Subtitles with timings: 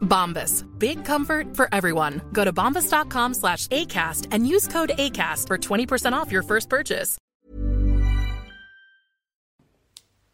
[0.00, 0.64] Bombas.
[0.78, 2.20] Big comfort for everyone.
[2.32, 7.18] Go to bombas.com slash ACAST and use code ACAST for 20% off your first purchase.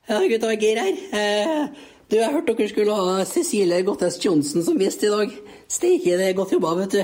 [0.07, 0.97] Ja, gutta, Geir her.
[1.13, 1.69] Eh,
[2.11, 5.31] du, jeg hørte dere skulle ha Cecilie Gottes Johnsen som gjest i dag.
[5.69, 7.01] Steike, det er godt jobba, vet du.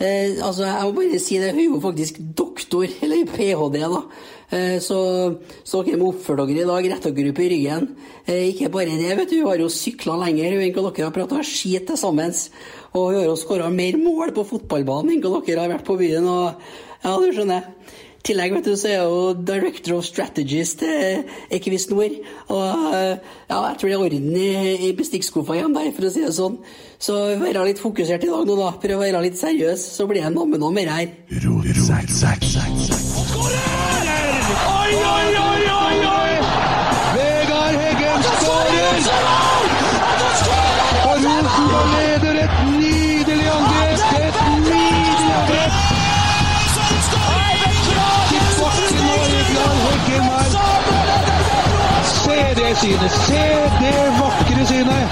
[0.00, 4.04] Eh, altså, jeg må bare si det, hun er jo faktisk doktor, eller ph.d., da.
[4.50, 4.98] Eh, så,
[5.62, 7.88] så dere må oppføre dere i dag, rette dere opp i ryggen.
[8.26, 11.14] Eh, ikke bare det, vet du, hun har jo sykla lenger enn hva dere har
[11.14, 12.34] prata skit til sammen.
[12.90, 15.98] Og hun har jo skåra mer mål på fotballbanen enn hva dere har vært på
[16.00, 16.26] byen.
[16.26, 16.46] Og
[17.04, 17.62] ja, du skjønner.
[18.20, 21.22] I tillegg vet du, så er jeg jo director of strategies til
[21.56, 22.12] Equisnor.
[22.52, 23.16] Og eh,
[23.48, 24.50] ja, jeg tror det er orden i,
[24.90, 26.58] i bestikkskuffa igjen der, for å si det sånn.
[27.00, 28.74] Så være litt fokusert i dag nå, da.
[28.82, 31.08] Prøve å være litt seriøs, så blir det noe med noe mer her.
[34.50, 36.32] Oi, oi, oi, oi, oi!
[37.14, 38.96] Vegard Heggen skårer!
[41.04, 44.00] Og Rosenborg leder et nydelig angrep!
[44.20, 45.72] Et nydelig angrep!
[48.30, 50.50] Til bakken og Vegard Heggen her.
[52.14, 53.12] Se det synet!
[53.12, 53.44] Se
[53.80, 55.10] det vakre synet!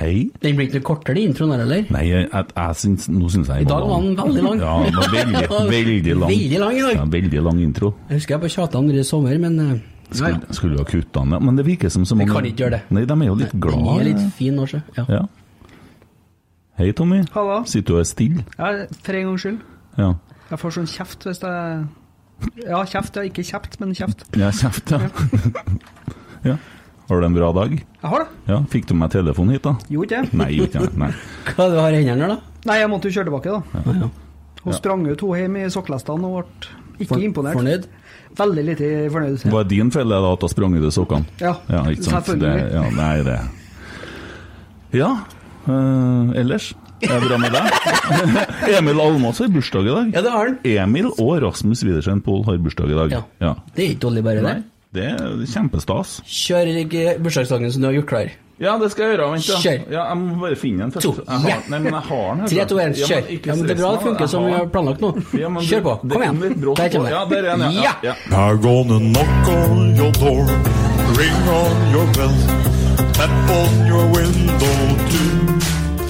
[0.00, 0.30] Hei.
[0.40, 1.82] Den blir ikke noe kortere, introen her, eller?
[1.92, 4.62] Nei, jeg, jeg, jeg syns, nå syns jeg I dag var den veldig lang.
[4.62, 5.42] Ja, den var veldig,
[5.76, 6.30] veldig lang.
[6.32, 6.94] Veldig lang i dag.
[6.96, 7.90] Ja, veldig lang intro.
[8.08, 9.74] Jeg husker jeg bare tjata andre i sommer, men ja,
[10.10, 10.56] Skulle, ja.
[10.56, 11.42] skulle ha kutta den, ja.
[11.44, 12.80] men det virker som så Vi mange kan ikke gjøre det.
[12.96, 14.80] Nei, de er jo litt Den De er litt fin nå, sjø.
[14.96, 15.04] Ja.
[15.20, 15.20] Ja.
[16.80, 17.20] Hei, Tommy.
[17.36, 17.60] Hallo.
[17.68, 18.48] Sitter du og er stille?
[18.56, 18.72] Ja,
[19.04, 19.62] for en gangs skyld.
[20.00, 20.10] Ja.
[20.50, 21.86] Jeg får sånn kjeft hvis jeg
[22.64, 23.20] Ja, kjeft.
[23.20, 24.24] Ja, ikke kjeft, men kjeft.
[24.40, 25.04] Ja, kjeft, ja.
[26.54, 26.56] ja.
[27.10, 27.72] Har du en bra dag?
[27.74, 28.28] Jeg har det.
[28.52, 29.72] Ja, Fikk du meg telefonen hit, da?
[29.90, 30.38] Gjorde ikke det.
[30.40, 30.98] Nei, gjorde ikke.
[31.02, 31.08] Nei.
[31.50, 32.36] Hva er det du har i hendene da?
[32.70, 34.10] Nei, jeg måtte jo kjøre tilbake, da.
[34.60, 37.56] Hun sprang ut hun hjem i sokkelestene og ble ikke For- imponert.
[37.58, 37.88] fornøyd?
[38.38, 39.44] Veldig lite fornøyd.
[39.50, 41.26] Var det din feil da at hun sprang ut i sokkene?
[41.42, 42.28] Ja, ja ikke sant?
[42.30, 42.72] Det, selvfølgelig.
[42.76, 43.40] ja, nei, det
[45.00, 45.10] Ja.
[45.66, 46.74] øh, ellers?
[47.02, 47.64] Er bra med deg?
[48.76, 50.10] Emil Almås har bursdag i dag.
[50.14, 50.58] Ja, det har han.
[50.68, 53.14] Emil og Rasmus Widersen Pohl har bursdag i dag.
[53.16, 53.22] Ja.
[53.40, 53.54] Ja.
[53.74, 54.54] Det er ikke dårlig, bare det.
[54.90, 56.16] Det er kjempestas.
[56.26, 56.68] Kjør
[57.22, 58.30] bursdagssangen som du har gjort klar.
[58.60, 59.26] Ja, det skal jeg gjøre.
[59.32, 59.58] Vent, da.
[59.62, 59.84] Kjør.
[59.94, 61.06] Ja, jeg må bare finne den først.
[61.06, 61.12] To.
[61.24, 62.48] Jeg har, nei, men jeg har den.
[62.50, 63.28] Tre, to, én, kjør.
[63.30, 65.10] Ja, men det er bra det funker som vi har- planlagt nå.
[65.40, 65.94] Ja, men Kjør på.
[66.10, 66.42] Kom igjen.
[66.42, 67.14] er Der kommer det.
[67.14, 67.94] Ja, der er den, ja.
[68.02, 68.14] Ja.
[68.34, 68.42] ja.
[68.66, 70.44] Gonna knock on your door,
[71.16, 72.34] ring on your bell,
[73.14, 74.76] tap on your window
[75.08, 75.56] too.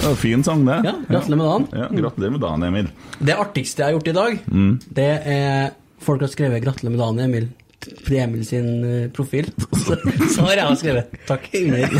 [0.01, 0.81] Det var en fin sang, det.
[0.89, 1.69] Ja, gratulerer med dagen.
[1.77, 2.89] Ja, gratulerer med dagen, Emil.
[3.21, 4.81] Det artigste jeg har gjort i dag, Mm.
[4.89, 7.49] det er Folk har skrevet 'gratulerer med dagen', Emil.
[7.81, 9.47] På Emil sin eh, profil.
[9.87, 9.97] Så,
[10.35, 11.49] så har jeg skrevet 'takk'.
[11.63, 11.79] under.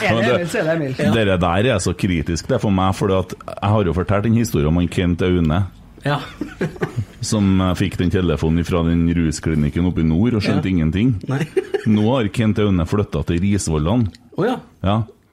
[0.00, 0.94] Er det Emil, så er det Emil.
[1.14, 3.24] Dere der er så kritisk det er for meg, for jeg
[3.62, 5.58] har jo fortalt en historie om han Kent Aune.
[6.06, 6.20] Ja.
[7.30, 10.72] Som eh, fikk den telefonen fra den rusklinikken oppe i nord og skjønte Ja.
[10.72, 11.16] ingenting.
[11.90, 14.06] Nå har Kent Aune flytta til Risvollan.
[14.38, 14.56] Å ja.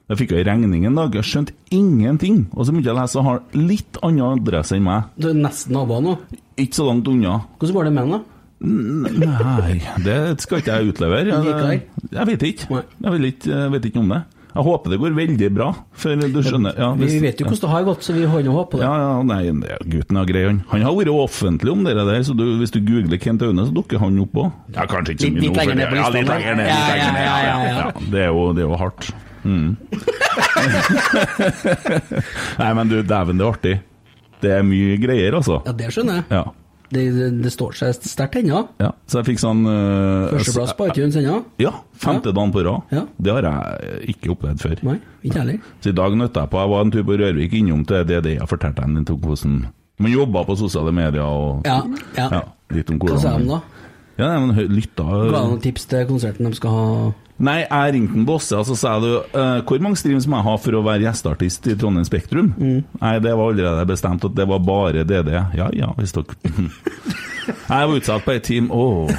[0.08, 2.46] Jeg fikk jo regning en dag, jeg skjønte ingenting.
[2.56, 5.10] Og så begynte jeg å lese og har litt annen adresse enn meg.
[5.20, 6.14] Du er nesten naboer nå.
[6.56, 7.42] Ikke så langt unna.
[7.60, 8.24] Hvordan går det med han, da?
[8.68, 9.76] Nei,
[10.06, 11.36] det skal ikke jeg utlevere.
[11.36, 11.84] Jeg,
[12.16, 12.82] jeg vet ikke.
[13.04, 14.24] Jeg vet ikke, jeg vet ikke om det.
[14.58, 15.66] Jeg håper det går veldig bra,
[16.02, 18.72] for du skjønner ja, Vi vet jo hvordan det har gått, så vi holder håp
[18.72, 18.88] på det.
[18.88, 20.64] Ja, ja, nei, gutten er grei, han.
[20.72, 23.76] Han har vært offentlig om det der, så du, hvis du googler Kent Aune, så
[23.76, 24.50] dukker han opp òg.
[24.74, 26.58] Ja, kanskje ikke så mye nå, for lenger ned det- på Ja, lista, litt lenger
[26.58, 26.72] ned.
[26.72, 28.12] Ja, litt lenger ja, ned, ja, ja, ja.
[28.16, 29.12] Det er jo, det er jo hardt.
[29.48, 29.76] Mm.
[32.62, 33.76] nei, men du, dæven, det er artig.
[34.44, 35.62] Det er mye greier, altså.
[35.66, 36.26] Ja, det skjønner jeg.
[36.36, 36.46] Ja.
[36.88, 37.04] Det,
[37.44, 38.62] det, står seg sterkt ennå.
[38.80, 38.94] ja.
[39.12, 41.42] Så jeg fikk sånn uh, Førsteplass på iTunes ennå.
[41.60, 42.94] Ja, femte dagen på rad.
[42.96, 43.04] Ja.
[43.20, 44.78] Det har jeg ikke opplevd før.
[44.88, 45.58] Nei, ikke heller.
[45.84, 48.38] Så i dag nøtta jeg på Jeg var en tur på Rørvik innom til DDE
[48.38, 49.60] jeg fortalte dem litt om hvordan
[49.98, 51.82] man jobba på sosiale medier og Ja,
[52.16, 52.28] ja.
[52.38, 52.42] ja,
[52.76, 53.62] litt om hvordan Hva sa de da?
[54.18, 56.86] Ja, men lytta Ga de noen tips til konserten de skal ha?
[57.38, 60.48] Nei, jeg ringte en bosse og så sa du, eh, hvor mange streams må jeg
[60.48, 62.50] ha for å være gjesteartist i Trondheim Spektrum?
[62.58, 62.80] Mm.
[63.02, 65.34] Nei, det var allerede bestemt at det var bare DD.
[65.58, 66.34] Ja ja, hvis dere
[67.48, 69.08] Jeg var utsatt på et team, åh.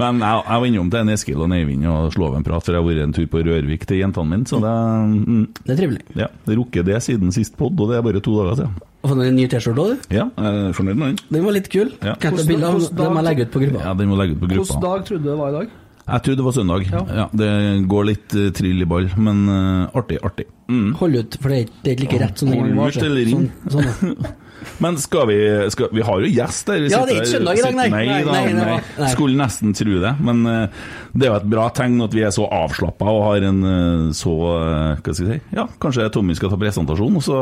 [0.00, 2.76] Men jeg, jeg var innom til Eskil og Neivind og slo av en prat, for
[2.76, 4.74] jeg har vært en tur på Rørvik til jentene mine, så det
[5.10, 6.04] mm, Det er trivelig.
[6.18, 8.78] Ja, det rukker det siden sist pod, og det er bare to dager siden.
[9.00, 10.14] Og fått en ny T-skjorte òg, du.
[10.14, 11.20] Ja, jeg er fornøyd med den.
[11.36, 11.88] Den var litt kul.
[12.04, 12.14] Ja.
[12.20, 13.84] Kan jeg ta bilde av Hvordan- den må jeg legge ut på gruppa?
[13.86, 14.82] Ja, den må legge ut på Hvilken gruppa.
[14.86, 15.70] dag trodde du det var i dag?
[16.10, 16.86] Jeg trodde det var søndag.
[16.90, 17.00] Ja.
[17.20, 17.26] Ja.
[17.40, 17.50] det
[17.88, 20.46] går litt uh, trill i ball, men uh, artig, artig.
[20.68, 20.88] Mm.
[20.98, 22.88] Hold ut, for det er ikke, det like rett som Hold var.
[22.96, 23.44] ut eller ring.
[23.70, 24.16] Sånn, sånn.
[24.84, 25.36] Men skal vi,
[25.74, 26.80] skal, vi har jo gjest der.
[26.84, 27.88] Vi Ja, det er ikke søndag i dag, nei.
[27.92, 28.78] Nei, Nei, nei, nei.
[28.98, 29.10] nei.
[29.12, 30.12] Skulle nesten tro det.
[30.20, 33.46] Men uh, det er jo et bra tegn at vi er så avslappa og har
[33.50, 35.56] en uh, så uh, Hva skal jeg si?
[35.56, 37.36] Ja, kanskje Tommy skal ta presentasjon, og så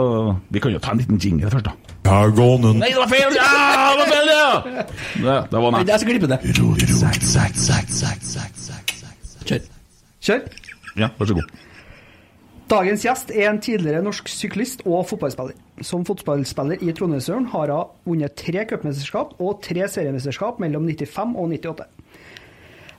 [0.54, 1.94] Vi kan jo ta en liten jingle først, da.
[2.08, 2.78] Pergonen.
[2.80, 3.36] Nei, det var feil!
[3.36, 3.48] Ja,
[3.92, 4.44] det var feil, ja!
[5.18, 5.90] Det, det var nært.
[5.92, 6.38] Jeg skal klippe det.
[9.48, 9.66] Kjør.
[10.24, 10.40] Kjør.
[10.98, 11.56] Ja, vær så god.
[12.68, 15.54] Dagens gjest er en tidligere norsk syklist og fotballspiller.
[15.80, 21.54] Som fotballspiller i Trondheimsøren har hun vunnet tre cupmesterskap og tre seriemesterskap mellom 95 og
[21.54, 21.86] 98.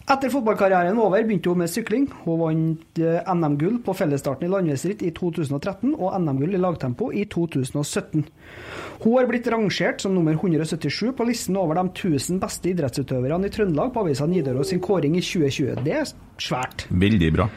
[0.10, 2.10] Etter fotballkarrieren var over begynte hun med sykling.
[2.24, 7.27] Hun vant eh, NM-gull på fellesstarten i landeveisritt i 2013 og NM-gull i lagtempo i
[7.30, 8.25] 2017.
[9.06, 13.54] Hun har blitt rangert som nummer 177 på listen over de 1000 beste idrettsutøverne i
[13.54, 15.83] Trøndelag på avisa Nidaros sin kåring i 2020.
[15.86, 16.89] Det er svært.
[16.89, 17.54] Veldig bra.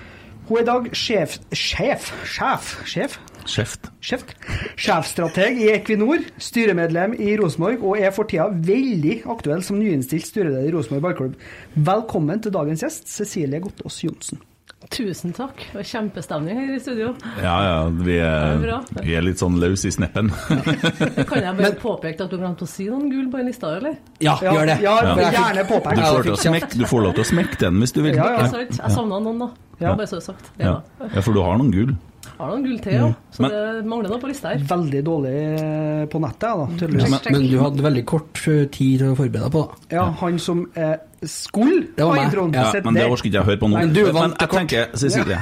[0.49, 2.09] Hun er i dag sjef Sjef?
[2.27, 2.73] Sjef?
[2.89, 3.19] Sjef?
[3.47, 3.89] Sjeft.
[4.03, 4.35] Sjeft.
[4.79, 10.69] Sjefstrateg i Equinor, styremedlem i Rosenborg og er for tida veldig aktuell som nyinnstilt styreleder
[10.69, 11.37] i Rosenborg ballklubb.
[11.75, 14.43] Velkommen til dagens gjest, Cecilie Gottaas Johnsen.
[14.91, 15.61] Tusen takk.
[15.71, 17.13] Det var kjempestemning her i studio.
[17.39, 20.31] Ja, ja, vi er, er vi er litt sånn løs i sneppen.
[21.31, 23.99] Kan jeg bare påpeke at du glemte å si noen gull på den lista, eller?
[24.19, 24.79] Ja, Ja, gjør det.
[24.83, 25.31] ja, ja.
[25.37, 25.97] gjerne påpeke.
[25.97, 28.01] Du får, til å fikk smekke, du får lov til å smekke den hvis du
[28.03, 28.17] vil.
[28.19, 28.49] Ja, ja.
[28.63, 29.51] Jeg savna noen, da.
[29.83, 29.95] Ja.
[29.95, 30.51] Bare så sagt.
[30.59, 30.81] Ja.
[31.03, 31.21] Ja.
[31.23, 31.95] for du har noen gull.
[32.39, 33.07] Har noen gull til, ja.
[33.35, 34.59] Så Men- det mangler noe på lista her.
[34.71, 37.11] Veldig dårlig eh, på nettet, da, tydeligvis.
[37.11, 39.97] Men, men du hadde veldig kort eh, tid til å forberede deg på det.
[39.97, 40.95] Ja, han som eh,
[41.27, 42.31] skulle Det var ha meg.
[42.31, 42.55] introen.
[42.55, 43.77] Ja, Men det orker ikke jeg høre på nå.
[43.79, 44.59] Nei, du vant men jeg kort.
[44.61, 45.39] tenker, Cecilie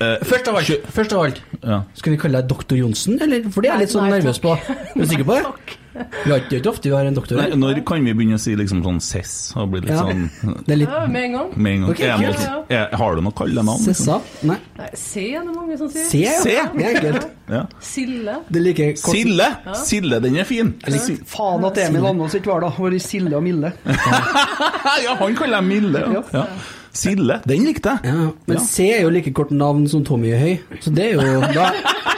[0.00, 1.82] eh, Først av alt, først av alt Ja.
[1.94, 3.44] skal vi kalle deg doktor Johnsen, eller?
[3.50, 4.54] For det er jeg litt sånn Nei, nervøs på.
[4.58, 5.78] Er du sikker på det?
[6.24, 7.56] Vi har ikke, det ofte vi har en doktor Nei, her.
[7.56, 9.32] når kan vi begynne å si liksom sånn SES?
[9.56, 10.02] Og bli litt Ja.
[10.02, 10.30] sånn
[10.66, 11.50] Det er litt Ja, med en gang.
[11.56, 11.90] med en gang.
[11.90, 12.70] Okay, det kult.
[12.70, 13.66] er, har du noe kallenavn?
[13.66, 13.84] navn?
[13.94, 14.20] Sessa?
[14.42, 14.56] Nei.
[14.78, 16.08] Nei, C er det mange som sier.
[16.10, 16.40] Se, ja.
[16.42, 16.56] Se.
[16.76, 17.26] Det er enkelt.
[17.52, 17.62] Ja.
[17.80, 18.36] Sille.
[18.50, 19.14] Det like kort.
[19.16, 19.48] Sille!
[19.74, 20.74] Sille, den er fin.
[20.88, 22.70] Si- Faen at Emil Almås ikke var da.
[22.78, 23.72] Var i Sille og Mille?
[23.86, 25.98] ja, han kaller jeg Mille.
[26.12, 26.22] Ja.
[26.32, 26.44] Ja.
[26.92, 28.12] Sille, den likte jeg.
[28.12, 28.64] Ja, men Ja.
[28.64, 31.70] C er jo like kort navn som Tommy høy, så det er jo Da,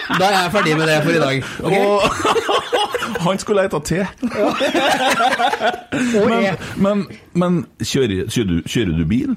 [0.20, 1.44] da er jeg ferdig med det for i dag.
[1.64, 1.84] Okay.
[1.84, 2.00] Og
[3.26, 4.00] han skulle lete te.
[6.14, 9.36] Men, men, men kjører, kjører, du, kjører du bil?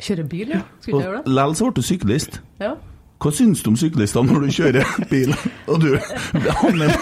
[0.00, 0.60] Kjører bil, ja.
[0.80, 1.34] Skulle ikke jeg gjøre det?
[1.38, 2.40] lell så ble du syklist.
[2.60, 2.74] Ja.
[3.22, 5.34] Hva syns du om syklister når du kjører bil?
[5.70, 5.90] Og du
[6.60, 6.92] havner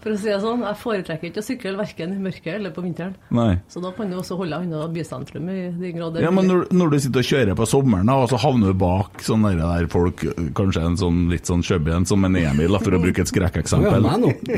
[0.00, 2.84] For å si det sånn, jeg foretrekker ikke å sykle verken i mørket eller på
[2.84, 3.12] vinteren.
[3.36, 3.58] Nei.
[3.68, 6.24] Så da kan du også holde deg unna bysentrum i de grader.
[6.24, 8.80] Ja, men når, når du sitter og kjører på sommeren, da, og så havner du
[8.80, 10.24] bak sånne der, folk,
[10.56, 14.08] kanskje en sånn litt sånn chubby en som en Emil, for å bruke et skrekkeksempel.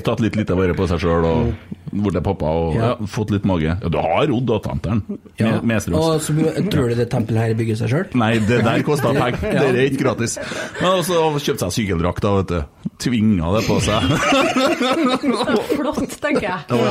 [0.07, 2.93] Tatt litt lite vare på seg sjøl og blitt pappa og ja.
[2.93, 3.09] Ja.
[3.11, 3.69] fått litt mage.
[3.69, 5.03] Ja, du har rodd da, tanteren.
[5.37, 5.59] Ja.
[5.61, 5.89] Med, med.
[5.99, 6.35] Og så
[6.73, 8.07] tror du det tempelet her bygger seg sjøl?
[8.19, 9.43] Nei, det der kosta penger.
[9.43, 10.39] Det er ikke gratis.
[10.81, 12.91] Men også kjøpte seg sykkeldrakt, da, vet du.
[13.03, 14.13] Tvinga det på seg.
[15.77, 16.87] Flott, tenker jeg.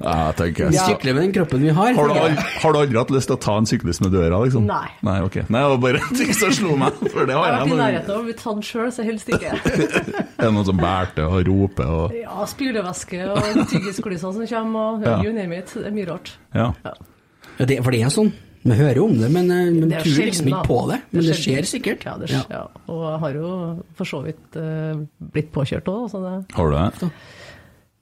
[0.00, 1.94] Ja, jeg tenker Vi sykler med den kroppen vi har.
[1.96, 4.40] har du, aldri, har du aldri hatt lyst til å ta en syklist med døra,
[4.44, 4.66] liksom?
[4.68, 4.88] Nei.
[5.06, 5.38] Nei, ok.
[5.48, 7.72] Nei, det var bare en ting som slo meg, for det Jeg har har vært
[7.72, 9.52] i nærheten av å bli tatt sjøl, så helst ikke.
[10.36, 15.06] Er det noen som bærte og roper og Ja, spylevæske og tyggisklyser som kommer, og
[15.06, 15.20] Ja.
[15.24, 15.72] you name it.
[15.74, 16.34] Det er mye rart.
[16.54, 16.72] Ja.
[16.84, 18.32] Ja, det, for det er sånn.
[18.66, 20.96] Vi hører om det, men vi men er tror sjelden, liksom ikke på det.
[21.14, 22.04] Men det, skjer sikkert.
[22.08, 22.64] Ja, det, skjer, ja.
[22.90, 23.50] Og jeg har jo
[23.94, 27.10] for så vidt uh, blitt påkjørt òg, så det Har du det?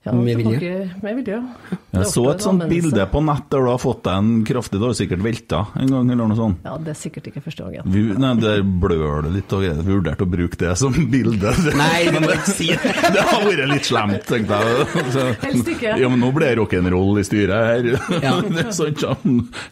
[0.05, 0.91] Ja, Med vilje?
[1.01, 1.77] Med vilje, ja.
[1.95, 4.85] Jeg så et sånt bilde på nett der du har fått deg en kraftig Du
[4.85, 6.67] har sikkert velta en gang, eller noe sånt.
[6.67, 7.89] Ja, det er sikkert ikke første gangen.
[7.95, 11.55] Vi, nei, Der blør det litt, og jeg vurderte å bruke det som bilde.
[11.81, 12.37] Nei, men det.
[13.15, 15.05] Det har vært litt slemt, tenkte jeg.
[15.15, 15.97] Så, Helst ikke.
[16.03, 17.89] Ja, men nå ble det rock'n'roll i styret her.
[18.21, 18.37] Ja.
[18.55, 19.17] Det er sant, ja.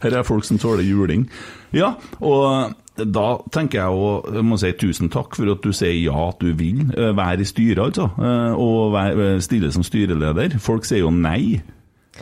[0.03, 1.27] Her er folk som tåler juling.
[1.77, 6.26] Ja, og da tenker jeg å må si tusen takk for at du sier ja
[6.28, 8.11] at du vil eh, være i styret, altså.
[8.20, 10.58] eh, Og være, eh, stille som styreleder.
[10.61, 11.62] Folk sier jo nei.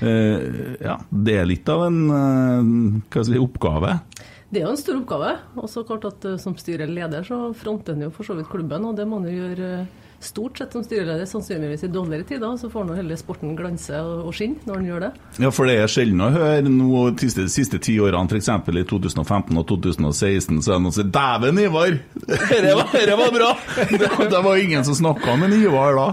[0.01, 1.97] Ja, det er litt av en
[3.11, 3.97] si, oppgave.
[4.47, 5.33] Det er jo en stor oppgave.
[5.59, 8.95] Og så klart at som styreleder så fronter en jo for så vidt klubben, og
[8.97, 9.73] det må en jo gjøre
[10.21, 12.57] stort sett som styreleder, sannsynligvis i dårligere tider.
[12.61, 15.11] Så får nå heller sporten glanse og, skinne når den gjør det.
[15.41, 18.49] Ja, for det er sjelden å høre nå de siste, siste ti årene, f.eks.
[18.53, 21.99] i 2015 og 2016, så er det noen som sier 'Dæven, Ivar!
[22.29, 23.53] Dette var, dette var bra!'
[23.91, 26.09] Det, det var ingen som snakka med Ivar da.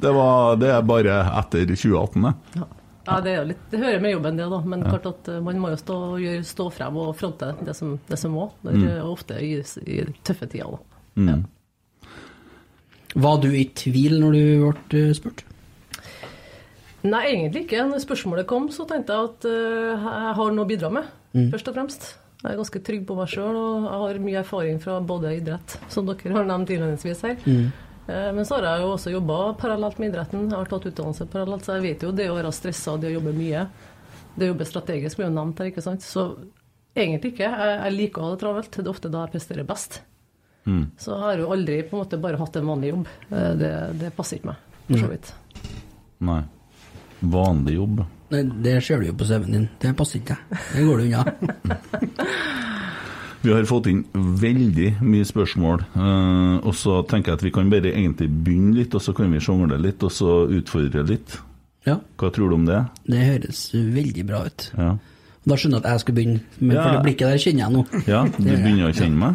[0.00, 2.34] Det, var, det er bare etter 2018, det.
[2.60, 2.68] Ja.
[3.10, 4.58] Ja, det, er litt, det hører med jobben, det, da.
[4.70, 7.96] Men klart at eh, man må jo stå, gjøre, stå frem og fronte det som,
[8.06, 8.50] det som må.
[8.62, 8.84] Det Mm.
[8.92, 9.54] er ofte i,
[9.88, 11.34] i tøffe tider, da.
[13.14, 14.42] Var du i tvil når du
[14.92, 15.44] ble eh, spurt?
[17.02, 17.82] Nei, egentlig ikke.
[17.88, 21.06] Når spørsmålet kom, så tenkte jeg at eh, jeg har noe å bidra med,
[21.52, 22.08] først og fremst.
[22.40, 25.74] Jeg er ganske trygg på meg sjøl, og jeg har mye erfaring fra både idrett,
[25.92, 27.36] som dere har nevnt innledningsvis her.
[27.46, 30.46] Eh, Men så har jeg jo også jobba parallelt med idretten.
[30.48, 33.16] Jeg har tatt utdannelse parallelt, så jeg vet jo det å være stressa, det å
[33.18, 33.66] jobbe mye.
[34.36, 36.04] Det å jobbe strategisk blir jo nevnt her, ikke sant.
[36.06, 36.28] Så
[36.96, 37.48] egentlig ikke.
[37.48, 38.70] Jeg, jeg liker å ha det travelt.
[38.76, 40.00] Det er ofte da jeg presterer best.
[40.98, 43.06] Så jeg har jo aldri på en måte bare hatt en vanlig jobb.
[43.30, 44.58] Eh, Det, det passer ikke meg,
[44.88, 45.26] for så vidt.
[46.20, 46.42] Nei.
[47.20, 47.96] Vanlig jobb.
[48.30, 49.68] Nei, det ser du jo på CV-en din.
[49.82, 50.44] Det passer ikke deg.
[50.76, 51.22] Det går du unna.
[53.42, 57.70] Vi har fått inn veldig mye spørsmål, eh, og så tenker jeg at vi kan
[57.72, 61.38] bare egentlig begynne litt, og så kan vi sjongle litt, og så utfordre litt.
[61.88, 62.82] Ja, Hva tror du om det?
[63.08, 64.66] det høres veldig bra ut.
[64.76, 64.90] Ja,
[65.48, 66.82] Da skjønner jeg at jeg skal begynne, men Ja.
[66.82, 67.82] for det blikket der kjenner jeg nå.
[68.12, 69.34] ja du begynner å kjenne meg?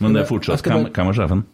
[0.00, 1.44] Men det er fortsatt bare- hvem er sjefen?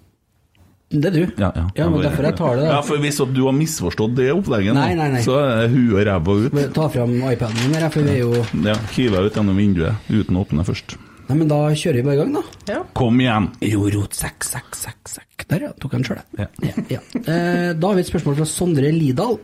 [0.93, 1.33] Det er du.
[1.41, 1.63] Ja, ja.
[1.75, 2.73] Ja, men derfor jeg tar det, da.
[2.75, 5.23] Ja, for Hvis du har misforstått det opplegget, Nei, nei, nei.
[5.25, 6.75] så er huet og ræva ut.
[6.75, 10.37] Ta fram iPaden min her, for vi er jo Ja, Hiver ut gjennom vinduet uten
[10.37, 10.99] å åpne først.
[11.31, 12.43] Nei, men da kjører vi bare i gang, da.
[12.69, 12.83] Ja.
[12.93, 13.49] Kom igjen!
[13.63, 15.47] Jo, rot, sekk, sekk, sekk, sekk.
[15.49, 15.73] Der, ja.
[15.81, 16.47] Tok jeg den sjøl, Ja.
[16.61, 17.01] ja, ja.
[17.25, 19.39] Eh, da har vi et spørsmål fra Sondre Lidal,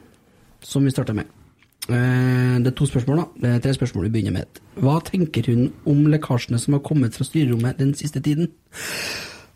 [0.60, 1.24] som vi starter med.
[1.88, 3.26] Eh, det er to spørsmål, da.
[3.40, 4.60] Det er tre spørsmål vi begynner med.
[4.76, 8.50] Hva tenker hun om lekkasjene som har kommet fra styrerommet den siste tiden?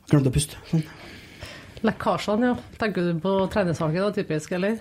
[0.09, 0.57] Glemte å puste.
[0.71, 0.85] Sånn.
[1.85, 2.57] Lekkasjene, ja.
[2.81, 4.79] Tenker du på trenersaken da, typisk, eller?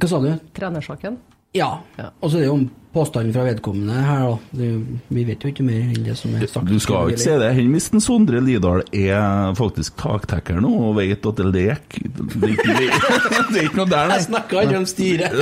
[0.00, 0.30] Hva sa du?
[0.56, 1.18] Trenersaken?
[1.58, 1.72] Ja.
[1.98, 2.12] Ja.
[2.20, 4.36] Og så er det jo om påstanden fra vedkommende her, da.
[4.58, 4.68] Det,
[5.14, 6.66] vi vet jo ikke mer enn det som er sagt.
[6.66, 7.50] Du skal jo ikke si det.
[7.54, 12.48] Hen hvis Sondre Lidahl er faktisk taktekker nå og vet at det er lek Det
[12.48, 12.74] er ikke,
[13.52, 14.20] det er ikke noe der, Jeg nei.
[14.26, 15.32] snakka ikke om styret.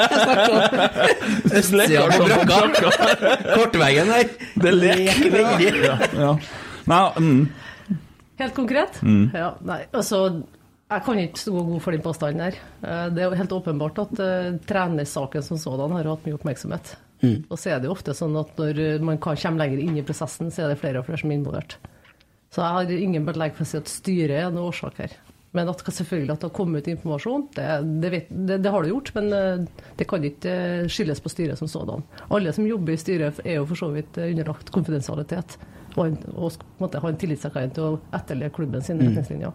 [0.00, 2.88] Jeg snakka om østsida på brakka.
[3.54, 4.30] Kortveggen her.
[4.54, 5.20] Det er lek.
[5.34, 5.70] veldig.
[5.84, 6.32] Ja, ja.
[6.90, 7.42] Nei, mm.
[8.40, 8.96] Helt konkret?
[9.36, 10.22] Ja, nei, altså
[10.90, 12.58] jeg kan ikke stå god for den påstanden der.
[12.82, 16.96] Eh, Det er jo helt åpenbart at uh, trenersaken som sådan har hatt mye oppmerksomhet.
[17.52, 19.98] Og så er det jo ofte sånn at når eh, man kan komme lenger inn
[20.00, 21.76] i prosessen, så er det flere og flere som er involvert.
[22.50, 25.14] Så jeg har ingen belegg for å si at styret er noen årsak her.
[25.54, 27.68] Men at selvfølgelig at det har kommet ut informasjon, det,
[28.02, 29.10] det, vet, det, det har det gjort.
[29.14, 29.66] Men
[29.98, 30.52] det kan ikke
[30.90, 32.02] skyldes på styret som sådan.
[32.30, 35.58] Alle som jobber i styret er jo for så vidt underlagt konfidensialitet.
[35.98, 39.54] Og, og måtte ha en tillitserklæring til å etterleve klubben sine retningslinjer.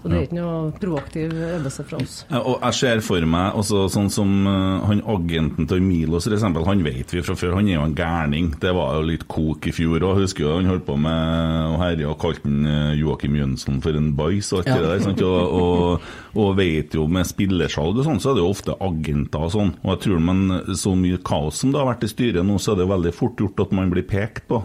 [0.00, 2.14] Så det er ikke noe proaktiv øvelse fra oss.
[2.32, 6.64] Og jeg ser for meg også sånn som uh, han agenten til Milos, for eksempel,
[6.64, 8.48] han vet vi fra før, han er jo en gærning.
[8.62, 10.22] Det var jo litt kok i fjor òg.
[10.22, 14.00] Husker jo han holdt på med å herje og kalte han, eh, Joakim Jønsson for
[14.00, 14.78] en bæsj og alt Ja.
[14.80, 15.04] det der.
[15.04, 15.22] Sant?
[15.28, 19.44] Og, og, og vet jo med spillersalg og sånn, så er det jo ofte agenter
[19.50, 19.74] og sånn.
[19.84, 20.44] Og jeg tror man,
[20.80, 23.36] så mye kaos som det har vært i styret nå, så er det veldig fort
[23.44, 24.62] gjort at man blir pekt på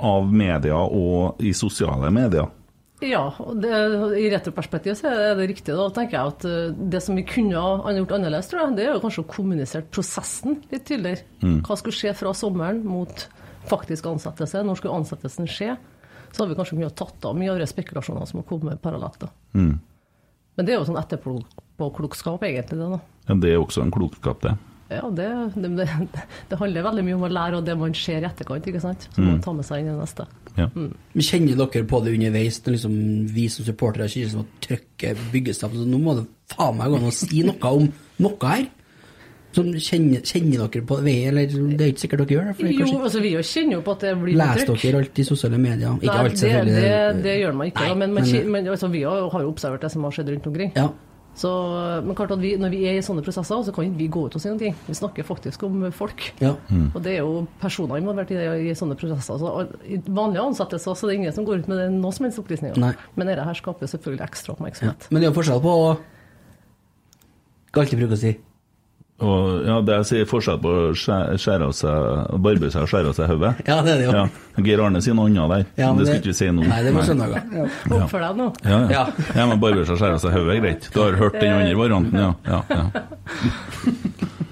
[0.00, 2.46] av media og i sosiale medier.
[3.04, 3.70] Ja, og det,
[4.16, 5.74] i retroperspektiv så er det riktig.
[5.76, 8.86] Da tenker jeg at eh, det som vi kunne ha gjort annerledes, tror jeg, det
[8.86, 11.26] er jo kanskje å kommunisere prosessen litt tydeligere.
[11.66, 13.26] Hva skulle skje fra sommeren mot
[13.68, 14.62] faktisk ansettelse?
[14.64, 15.74] Når skulle ansettelsen skje?
[16.32, 19.20] Så har vi kanskje kunnet tatt av mye av de spekulasjonene som har kommet parallelt.
[19.20, 19.28] da.
[20.56, 22.88] Men det er jo sånn etterpåklokskap, egentlig, det.
[22.96, 23.00] da.
[23.28, 24.54] Ja, det er også en klokskap, det.
[24.90, 25.26] Ja, det,
[25.56, 25.86] det, det,
[26.50, 29.08] det handler veldig mye om å lære av det man ser i etterkant, ikke sant?
[29.16, 30.26] Så man ta med seg inn i det neste.
[30.56, 30.68] Ja.
[30.76, 30.92] Mm.
[31.18, 32.94] Kjenner dere på det underveis, når liksom
[33.34, 35.74] vi som supportere kjenner som at trøkket bygges opp?
[35.74, 37.88] Så nå må det faen meg gå an å si noe om
[38.22, 38.66] noe her.
[39.56, 41.14] Som kjenner, kjenner dere på det?
[41.30, 42.54] eller det er ikke sikkert dere gjør det?
[42.58, 44.82] For det Jo, altså vi jo kjenner jo på at det blir leser trykk.
[44.84, 45.94] dere alt i sosiale medier?
[45.96, 46.82] Ikke Nei, alt, det, selvfølgelig.
[46.84, 47.80] det, det gjør man ikke.
[47.80, 50.12] Nei, da, men man, men- men, altså, vi har har jo observert det som har
[50.12, 50.72] skjedd rundt omkring.
[50.76, 50.90] Ja.
[51.36, 51.50] Så,
[52.06, 54.22] men klart at vi, når vi er i sånne prosesser, så kan ikke vi gå
[54.30, 54.70] ut og si noe.
[54.86, 56.22] Vi snakker faktisk om folk.
[56.40, 56.54] Ja.
[56.94, 59.36] Og det er jo personer involvert i, det, i sånne prosesser.
[59.42, 59.50] Så
[59.84, 62.40] I vanlige ansettelser så er det ingen som går ut med det, noe som helst
[62.40, 62.80] opplysninger.
[62.80, 62.94] Nei.
[63.20, 64.56] Men dette her skaper selvfølgelig ekstra Ja.
[64.56, 65.08] oppmerksomhet.
[65.12, 65.88] Men det er jo forskjell på å
[67.76, 68.32] Hva alltid bruke å si?
[69.16, 72.90] Og, ja, det jeg sier forskjell på å skjæ- skjære av seg, barbe seg og
[72.90, 73.52] skjære av seg hodet.
[73.64, 74.12] Ja, det er det jo.
[74.12, 74.26] Ja.
[74.66, 75.64] Geir Arne sier noe annet der.
[75.80, 76.66] Ja, men det, det skal ikke vi si nå.
[76.68, 77.46] Nei, det var søndager.
[77.56, 77.64] Ja.
[77.96, 78.48] Oppfør deg nå.
[78.66, 78.88] Ja, ja.
[78.92, 79.04] Ja.
[79.40, 79.46] ja.
[79.48, 80.90] men barbere seg og skjære av seg hodet er greit.
[80.92, 82.34] Du har hørt den andre varianten, ja.
[82.44, 83.06] ja, ja.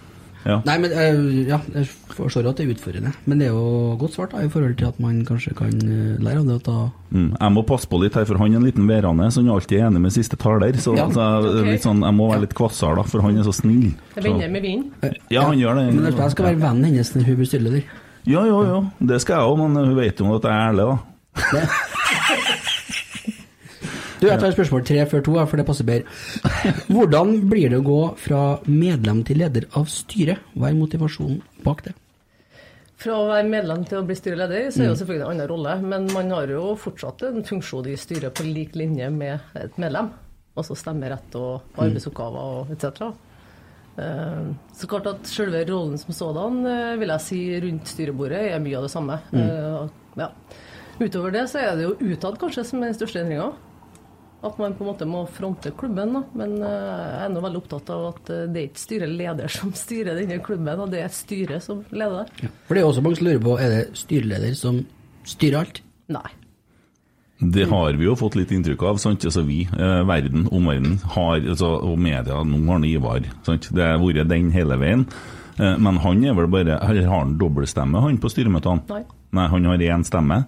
[0.44, 0.58] ja.
[0.66, 3.12] Nei, men uh, ja, jeg forstår at det er utfordrende.
[3.24, 6.18] Men det er jo godt svart da, i forhold til at man kanskje kan eh,
[6.22, 6.58] lære av det.
[6.60, 7.28] At da Mm.
[7.38, 9.54] Jeg må passe på litt her, for han er en liten værende, så han er
[9.54, 10.74] alltid enig med siste taler.
[10.82, 11.04] Så, Ja.
[11.14, 11.66] så jeg, Ok.
[11.70, 13.92] litt sånn, jeg må være litt kvassere, da, for han er så snill.
[14.16, 15.14] Det begynner vender med vinden.
[15.30, 15.94] ja, han gjør det.
[15.94, 17.82] Men jeg skal være vennen hennes når hun blir styreleder.
[18.26, 18.80] Ja, ja, ja.
[19.00, 20.98] Det skal jeg òg, men hun vet jo at jeg er ærlig, da.
[24.24, 26.06] Du, jeg tar spørsmål tre før to, for det passer bedre.
[26.94, 30.40] Hvordan blir det å gå fra medlem til leder av styret?
[30.56, 31.92] Hva er motivasjonen bak det?
[33.04, 35.50] Fra å være medlem til å bli styreleder, så er det jo selvfølgelig en annen
[35.50, 35.74] rolle.
[35.84, 40.08] Men man har jo fortsatt en funksjon i styret på lik linje med et medlem.
[40.56, 43.10] Altså stemmerett og arbeidsoppgaver og etc.
[44.00, 44.46] Eh,
[44.78, 48.78] Så klart at selve rollen som sådan, eh, vil jeg si rundt styrebordet, er mye
[48.80, 49.20] av det samme.
[49.34, 49.92] Mm.
[50.16, 50.30] Ja.
[51.02, 53.52] Utover det så er det jo utad kanskje som er den største endringa.
[54.44, 56.12] At man på en måte må fronte klubben.
[56.18, 56.22] Da.
[56.36, 59.72] Men eh, jeg er nå veldig opptatt av at eh, det er ikke styreleder som
[59.84, 62.52] styrer denne klubben, og det er styret som leder Ja.
[62.68, 64.82] For det er også mange som lurer på, er det styreleder som
[65.24, 65.80] styrer alt?
[66.12, 66.26] Nei.
[67.44, 68.98] Det har vi jo fått litt inntrykk av.
[69.02, 69.24] sant?
[69.26, 73.24] Altså Vi, eh, verden, omverdenen, har, altså, og media, nå har han Ivar.
[73.44, 73.68] sant?
[73.74, 75.06] Det har vært den hele veien.
[75.58, 78.82] Eh, men han er vel bare Eller har han dobbeltstemme, han, på styremøtene?
[78.88, 79.02] Nei.
[79.34, 80.40] Nei, han har én stemme.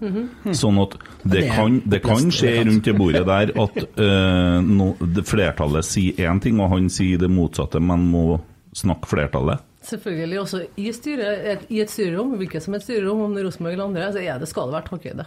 [0.55, 4.93] Sånn at det, Det kan, det kan skje rundt det bordet der at uh, no,
[5.00, 8.38] det flertallet sier én ting, og han sier det motsatte, men må
[8.76, 9.64] snakke flertallet.
[9.87, 13.46] Selvfølgelig også i, styret, et, i et styrerom, hvilket som et styrerom, om det er
[13.46, 15.27] Rosenborg eller andre, så er det, skal det være takhøyde.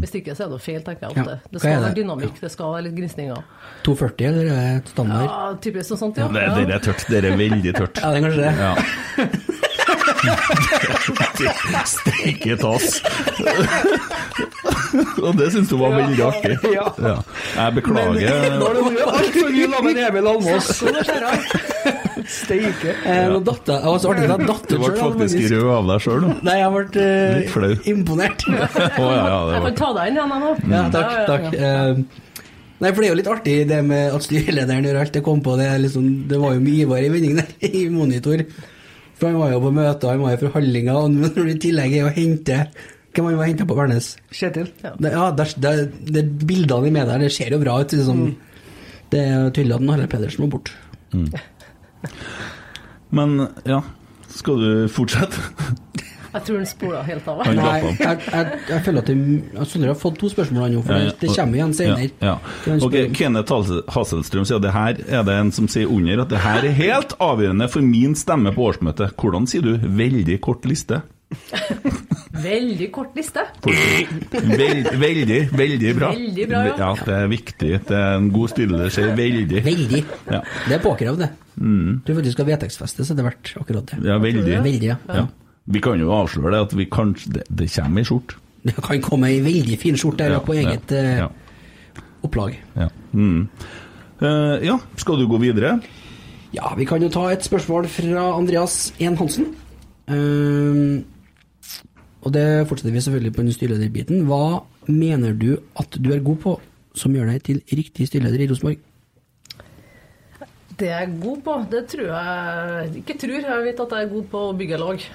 [0.00, 1.36] Hvis ikke så er det feil, tenker jeg Ja.
[1.52, 1.96] Det skal være det?
[2.00, 3.44] dynamikk, det skal være litt gnisninger.
[3.84, 5.28] 240, eller er det standard?
[5.28, 6.30] Ja, typisk noe sånt, ja.
[6.32, 7.04] Det, det er tørt.
[7.12, 8.00] Det er veldig tørt.
[8.00, 8.52] Ja, det er kanskje det.
[8.64, 9.54] Ja.
[11.88, 12.98] Steike tass.
[15.22, 16.54] Og det syns du var veldig artig.
[16.74, 16.86] Ja.
[17.02, 17.14] Ja.
[17.56, 18.46] Jeg beklager.
[18.58, 20.68] Nå har du altfor mye sammen med Emil Almås.
[20.84, 20.92] Det.
[22.28, 22.94] Steike.
[23.08, 25.00] Eh, nå datt jeg, jeg var så artig at jeg datt Du ut ble Du
[25.00, 25.52] faktisk faktisk.
[25.54, 26.24] rød av deg sjøl.
[26.44, 27.70] Nei, jeg ble eh, Litt flau.
[27.94, 28.40] imponert.
[28.48, 30.50] Å ja, ja, Jeg får kan ta deg inn igjen, jeg nå.
[30.74, 31.12] Ja, takk.
[31.30, 31.46] Takk.
[31.58, 32.24] Eh,
[32.78, 35.10] Nei, for det er jo litt artig det med at styrelederen gjør alt.
[35.16, 38.44] Det kom på det, liksom, det var jo mye Ivar i vendingen der i monitor.
[39.18, 41.96] For han var jo på møter, han var i forhandlinger, og når du i tillegg
[41.98, 42.56] er å hente
[43.16, 44.12] Hvem var han henta på Værnes?
[44.30, 44.68] Kjetil.
[44.78, 45.70] Det, ja, det, det,
[46.14, 47.90] det bildene i media, det ser jo bra ut.
[47.96, 48.20] Liksom.
[49.10, 50.70] Det er tydelig at Harald Pedersen må bort.
[53.16, 53.34] Men
[53.66, 53.80] ja,
[54.38, 55.42] skal du fortsette?
[56.32, 57.42] Jeg tror han spola helt av.
[57.56, 59.16] Nei, jeg, jeg, jeg føler at det,
[59.54, 62.08] jeg Sondre har fått to spørsmål nå, for det, det kommer igjen senere.
[62.20, 62.34] Ja,
[62.68, 62.78] ja.
[62.84, 66.42] Ok, Kenneth Haselstrøm sier at det her er det en som sier under at det
[66.44, 69.16] her er helt avgjørende for min stemme på årsmøtet.
[69.18, 71.02] Hvordan sier du 'veldig kort liste'?
[72.38, 73.42] Veldig kort liste.
[73.64, 76.12] Veld, veldig, veldig bra.
[76.14, 76.74] Veldig bra, ja.
[76.78, 76.90] ja.
[77.04, 77.72] Det er viktig.
[77.88, 79.60] Det er en god styreleder sier veldig.
[79.64, 80.02] Veldig.
[80.30, 80.40] Ja.
[80.68, 81.30] Det er påkrevd, det.
[82.06, 84.00] Du faktisk skal vedtektsfeste, så det er verdt akkurat det.
[84.06, 84.56] Ja, veldig.
[84.64, 84.98] Veldig, ja.
[85.10, 85.26] Ja.
[85.68, 88.38] Vi kan jo avsløre det at vi kan, Det, det kommer ei skjorte.
[88.64, 92.02] Det kan komme ei veldig fin skjorte der Ja, på eget ja, eh, ja.
[92.26, 92.56] opplag.
[92.76, 92.88] Ja.
[93.12, 93.48] Mm.
[94.18, 95.78] Uh, ja, skal du gå videre?
[96.52, 99.52] Ja, vi kan jo ta et spørsmål fra Andreas En Hansen.
[100.08, 101.04] Uh,
[102.24, 104.26] og det fortsetter vi selvfølgelig på den styrelederbiten.
[104.26, 106.58] Hva mener du at du er god på
[106.98, 108.84] som gjør deg til riktig styreleder i Rosenborg?
[110.78, 114.12] Det jeg er god på, det tror jeg Ikke tror, jeg vet at jeg er
[114.12, 115.06] god på å bygge lag.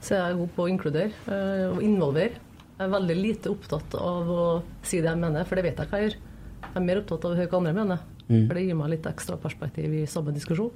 [0.00, 2.38] Så jeg er god på å inkludere eh, og involvere.
[2.80, 4.44] Jeg er veldig lite opptatt av å
[4.82, 6.16] si det jeg mener, for det vet jeg hva jeg gjør.
[6.62, 7.98] Jeg er mer opptatt av å høre hva andre mener,
[8.46, 10.70] for det gir meg litt ekstra perspektiv i samme diskusjon.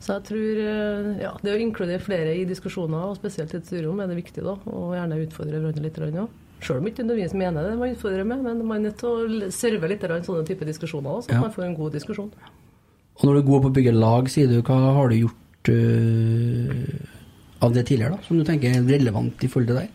[0.00, 3.66] Så jeg tror eh, ja, det å inkludere flere i diskusjoner, og spesielt i et
[3.68, 4.54] styrerom, er det viktig, da.
[4.72, 6.00] Og gjerne utfordre hverandre litt.
[6.00, 6.30] òg.
[6.64, 9.50] Sjøl om ikke nødvendigvis mener det man utfordrer med, men man er nødt til å
[9.52, 11.40] serve litt sånne type diskusjoner, så Ja.
[11.44, 12.32] man får en god diskusjon.
[13.20, 15.68] Og når du er god på å bygge lag, sier du, hva har du gjort
[15.68, 17.19] eh,
[17.62, 19.90] av det tidligere, da, som du tenker er relevant i forhold til deg?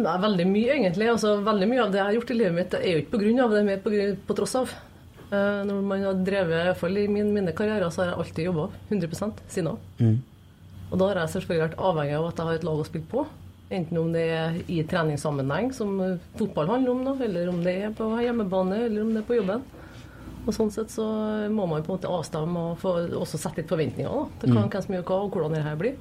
[0.00, 1.08] Nei, veldig mye, egentlig.
[1.12, 3.50] Altså, veldig mye av det jeg har gjort i livet mitt, er jo ikke av
[3.56, 4.70] det, er på, grunn- på tross av.
[5.30, 8.18] Uh, Når man har drevet, i hvert fall i min, mine karrierer, så har jeg
[8.18, 9.78] alltid jobba 100 siden av.
[10.00, 10.16] Mm.
[10.90, 13.10] Og da har jeg selvfølgelig vært avhengig av at jeg har et lag å spille
[13.12, 13.26] på.
[13.70, 15.92] Enten om det er i treningssammenheng, som
[16.38, 19.36] fotball handler om, da, eller om det er på hjemmebane, eller om det er på
[19.38, 19.62] jobben.
[20.48, 21.04] Og sånn sett så
[21.52, 24.64] må man på en måte avstemme og få, også sette litt forventninger da, til hva,
[24.64, 24.70] Mm.
[24.72, 25.94] hvem som gjør hva, og hvordan det her blir.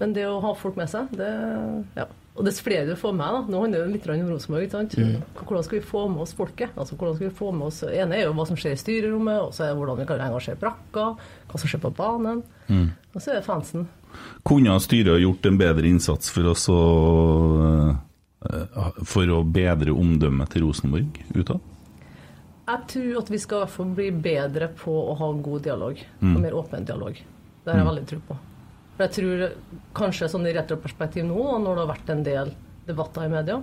[0.00, 1.30] Men det å ha folk med seg, det
[1.96, 2.06] ja.
[2.36, 3.38] Og dess flere du får med, da.
[3.48, 4.66] Nå handler det litt om Rosenborg.
[4.66, 4.96] ikke sant?
[5.00, 5.22] Mm.
[5.40, 6.74] Hvordan skal vi få med oss folket?
[6.76, 9.38] Altså, hvordan skal vi få med oss, ene er jo hva som skjer i styrerommet,
[9.40, 11.04] og så er det hvordan vi kan engasjere brakka,
[11.48, 12.42] hva som skjer på banen.
[12.68, 12.90] Mm.
[13.14, 13.86] Og så er det fansen.
[14.44, 16.76] Kunne styret gjort en bedre innsats for oss å
[18.44, 21.64] eh, For å bedre omdømmet til Rosenborg utad?
[22.66, 26.04] Jeg tror at vi skal i hvert fall bli bedre på å ha god dialog,
[26.20, 26.34] Mm.
[26.36, 27.14] og mer åpen dialog.
[27.64, 28.36] Det har jeg veldig tro på.
[28.96, 29.42] For jeg tror
[29.96, 32.52] kanskje sånn i retroperspektiv nå, når det har vært en del
[32.86, 33.58] debatter i media,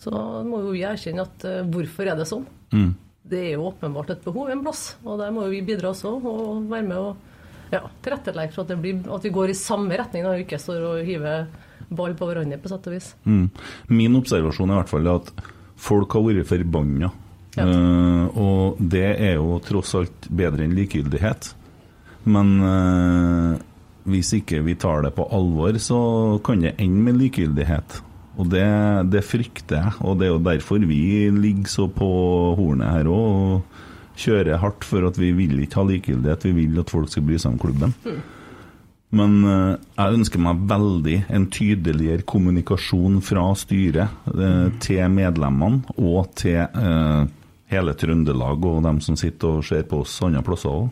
[0.00, 0.12] så
[0.46, 2.44] må jo vi erkjenne at eh, hvorfor er det sånn?
[2.72, 2.90] Mm.
[3.26, 6.12] Det er jo åpenbart et behov en plass, og der må jo vi bidra også,
[6.16, 9.98] og være med og ja, tilrettelegge for at, det blir, at vi går i samme
[9.98, 11.48] retning, og ikke står og hiver
[11.88, 13.12] ball på hverandre, på sett og vis.
[13.26, 13.46] Mm.
[13.92, 15.32] Min observasjon er i hvert fall at
[15.88, 17.12] folk har vært forbanna.
[17.56, 21.52] Eh, og det er jo tross alt bedre enn likegyldighet.
[22.28, 23.64] Men eh,
[24.06, 25.98] hvis ikke vi tar det på alvor, så
[26.46, 28.00] kan det ende med likegyldighet.
[28.36, 28.66] Og det,
[29.12, 32.08] det frykter jeg, og det er jo derfor vi ligger så på
[32.58, 33.84] hornet her òg og
[34.16, 37.38] kjører hardt for at vi vil ikke ha likegyldighet, vi vil at folk skal bry
[37.40, 37.94] seg om klubben.
[39.16, 46.32] Men eh, jeg ønsker meg veldig en tydeligere kommunikasjon fra styret eh, til medlemmene og
[46.38, 47.22] til eh,
[47.72, 50.90] hele Trøndelag og dem som sitter og ser på oss andre plasser òg.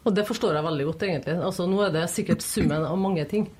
[0.00, 0.06] Mm.
[0.06, 1.34] Og det forstår jeg veldig godt, egentlig.
[1.44, 3.50] Altså, nå er det sikkert summen av mange ting.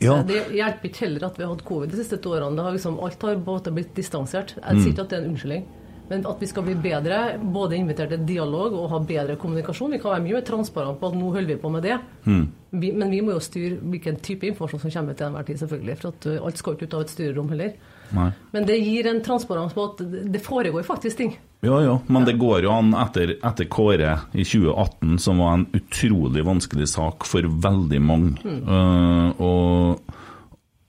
[0.00, 0.22] Ja.
[0.24, 2.56] Det hjelper ikke heller at vi har hatt covid de siste to årene.
[2.56, 4.56] Det har liksom, alt har både blitt distansert.
[4.56, 4.82] Jeg Mm.
[4.82, 5.64] sier ikke at det er en unnskyldning.
[6.10, 9.92] Men at vi skal bli bedre, både invitert til dialog og ha bedre kommunikasjon.
[9.92, 12.00] Vi kan være mye mer transparente på at nå holder vi på med det.
[12.26, 12.52] Mm.
[12.72, 15.96] Vi, men vi må jo styre hvilken type informasjon som kommer til enhver tid, selvfølgelig.
[15.98, 17.72] For at uh, alt skal ikke ut av et styrerom heller.
[18.12, 18.32] Nei.
[18.52, 21.38] Men det gir en transparens på at det foregår faktisk ting.
[21.62, 25.68] Ja, ja, men det går jo an etter, etter Kåre i 2018, som var en
[25.78, 28.32] utrolig vanskelig sak for veldig mange.
[28.42, 28.64] Mm.
[28.66, 30.16] Uh, og,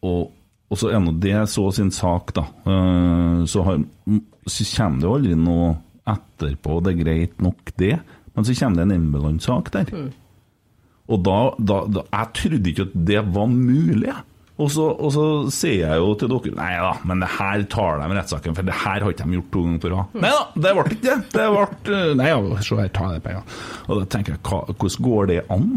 [0.02, 0.32] og,
[0.74, 2.48] og så er nå det så sin sak, da.
[2.66, 3.84] Uh, så, har,
[4.50, 5.70] så kommer det jo aldri noe
[6.10, 7.94] etterpå, det er greit nok, det.
[8.34, 9.94] Men så kommer det en Embeland-sak der.
[9.94, 10.10] Mm.
[11.14, 14.14] Og da, da, da Jeg trodde ikke at det var mulig.
[14.62, 17.98] Og så, og så sier jeg jo til dere Nei da, men det her tar
[18.04, 20.22] de rettssaken, for det her har ikke de gjort to ganger på rad.
[20.22, 21.18] Nei da, det ble ikke det.
[21.34, 23.60] Det ble Nei ja, se her, ta de pengene.
[23.88, 25.70] Og da tenker jeg, hva, hvordan går det an?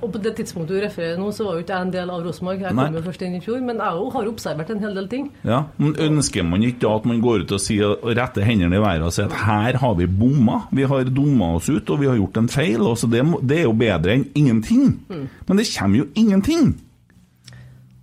[0.00, 2.22] Og på det tidspunktet du refererer nå, så var jo ikke jeg en del av
[2.24, 2.62] Rosenborg.
[2.64, 3.60] Jeg kom jo først inn i fjor.
[3.66, 5.28] Men jeg har observert en hel del ting.
[5.46, 8.82] Ja, men Ønsker man ikke da at man går ut og sier, retter hendene i
[8.82, 12.10] været og sier at her har vi bomma, vi har dumma oss ut og vi
[12.10, 12.80] har gjort en feil?
[12.82, 14.96] Altså det, det er jo bedre enn ingenting.
[15.12, 15.24] Mm.
[15.48, 16.74] Men det kommer jo ingenting.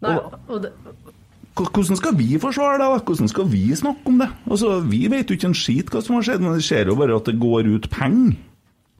[0.03, 0.15] Nei,
[0.49, 0.71] og det,
[1.53, 2.87] Hvordan skal vi forsvare det?
[3.05, 4.29] Hvordan skal vi snakke om det?
[4.49, 6.97] Altså, Vi vet jo ikke en skit hva som har skjedd, men det ser jo
[6.97, 8.33] bare at det går ut penger.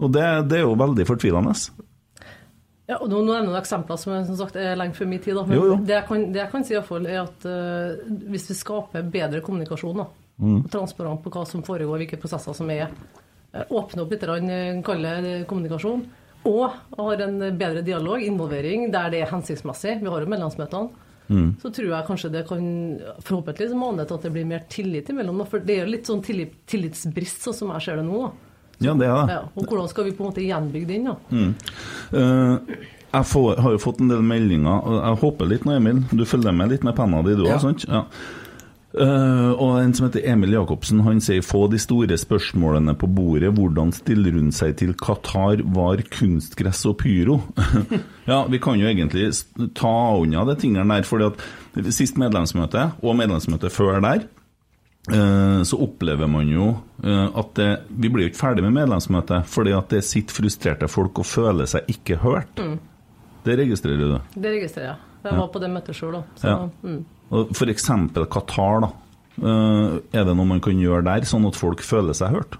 [0.03, 1.55] Og det, det er jo veldig fortvilende.
[2.89, 5.37] Ja, og nå, nå er noen eksempler som, som sagt, er lenge før min tid.
[5.37, 5.45] Da.
[5.47, 5.77] Men Jo, jo.
[5.81, 8.57] Det, jeg kan, det jeg kan si i hvert fall er at uh, hvis vi
[8.59, 10.09] skaper bedre kommunikasjon, da,
[10.41, 10.63] Mm.
[10.65, 12.87] transparent på hva som foregår, hvilke prosesser som er,
[13.53, 16.01] åpner åpne opp litt, eh, kalle det kommunikasjon,
[16.45, 20.89] og har en bedre dialog, involvering, der det er hensiktsmessig, vi har jo medlemsmøtene,
[21.29, 21.55] Mm.
[21.61, 22.63] så tror jeg kanskje det kan
[23.23, 25.39] forhåpentligvis mane til at det blir mer tillit imellom.
[25.47, 28.25] For det er jo litt sånn tillit, tillitsbrist, sånn som jeg ser det nå.
[28.27, 28.31] Da.
[28.83, 29.31] Ja, det er det.
[29.37, 31.05] Ja, og hvordan skal vi på en måte gjenbygge den?
[31.05, 31.15] da?
[31.31, 31.55] Mm.
[32.11, 32.75] Uh,
[33.13, 36.03] jeg får, har jo fått en del meldinger, og jeg håper litt nå, Emil.
[36.11, 37.57] Du følger med litt med penna di, du òg, Ja.
[37.63, 37.85] sant?
[37.87, 38.03] Ja.
[38.93, 43.49] Eh, og en som heter Emil Jacobsen, han sier få de store spørsmålene på bordet.
[43.57, 47.39] Hvordan stiller hun seg til Qatar, var kunstgress og pyro?
[48.31, 49.31] ja, vi kan jo egentlig
[49.79, 54.27] ta unna de tingene der, fordi at sist medlemsmøte, og medlemsmøtet før der,
[55.09, 56.67] uh, så opplever man jo
[57.01, 60.91] uh, at det, vi blir jo ikke ferdig med medlemsmøtet, fordi at det sitter frustrerte
[60.91, 62.61] folk og føler seg ikke hørt.
[62.61, 62.77] Mm.
[63.43, 64.37] Det registrerer du.
[64.37, 65.09] Det registrerer jeg.
[65.23, 65.39] Jeg Ja.
[65.39, 66.23] var på det møtet sjøl, òg.
[66.43, 66.55] Ja.
[66.83, 67.01] mm.
[67.31, 68.89] Eksempel Qatar, da.
[69.41, 72.57] Eh, Er det noe man kan gjøre der, sånn at folk føler seg hørt?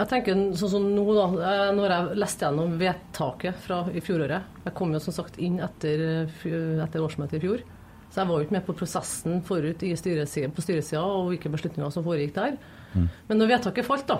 [0.00, 1.26] Jeg tenker sånn som nå, da.
[1.72, 5.58] Nå Når jeg leste gjennom vedtaket fra i fjoråret Jeg kom jo som sagt inn
[5.60, 7.62] etter, fj- etter årsmøtet i fjor.
[8.10, 11.50] Så jeg var jo ikke med på prosessen forut i styresida, på styresida og hvilke
[11.52, 12.56] beslutninger som foregikk der.
[13.28, 14.16] Men når vedtaket falt, da,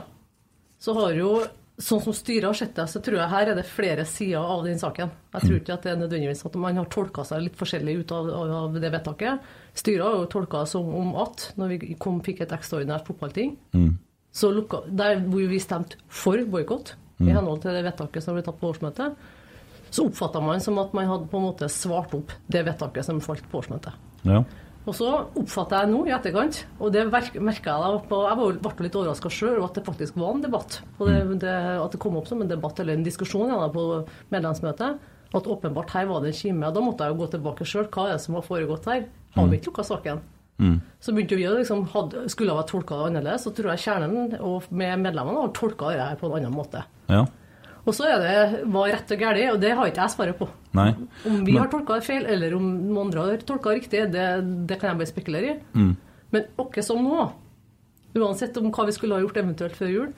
[0.79, 1.41] så har jo
[1.81, 4.67] Sånn som styret har sett det, så tror jeg her er det flere sider av
[4.67, 5.11] den saken.
[5.33, 8.13] Jeg tror ikke at det er nødvendigvis at man har tolka seg litt forskjellig ut
[8.13, 9.41] av, av det vedtaket.
[9.81, 13.57] Styret har jo tolka det som om at når vi kom, fikk et ekstraordinært fotballting,
[13.73, 13.97] Mm.
[14.33, 18.43] så lukka, der hvor vi stemte for boikott, i henhold til det vedtaket som ble
[18.45, 19.17] tatt på årsmøtet,
[19.91, 23.21] så oppfatta man som at man hadde på en måte svart opp det vedtaket som
[23.21, 23.93] falt på årsmøtet.
[24.25, 24.45] Ja.
[24.91, 28.87] Og så oppfatter jeg nå i etterkant, og det merka jeg da på Jeg ble
[28.89, 30.81] litt overraska sjøl at det faktisk var en debatt.
[30.99, 33.85] Og det, det, at det kom opp som en debatt eller en diskusjon ja, på
[34.35, 34.99] medlemsmøtet.
[35.31, 36.73] At åpenbart her var det en kime.
[36.75, 37.87] Da måtte jeg jo gå tilbake sjøl.
[37.87, 39.07] Hva er det som har foregått her?
[39.37, 40.25] Har vi ikke lukka saken?
[41.01, 44.35] Så begynte vi å liksom, hadde, Skulle ha tolka det annerledes, så tror jeg kjernen
[44.45, 46.83] og med medlemmene har tolka det her på en annen måte.
[47.09, 47.25] ja.
[47.87, 50.49] Og så er det hva rett og galt, og det har ikke jeg svaret på.
[50.77, 50.91] Nei.
[51.27, 54.67] Om vi Men- har tolka det feil, eller om noen andre har tolka riktig, det,
[54.69, 55.61] det kan jeg bare spekulere i.
[55.75, 55.97] Mm.
[56.33, 57.31] Men åkke som nå,
[58.15, 60.13] uansett om hva vi skulle ha gjort eventuelt før jul,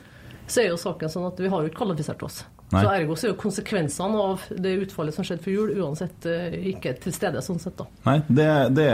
[0.48, 2.42] så er jo saken sånn at vi har jo ikke kvalifisert oss.
[2.72, 2.82] Nei.
[2.82, 6.54] Så ergo så er jo konsekvensene av det utfallet som skjedde før jul, uansett eh,
[6.72, 7.88] ikke til stede sånn sett, da.
[8.08, 8.86] Nei, det, det,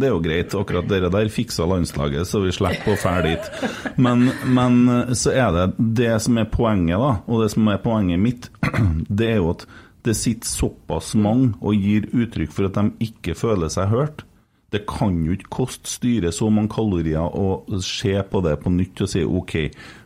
[0.00, 0.56] det er jo greit.
[0.58, 3.48] Akkurat dere der fiksa landslaget, så vi slipper å fære dit.
[3.96, 4.82] Men, men
[5.16, 5.68] så er det
[6.02, 8.50] det som er poenget, da, og det som er poenget mitt,
[9.08, 9.66] det er jo at
[10.02, 14.24] det sitter såpass mange og gir uttrykk for at de ikke føler seg hørt.
[14.72, 19.04] Det kan jo ikke koste styret så mange kalorier å se på det på nytt
[19.04, 19.54] og si OK,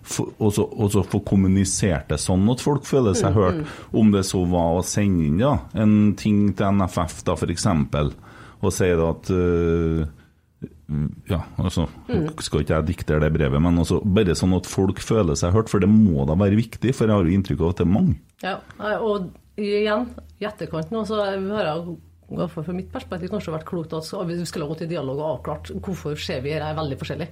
[0.03, 3.63] for, og, så, og så få kommunisert det sånn at folk føler seg hørt.
[3.95, 7.69] Om det så var å sende inn ja, en ting til NFF, da f.eks.,
[8.57, 10.07] og si da at uh,
[11.29, 11.85] ja, altså,
[12.43, 15.71] Skal ikke jeg diktere det brevet, men også, bare sånn at folk føler seg hørt,
[15.71, 17.93] for det må da være viktig, for jeg har jo inntrykk av at det er
[17.93, 18.17] mange.
[18.45, 18.57] Ja,
[18.99, 20.09] og igjen,
[20.41, 21.97] i etterkant nå, så har jeg
[22.51, 25.71] fra mitt perspektiv kanskje vært klokt at vi skulle ha gått i dialog og avklart
[25.81, 27.29] hvorfor ser vi her er veldig forskjellig.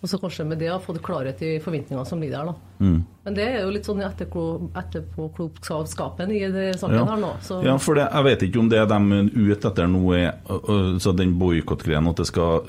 [0.00, 2.54] Og så kanskje med det ha fått klarhet i forventningene som ligger der, da.
[3.26, 4.00] Men det er jo litt sånn
[5.20, 7.04] etterpåklokskapen i det saken Ja.
[7.04, 7.34] her nå.
[7.42, 10.32] Så Ja, for det, jeg vet ikke om det de er ute etter nå er
[10.98, 12.64] så den boikottgreien, at, skal,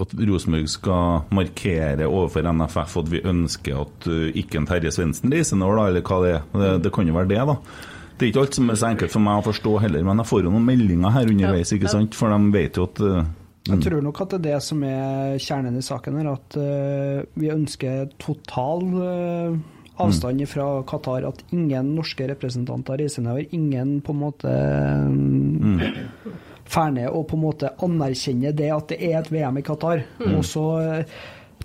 [0.00, 5.56] at Rosenborg skal markere overfor NFF at vi ønsker at ikke en Terje Svendsen reiser
[5.56, 6.42] nå, da, eller hva det er.
[6.52, 7.56] Det, det kan jo være det, da.
[8.20, 10.28] Det er ikke alt som er så enkelt for meg å forstå heller, men jeg
[10.28, 12.16] får jo noen meldinger her underveis, ikke sant?
[12.18, 13.22] For de vet jo at uh,
[13.70, 17.22] Jeg tror nok at det er det som er kjernen i saken her, at uh,
[17.40, 19.56] vi ønsker total uh,
[20.04, 21.30] avstand fra Qatar.
[21.30, 23.48] At ingen norske representanter reiser nedover.
[23.56, 24.52] Ingen på en måte
[25.16, 25.80] mm.
[26.68, 30.04] ferner og på en måte anerkjenner det at det er et VM i Qatar.
[30.28, 30.66] Og så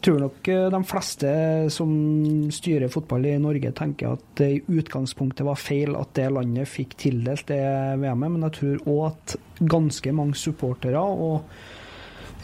[0.06, 1.32] tror nok eh, de fleste
[1.74, 1.92] som
[2.54, 6.98] styrer fotball i Norge, tenker at det i utgangspunktet var feil at det landet fikk
[7.02, 7.62] tildelt det
[8.02, 9.36] VM-et, men jeg tror òg at
[9.76, 11.44] ganske mange supportere og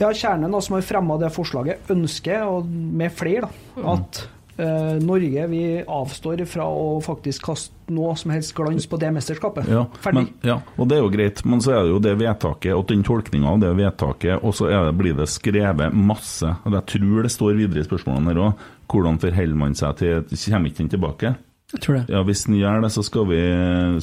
[0.01, 4.23] ja, kjernen da, som har fremma det forslaget, ønsker, og med flere, da, at
[4.57, 9.67] eh, Norge vi avstår fra å faktisk kaste noe som helst glans på det mesterskapet.
[9.71, 10.23] Ja, Ferdig.
[10.23, 12.87] men, ja, og det er jo greit, men så er det jo det vedtaket og
[12.89, 16.55] den tolkninga av det vedtaket, og så er det, blir det skrevet masse.
[16.65, 18.67] og Jeg tror det står videre i spørsmålene her òg.
[18.91, 21.35] Hvordan forholder man seg til Kommer ikke den tilbake?
[21.71, 22.05] Jeg tror det.
[22.11, 23.39] Ja, Hvis den gjør det, så, skal vi,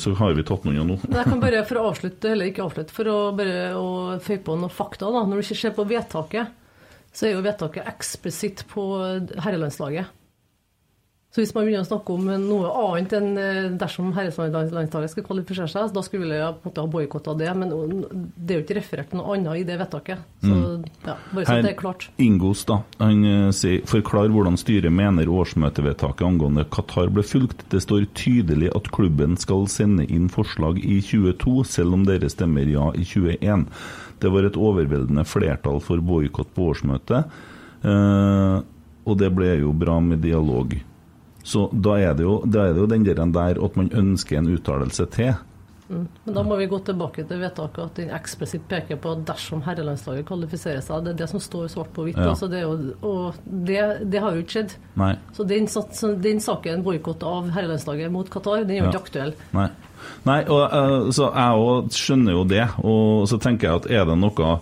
[0.01, 0.96] så har vi tatt noen nå.
[1.05, 3.88] Jeg kan bare for å avslutte, eller ikke avslutte, for å bare å
[4.24, 5.11] føye på noen fakta.
[5.12, 5.27] da.
[5.29, 6.55] Når du ikke ser på vedtaket,
[7.12, 8.87] så er jo vedtaket eksplisitt på
[9.44, 10.14] herrelandslaget.
[11.38, 15.70] Så hvis man begynner å snakke om noe annet enn eh, dersom herrelandslaget skal kvalifisere
[15.70, 17.53] seg, da skulle vi på en måte ha boikotta det.
[17.55, 17.70] Men
[18.35, 20.24] det er jo ikke referert til noe annet i det vedtaket.
[20.42, 20.57] Så
[21.07, 22.09] ja, bare så det er klart.
[22.18, 27.62] Ingos da, han eh, sier forklar hvordan styret mener årsmøtevedtaket angående Qatar ble fulgt.
[27.70, 32.66] Det står tydelig at klubben skal sende inn forslag i 22, selv om dere stemmer
[32.66, 33.68] ja i 21.
[34.18, 37.40] Det var et overveldende flertall for boikott på årsmøtet,
[37.87, 38.61] eh,
[39.07, 40.81] og det ble jo bra med dialog.
[41.49, 44.39] Så da er det jo, da er det jo den der der at man ønsker
[44.39, 45.33] en uttalelse til.
[45.89, 49.63] Men da må vi gå tilbake til vedtaket at den eksplisitt peker på at dersom
[49.65, 51.07] herrelandslaget kvalifiserer seg.
[51.07, 52.19] Det er det som står svart på hvitt.
[52.21, 52.29] Ja.
[52.35, 52.75] Altså det jo,
[53.09, 53.81] og det,
[54.13, 54.75] det har jo ikke skjedd.
[55.01, 55.15] Nei.
[55.33, 55.69] Så den,
[56.27, 58.91] den saken, boikott av herrelandslaget mot Qatar, den er jo Ja.
[58.93, 59.33] ikke aktuell.
[59.57, 59.69] Nei.
[60.29, 64.05] Nei, og, uh, så jeg òg skjønner jo det, og så tenker jeg at er
[64.13, 64.59] det noe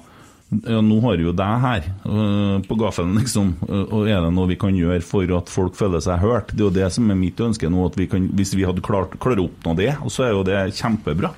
[0.51, 4.51] ja, Nå har jo deg her uh, på gaffelen, liksom, Uh, og er det noe
[4.51, 6.53] vi kan gjøre for at folk føler seg hørt?
[6.53, 8.85] Det er jo det som er mitt ønske nå, at vi kan, hvis vi hadde
[8.85, 11.33] klart, klart å oppnå det, og så er jo det kjempebra.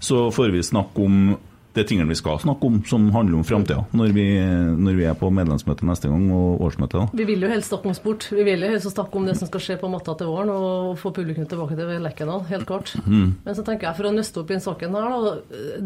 [0.00, 1.36] Så får vi snakke om
[1.78, 5.14] de tingene vi skal snakke om, som handler om framtida, når, vi- når vi er
[5.18, 6.98] på medlemsmøte neste gang, og årsmøte.
[6.98, 7.06] da.
[7.14, 8.28] Vi vil jo helst snakke om sport.
[8.34, 10.98] Vi vil jo helst snakke om det som skal skje på matta til våren, og
[10.98, 12.94] få publikum tilbake til Lerkendal, helt klart.
[13.06, 13.34] Mm.
[13.44, 15.34] Men så tenker jeg, for å nøste opp i den saken her, da,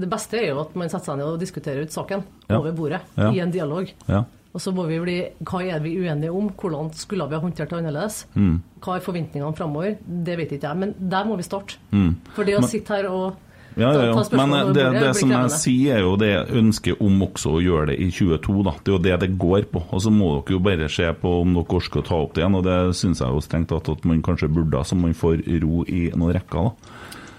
[0.02, 2.58] det beste er jo at man setter seg ned og diskuterer ut saken Ja.
[2.58, 3.30] over bordet, Ja.
[3.32, 3.92] i en dialog.
[4.08, 4.24] Ja.
[4.54, 5.14] Og så må vi bli
[5.48, 6.50] Hva er vi uenige om?
[6.50, 8.26] Hvordan skulle vi ha håndtert det annerledes?
[8.36, 8.60] Mm.
[8.82, 9.96] Hva er forventningene framover?
[10.04, 11.76] Det vet ikke jeg, men der må vi starte.
[11.90, 12.16] Mm.
[12.34, 13.36] For det å sitte her og
[13.76, 14.24] Ja, ja, ja.
[14.36, 17.92] Men eh, det, det som jeg sier, er jo det ønsket om også å gjøre
[17.92, 18.56] det i 22.
[18.66, 18.74] da.
[18.78, 19.84] Det er jo det det går på.
[19.88, 22.44] Og så må dere jo bare se på om dere orker å ta opp det
[22.44, 22.58] igjen.
[22.58, 25.86] Og det syns jeg jo strengt tatt at man kanskje burde, så man får ro
[25.88, 26.68] i noen rekker.
[26.68, 26.91] da.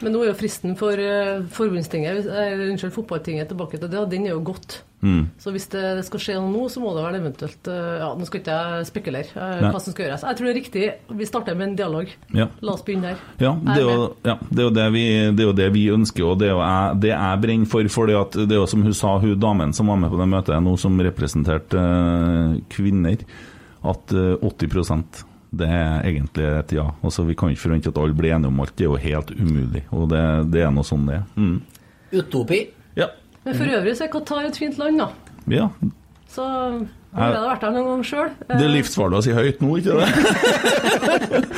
[0.04, 4.28] Men nå er jo fristen for uh, forbundstinget, unnskyld, fotballtinget tilbake til det, og den
[4.28, 4.82] er jo gått.
[5.04, 5.24] Mm.
[5.38, 8.24] Så hvis det, skal skje noe nå, så må det vel eventuelt eh, Ja, nå
[8.28, 10.24] skal ikke jeg spekulere eh, hva som skal gjøres.
[10.24, 10.86] Jeg tror det er riktig.
[11.20, 12.14] Vi starter med en dialog.
[12.32, 12.48] Ja.
[12.64, 13.26] La oss begynne der.
[13.44, 15.04] Ja, det er, jo, ja det, er jo det, vi,
[15.36, 17.92] det er jo det vi ønsker, og det er jo jeg, det jeg brenner for.
[17.98, 20.64] For det er jo som hun sa, hun damen som var med på det møtet
[20.64, 23.28] nå, som representerte eh, kvinner,
[23.84, 26.88] at eh, 80 det er egentlig et ja.
[27.06, 28.74] Altså, vi kan ikke forvente at alle blir enige om alt.
[28.78, 29.84] Det er jo helt umulig.
[29.94, 31.28] Og det, det er noe sånn det er.
[31.38, 31.60] Mm.
[32.14, 32.62] Utopi.
[32.98, 33.12] Ja.
[33.46, 35.10] Men for øvrig så er Qatar et fint land, da.
[35.54, 35.70] ja.
[36.34, 36.44] Så
[37.14, 38.30] jeg har vært der noen gang sjøl.
[38.50, 41.44] Det er livsfarlig å si høyt nå, ikke det?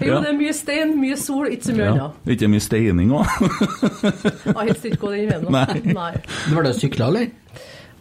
[0.00, 0.20] Jo, ja.
[0.24, 2.06] det er mye stein, mye sol, ikke så mye Ja.
[2.32, 3.26] Ikke mye steining òg?
[4.00, 5.42] Jeg har helst ikke gått den veien.
[5.44, 5.50] nå.
[5.52, 5.82] Nei.
[5.98, 6.12] Nei.
[6.46, 7.26] Du var det sykla, eller?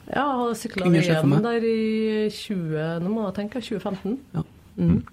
[0.08, 3.03] Ja, jeg hadde sykla VM der i 20...
[3.03, 4.15] Nå må jeg tenke 2015.
[4.38, 4.45] Ja.
[4.80, 5.04] Mm.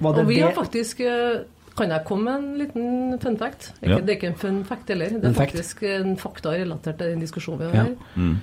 [0.00, 1.40] Var det Og vi har faktisk eh,
[1.76, 3.72] Kan jeg komme med en liten fun fact?
[3.82, 3.96] Ikke, Ja.
[4.00, 5.08] Det er ikke en fun fact heller.
[5.20, 7.82] Det er faktisk en fakta relatert til den diskusjonen vi har Ja.
[7.82, 7.96] her.
[8.16, 8.36] Mm.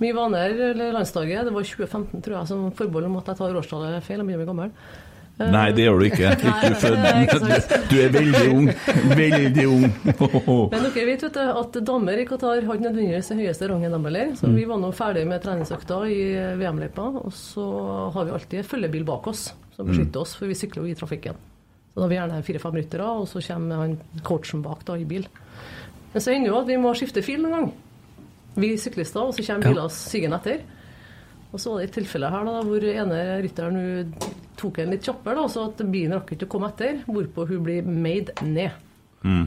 [0.00, 3.36] Vi var nede eller landsdaget, det var 2015 tror jeg, som forbehold om at jeg
[3.36, 4.18] tar årstallet feil.
[4.18, 4.70] Jeg begynner å bli gammel.
[5.40, 6.30] Eh, Nei, det gjør du ikke.
[6.82, 7.30] Født.
[7.32, 7.74] sant.
[7.90, 8.66] Du er veldig ung.
[9.16, 9.86] Veldig ung.
[10.74, 14.34] Men dere vet, du, at damer i Qatar har nødvendigvis den høyeste rangen dem heller.
[14.36, 14.56] Så Mm.
[14.58, 16.18] vi var nå ferdig med treningsøkta i
[16.60, 17.64] VM-løypa, og så
[18.14, 19.90] har vi alltid følgebil bak oss som Mm.
[19.94, 21.34] beskytter oss, for vi sykler jo i trafikken.
[21.90, 25.04] Så da har vi gjerne fire-fem ryttere, og så kommer han coachen bak da i
[25.08, 25.24] bil.
[26.12, 27.72] Men så hender jo at vi må skifte fil noen gang.
[28.60, 30.60] Vi syklister, og så kommer biler sigende etter.
[31.52, 34.12] Og så var det et tilfelle her da, hvor ene rytteren
[34.60, 37.64] tok en litt kjappere, da, så at bilen rakk ikke å komme etter, hvorpå hun
[37.66, 38.76] blir made ned.
[39.24, 39.46] Mm.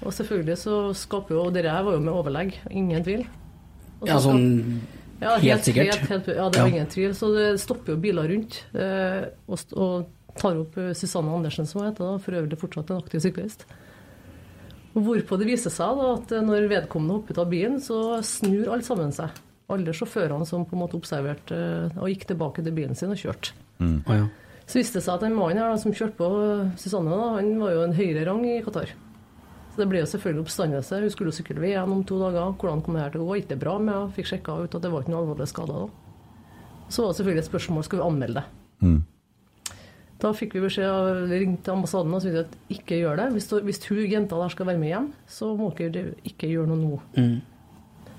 [0.00, 3.26] Og selvfølgelig så skaper jo Dere her var jo med overlegg, ingen tvil.
[4.00, 4.46] Også Ja, sånn
[5.20, 5.90] ja, helt sikkert.
[5.92, 6.70] Helt, helt, ja, det er Ja.
[6.72, 7.12] ingen tvil.
[7.12, 8.62] Så det stopper jo biler rundt.
[8.72, 10.06] Eh, og, og
[10.40, 13.66] tar opp eh, Susanne Andersen, som hun heter, da, for øvrig fortsatt en aktiv syklist.
[14.96, 18.72] Hvorpå det viser seg da, at eh, når vedkommende hopper ut av bilen, så snur
[18.72, 19.36] alle sammen seg.
[19.70, 23.20] Alle sjåførene som på en måte observerte eh, og gikk tilbake til bilen sin og
[23.20, 23.52] kjørte.
[23.84, 24.24] Å ja.
[24.70, 26.26] Så viste det seg at den mannen her da, som kjørte på
[26.78, 28.92] Susanne, da, han var jo en høyere rang i Qatar.
[29.70, 31.00] Så det ble jo selvfølgelig oppstandelse.
[31.02, 32.52] Hun skulle sykle igjen om to dager.
[32.58, 33.38] Hvordan kom det her til å gå?
[33.40, 34.14] Gikk det bra med henne?
[34.14, 35.88] Fikk sjekka ut at det var ikke noe alvorlige skader da.
[36.90, 38.86] Så var det selvfølgelig et spørsmål skal vi anmelde det.
[38.86, 39.00] Mm.
[40.20, 43.28] Da fikk vi beskjed av ringte ambassaden og sa at ikke gjør det.
[43.34, 46.70] Hvis, du hvis hun jenta der skal være med hjem, så må dere ikke gjøre
[46.70, 46.98] noe nå.
[47.16, 47.38] Mm.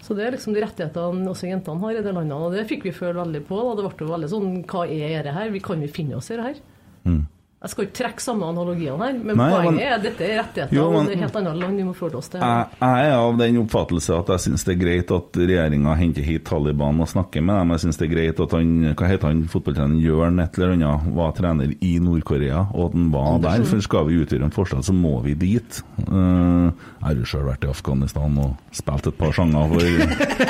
[0.02, 2.88] Så det er liksom de rettighetene også jentene har i det landet, og det fikk
[2.88, 3.60] vi føle veldig på.
[3.62, 3.76] Da.
[3.78, 5.52] Det ble veldig sånn Hva er dette her?
[5.54, 6.62] Vi kan jo finne oss i det her.
[7.06, 7.22] Mm.
[7.62, 10.40] Jeg skal ikke trekke samme analogiene her, men Nei, poenget men- er at dette er
[10.42, 12.40] rettigheter, Jo, men- og det er helt annet land vi må forholde oss til.
[12.42, 16.24] Jeg, jeg er av den oppfattelse at jeg syns det er greit at regjeringa henter
[16.26, 17.70] hit Taliban og snakker med dem.
[17.76, 21.14] Jeg syns det er greit at han hva heter han, fotballtreneren Jørn et eller annet
[21.14, 23.64] var trener i Nord-Korea, og at han var der.
[23.70, 25.84] For skal vi utgjøre en forskjell, så må vi dit.
[26.10, 29.86] Uh, jeg har jo sjøl vært i Afghanistan og spilt et par sanger for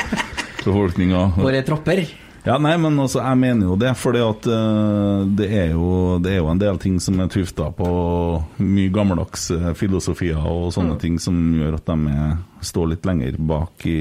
[0.64, 1.28] befolkninga.
[1.36, 2.06] Våre tropper.
[2.44, 4.22] Ja, nei, men altså, jeg mener jo det, for det,
[5.38, 7.90] det, er jo- det er jo en del ting som er tufta på
[8.58, 13.38] mye gammeldags eh, filosofier og sånne ting som gjør at de er, står litt lenger
[13.38, 14.00] bak i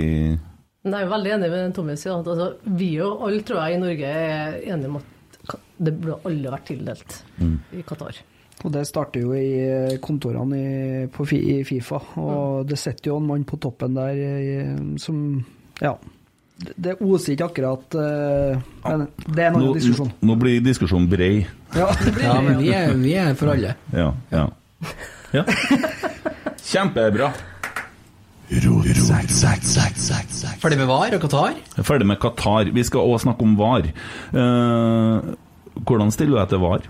[0.83, 2.17] Men jeg er jo veldig enig med Tommy Ja.
[2.23, 6.51] altså, vi og alle tror jeg i Norge er enige om at det burde alle
[6.57, 7.59] vært tildelt Mm.
[7.77, 8.17] i Qatar.
[8.65, 13.27] Og det starter jo i kontorene i, på, i Fifa, og det sitter jo en
[13.27, 15.45] mann på toppen der i, som
[15.81, 15.95] Ja.
[16.61, 20.11] Det, oser ikke akkurat eh, Men det er en nå, annen diskusjon.
[20.21, 21.47] nå blir diskusjonen brei.
[21.73, 21.87] Ja.
[22.25, 23.77] Ja, men vi er, vi er for alle.
[23.97, 24.11] Ja.
[24.35, 24.45] ja.
[25.33, 25.45] ja.
[26.71, 27.31] Kjempebra.
[30.61, 31.55] Ferdig med VAR og Qatar?
[31.79, 32.73] Er ferdig med Qatar.
[32.75, 33.87] Vi skal òg snakke om VAR.
[34.35, 35.31] Eh,
[35.87, 36.89] hvordan stiller du deg til VAR?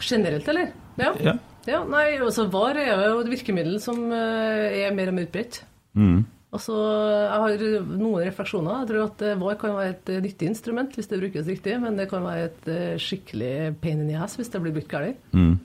[0.00, 0.72] Generelt, eller?
[1.00, 1.12] Ja.
[1.20, 1.36] Ja.
[1.68, 5.60] Ja, nei, altså VAR er jo et virkemiddel som eh, er mer og mer utbredt.
[5.92, 6.22] Mm.
[6.50, 8.80] Altså, jeg har noen refleksjoner.
[8.82, 11.76] Jeg tror at eh, VAR kan være et eh, nyttig instrument hvis det brukes riktig,
[11.78, 14.90] men det kan være et eh, skikkelig pain in the ass hvis det blir brukt
[14.90, 15.20] galt.
[15.30, 15.60] Mm.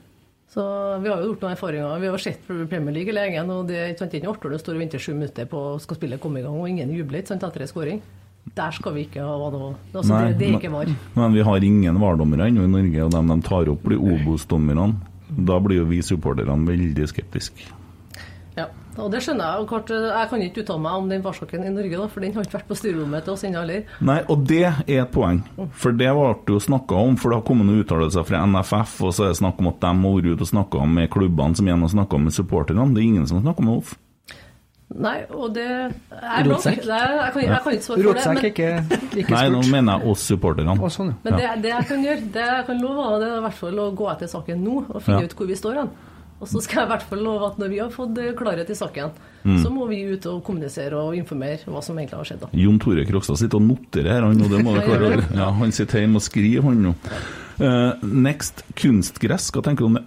[0.54, 0.62] Så
[1.02, 1.98] vi har jo gjort noen erfaringer.
[2.04, 5.02] Vi har sett Premier League lenge, og det er ikke artig å stå og venter
[5.02, 7.72] sju minutter på skal spillet komme i gang, og ingen jubler ikke sant, etter en
[7.72, 8.00] skåring.
[8.54, 10.94] Der skal vi ikke ha noe altså, Nei, det, det er ikke VAR.
[11.18, 14.92] Men vi har ingen VAR-dommere ennå i Norge, og dem de tar opp, blir Obos-dommerne.
[15.50, 17.66] Da blir jo vi supporterne veldig skeptiske.
[18.54, 19.66] Ja, og det skjønner jeg.
[19.66, 22.46] og jeg kan ikke uttale meg om den varsaken i Norge, da, for den har
[22.46, 23.84] ikke vært på styrerommet til oss ennå heller.
[24.00, 25.42] Nei, og det er et poeng.
[25.72, 29.14] For det ble jo snakka om, for det har kommet noen uttalelser fra NFF, og
[29.16, 31.68] så er det snakk om at de må vært ute og snakka med klubbene som
[31.70, 32.90] igjen har snakka med supporterne.
[32.94, 33.94] Det er ingen som snakker med Hoff.
[34.86, 36.46] Nei, og det er blank.
[36.46, 36.84] Rotsekk?
[36.86, 38.06] Det er, jeg, kan, jeg kan ikke svare for det.
[38.06, 40.76] Rotsekk Men, er ikke, ikke Nei, nå mener jeg oss supporterne.
[40.94, 41.16] Sånn, ja.
[41.24, 43.80] men det, det jeg kan gjøre, det jeg kan love, det er i hvert fall
[43.82, 45.26] å gå etter saken nå og finne Ja.
[45.26, 45.90] ut hvor vi står hen.
[46.36, 48.70] Og så skal jeg i hvert fall love at når vi har fått eh, klarhet
[48.70, 49.16] i saken,
[49.46, 49.60] Mm.
[49.62, 52.40] så må vi ut og kommunisere og informere hva som egentlig har skjedd.
[52.42, 52.48] da.
[52.58, 55.20] Jon Tore Krokstad sitter og noterer her, han, og det må du klare.
[55.38, 56.94] Ja, han sitter hjemme og skriver, han nå.
[57.60, 60.02] Uh, next kunstgress, hva tenker du om det?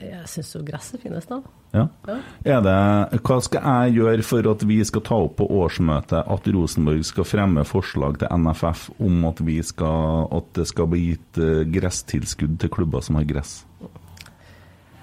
[0.00, 1.38] Jeg syns jo gresset finnes, da.
[1.74, 1.84] Ja.
[2.10, 2.16] Ja.
[2.56, 6.50] Er det, hva skal jeg gjøre for at vi skal ta opp på årsmøtet at
[6.54, 11.38] Rosenborg skal fremme forslag til NFF om at, vi skal, at det skal bli gitt
[11.42, 13.60] eh, gresstilskudd til klubber som har gress?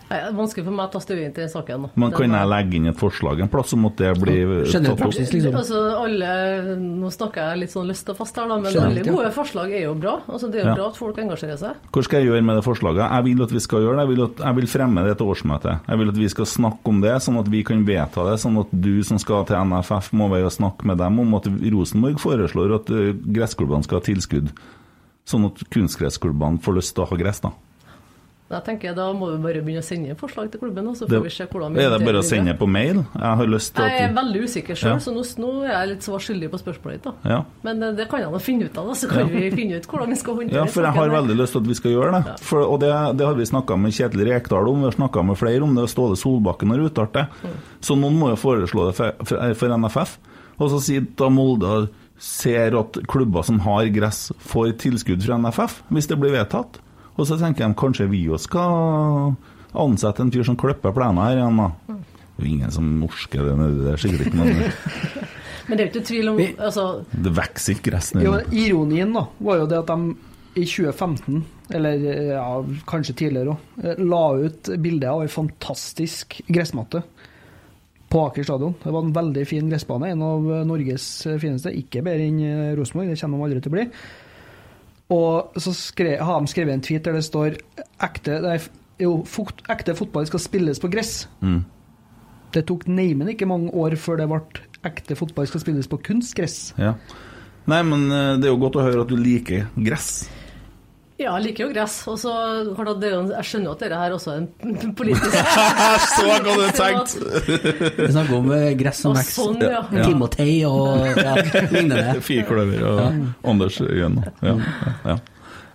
[0.07, 1.89] Det er vanskelig for meg å ta stilling til saken.
[1.99, 5.01] Men kan jeg legge inn et forslag en plass om at det blir Skjønner tatt
[5.03, 5.17] opp?
[5.19, 5.57] liksom.
[5.59, 6.29] Altså, alle,
[6.79, 9.15] nå snakker jeg litt sånn løst og fast her, da, men Skjønner alle ja.
[9.17, 10.13] gode forslag er jo bra.
[10.31, 10.75] Altså, det er jo Ja.
[10.79, 11.83] bra at folk engasjerer seg.
[11.91, 13.03] Hva skal jeg gjøre med det forslaget?
[13.11, 14.05] Jeg vil at vi skal gjøre det.
[14.07, 15.79] Jeg vil, at, jeg vil fremme det til årsmøtet.
[15.91, 18.39] Jeg vil at vi skal snakke om det, sånn at vi kan vedta det.
[18.39, 21.51] Sånn at du som skal til NFF må være og snakke med dem om at
[21.51, 24.53] Rosenborg foreslår at eh, gressklubbene skal ha tilskudd.
[25.27, 27.51] Sånn at kunstgressklubbene får lyst til å ha gress, da.
[28.47, 31.07] Jeg tenker jeg Da må vi bare begynne å sende forslag til klubben, så så
[31.11, 33.01] Det, får vi se hvordan vi er det bare å sende på mail?
[33.11, 34.99] Jeg har lyst til Jeg er veldig usikker sjøl, Ja.
[35.03, 37.03] så nå, nå er jeg litt svar skyldig på spørsmålet ditt.
[37.03, 37.13] da.
[37.33, 37.39] Ja.
[37.67, 39.25] Men eh, det kan jeg nå finne ut av, da, så kan Ja.
[39.25, 41.67] vi finne ut hvordan vi skal håndtere Ja, for jeg har veldig lyst til at
[41.67, 42.39] vi skal gjøre det.
[42.39, 45.37] For, og det, det har vi snakka med Kjetil Rekdal om, vi har snakka med
[45.37, 47.27] flere om det, og Ståle Solbakken har uttalt det.
[47.81, 50.17] Så noen må jo foreslå det for, for NFF.
[50.59, 55.81] Og så sier da Molde ser at klubber som har gress, får tilskudd fra NFF,
[55.91, 56.79] hvis det blir vedtatt.
[57.17, 59.35] Og så tenker de kanskje vi òg skal
[59.77, 61.97] ansette en fyr som klipper plenen her igjen, da.
[62.37, 64.65] Det er jo ingen som norsker det nedi der, sikkert ikke, men
[65.67, 69.25] Men det er jo ikke tvil om altså, det vokser ikke resten av ironien da,
[69.43, 70.13] var jo det at de
[70.57, 71.41] i 2015,
[71.77, 72.45] eller ja,
[72.89, 77.03] kanskje tidligere òg, la ut bilde av ei fantastisk gressmatte
[78.07, 78.73] på Aker stadion.
[78.81, 81.05] Det var en veldig fin gressbane, en av Norges
[81.41, 81.75] fineste.
[81.75, 83.85] Ikke bedre enn eh, Rosenborg, det kommer de aldri til å bli.
[85.13, 87.55] Og så skrev, har de skrevet en tweet der det står
[88.03, 88.57] ekte, nei,
[88.99, 91.21] jo, fukt, ekte fotball skal spilles på gress.
[91.39, 91.61] Mm.
[92.55, 94.41] Det tok neimen ikke mange år før det ble
[94.87, 96.59] ekte fotball skal spilles på kunstgress.
[96.79, 96.95] Ja.
[97.67, 100.27] Nei, men eh, det er jo godt å høre at du liker gress.
[101.17, 101.95] Ja, jeg liker jo gress.
[102.11, 102.67] Og så er
[103.33, 105.33] Jeg skjønner jo at dette her også er en politisk
[106.13, 107.15] Så godt du tenkt!
[107.97, 109.33] Vi snakker om eh, gress Og vokser.
[109.33, 109.81] sånn, ja.
[110.05, 111.33] Timotei og ja,
[111.73, 112.19] lignende.
[112.21, 113.09] Firkløver og Ja.
[113.49, 114.19] Anders Øyen.
[114.45, 114.53] Ja,
[115.07, 115.17] ja,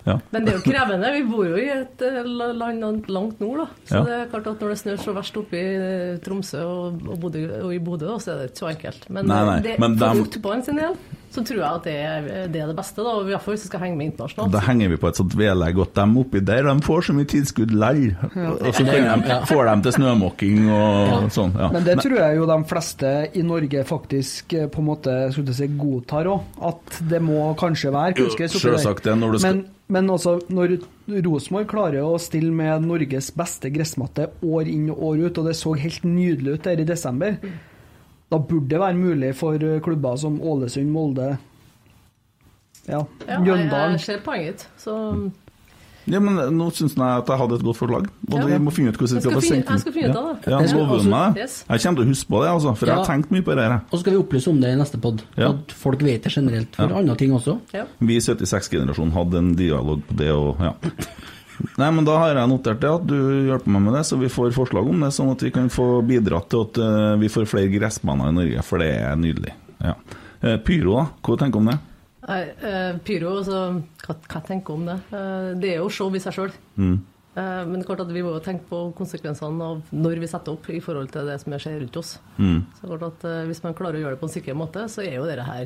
[0.05, 0.17] ja.
[0.31, 1.11] Men det er jo krevende.
[1.15, 3.67] Vi bor jo i et eh, land langt nord, da.
[3.87, 4.03] Så Ja.
[4.03, 7.19] det er klart at når det snør så verst oppe i eh, Tromsø og, og,
[7.23, 9.09] Bodø, og i Bodø, da, så er det ikke så enkelt.
[9.09, 10.95] Men, Nei, nei, eh, det, men for fotballen sin del
[11.33, 13.09] så tror jeg at det er det, er det beste, da.
[13.17, 14.51] Og i hvert fall hvis vi skal henge med internasjonalt.
[14.53, 17.25] Da henger vi på et sånt vedlegg at de oppi der de får så mye
[17.31, 18.03] tilskudd lell.
[18.35, 18.51] Ja.
[18.53, 21.55] Og så kan de, får de til snømåking og sånn.
[21.57, 21.71] Ja.
[21.73, 25.71] Men det tror jeg jo de fleste i Norge faktisk på en måte skulle si,
[25.73, 26.45] godtar òg.
[26.69, 28.77] At det må kanskje være kunstgress oppi der.
[28.77, 30.77] selvsagt det, når du skal- Men, men altså, når
[31.25, 35.55] Rosenborg klarer å stille med Norges beste gressmatte år inn og år ut, og det
[35.59, 37.35] så helt nydelig ut der i desember,
[38.31, 41.33] da burde det være mulig for klubber som Ålesund, Molde,
[42.87, 44.65] ja, Ja, Mjøndalen jeg ser poenget.
[44.79, 44.95] Så
[46.07, 48.07] ja, men nå syns jeg at jeg hadde et godt forslag.
[48.31, 48.45] Og Ja.
[48.45, 49.73] vi må finne ut hvordan vi skal få sendt den.
[49.73, 50.51] jeg skal finne ut av det.
[50.51, 51.37] Ja, Jeg lover meg?
[51.37, 51.65] Yes.
[51.69, 53.63] Jeg kommer til å huske på det, altså, for jeg har tenkt mye på det
[53.63, 53.73] her.
[53.87, 55.23] Og så skal vi opplyse om det i neste pod.
[55.37, 55.49] Ja.
[55.49, 56.97] At folk vet det generelt for Ja.
[56.97, 57.59] andre ting også.
[57.73, 57.85] Ja.
[57.99, 60.73] Vi i 76-generasjonen hadde en dialog på det og ja.
[61.77, 63.15] Nei, men da har jeg notert det at du
[63.47, 66.01] hjelper meg med det, så vi får forslag om det, sånn at vi kan få
[66.05, 69.53] bidratt til at eh, vi får flere gressbaner i Norge, for det er nydelig.
[69.79, 69.93] Ja.
[70.41, 71.05] Eh, Pyro, da?
[71.23, 71.77] Hva tenker du om det?
[72.23, 73.63] Nei, eh, pyro, altså,
[74.05, 74.99] hva, hva jeg tenker om det?
[75.11, 76.53] Eh, det er jo show i seg sjøl.
[76.77, 77.01] Mm.
[77.33, 80.53] men det er klart at vi må jo tenke på konsekvensene av når vi setter
[80.53, 82.11] opp i forhold til det som skjer rundt oss.
[82.37, 82.59] Mm.
[82.77, 84.85] Så det klart at eh, Hvis man klarer å gjøre det på en sikker måte,
[84.85, 85.65] så er jo dette her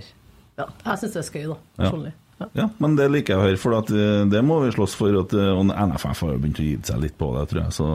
[0.58, 1.60] Ja, jeg syns det er skøy, da.
[1.82, 2.14] Personlig.
[2.16, 2.27] Ja.
[2.54, 5.16] Ja, men det liker jeg å høre, for at eh, det må vi slåss for.
[5.24, 7.74] At, eh, og NFF har jo begynt å gi seg litt på det, tror jeg.
[7.74, 7.88] Så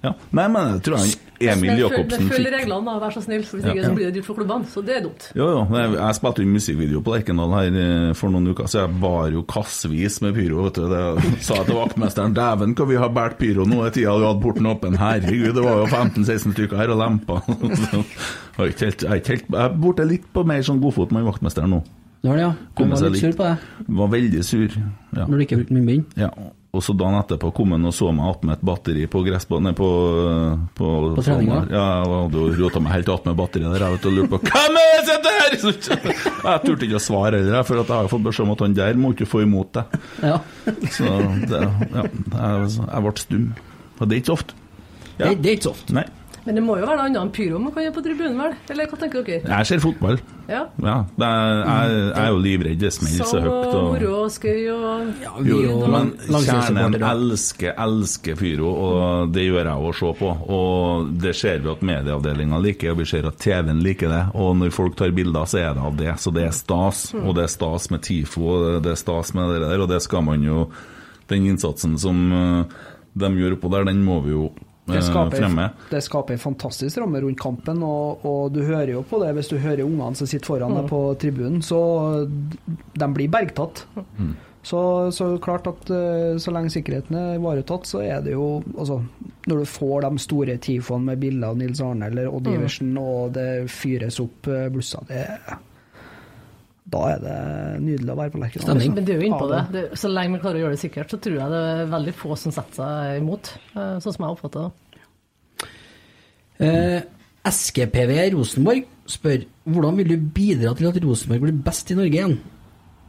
[0.00, 0.14] ja.
[0.36, 1.16] Nei, men jeg tror jeg
[1.52, 3.42] Emil Jacobsen fikk Følg reglene, da, vær så snill.
[3.44, 3.72] Hvis Ja.
[3.74, 4.68] ikke så blir det dyrt for klubbene.
[4.68, 5.26] Så det er dumt.
[5.36, 5.62] Jo, jo.
[5.76, 9.32] Jeg, jeg spilte jo musikkvideo på Lerkendal her eh, for noen uker, så jeg bar
[9.32, 10.64] jo kassevis med pyro.
[10.68, 10.84] vet du.
[10.92, 11.04] Det
[11.48, 14.44] sa jeg til vaktmesteren dæven, hva vi har båret pyro nå i tida vi hadde
[14.44, 15.00] porten åpen.
[15.00, 17.40] Herregud, det var jo 15-16 stykker her og lempa.
[18.60, 21.78] Jeg ikke jeg ikke jeg er borte litt på mer sånn godfot med vaktmesteren nå.
[22.20, 22.54] Det var det, ja.
[22.76, 23.68] Han var litt sur på deg?
[24.00, 24.74] Var veldig sur.
[25.16, 25.24] Ja.
[25.26, 26.18] når du ikke brukte munnbind.
[26.20, 26.28] Ja,
[26.70, 29.88] og så dagen etterpå kom han og så meg attmed et batteri på gressbanen på,
[30.78, 31.64] på, På treninga?
[31.72, 35.08] Ja, jeg hadde rota meg helt attmed batteriet der vet, og lurte på Hvem er
[35.08, 35.56] det her?!
[35.60, 38.76] Jeg turte ikke å svare heller, for at jeg har fått beskjed om at han
[38.78, 39.98] der må ikke få imot deg.
[40.22, 40.38] Ja.
[40.94, 41.10] Så
[41.50, 43.50] det, ja, jeg, jeg ble stum.
[43.98, 44.62] Og det er ikke så ofte.
[45.16, 45.24] Ja.
[45.24, 45.96] Det, det er ikke så ofte.
[45.96, 46.06] Nei.
[46.46, 48.54] Men det må jo være noe annet enn pyro man kan gjøre på tribunen, vel?
[48.72, 49.42] Eller hva tenker dere?
[49.44, 50.20] Jeg ser fotball.
[50.50, 50.62] Ja.
[50.82, 52.78] Ja, det er, jeg, jeg er jo livredd.
[52.80, 53.50] Det smeller så Sang høyt.
[53.50, 55.58] og Og, moro og skøy og jo,
[55.92, 56.08] men
[56.46, 60.30] kjernen elsker, elsker Pyro, og det gjør jeg å se på.
[60.56, 64.22] Og det ser vi at medieavdelinga liker, og vi ser at TV-en liker det.
[64.40, 66.16] Og når folk tar bilder, så er det av det.
[66.24, 67.04] Så det er stas.
[67.20, 70.00] Og det er stas med TIFO, og det er stas med det der, og det
[70.06, 70.64] skal man jo
[71.30, 72.64] Den innsatsen som eh,
[73.14, 74.48] de gjør oppå der, den må vi jo
[74.92, 75.70] Det eh, skaper, fremme.
[75.90, 79.50] det skaper en fantastisk ramme rundt kampen, og, og du hører jo på det hvis
[79.52, 81.80] du hører ungene som sitter foran deg på tribunen, så
[82.26, 83.86] de blir bergtatt.
[84.62, 84.80] Så,
[85.16, 88.98] så klart at eh, så lenge sikkerheten er ivaretatt, så er det jo altså,
[89.48, 92.98] Når du får de store tifoene med bilder av Nils Arne eller Odd Mm.
[93.00, 95.24] Og det fyres opp blussa blusser, det
[96.90, 97.34] Da er det
[97.84, 98.80] nydelig å være på Lerkendal.
[98.82, 99.60] Men det er jo innpå på det.
[99.76, 99.82] det.
[100.00, 102.36] Så lenge vi klarer å gjøre det sikkert, så tror jeg det er veldig få
[102.40, 103.52] som setter seg imot.
[103.76, 105.68] eh, Sånn som jeg oppfatter det.
[106.60, 107.02] Eh,
[107.50, 112.36] SGPV Rosenborg spør hvordan vil du bidra til at Rosenborg blir best i Norge igjen?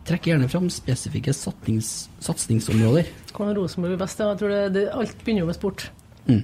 [0.08, 3.10] Trekk gjerne fram spesifikke satsings, satsingsområder.
[3.36, 4.22] Hvordan Rosenborg blir best?
[4.22, 5.90] Ja, Jeg tror det, det, alt begynner jo med sport.
[6.30, 6.44] Mm.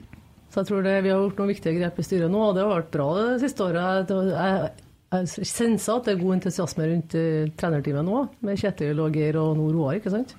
[0.51, 2.65] Så jeg tror det, vi har gjort noen viktige grep i styret nå, og det
[2.65, 4.09] har vært bra det siste året.
[4.09, 4.69] Jeg,
[5.11, 9.37] jeg senser at det er god entusiasme rundt uh, trenerteamet nå, med Kjetil og Geir
[9.39, 10.33] og nå Roar, ikke sant?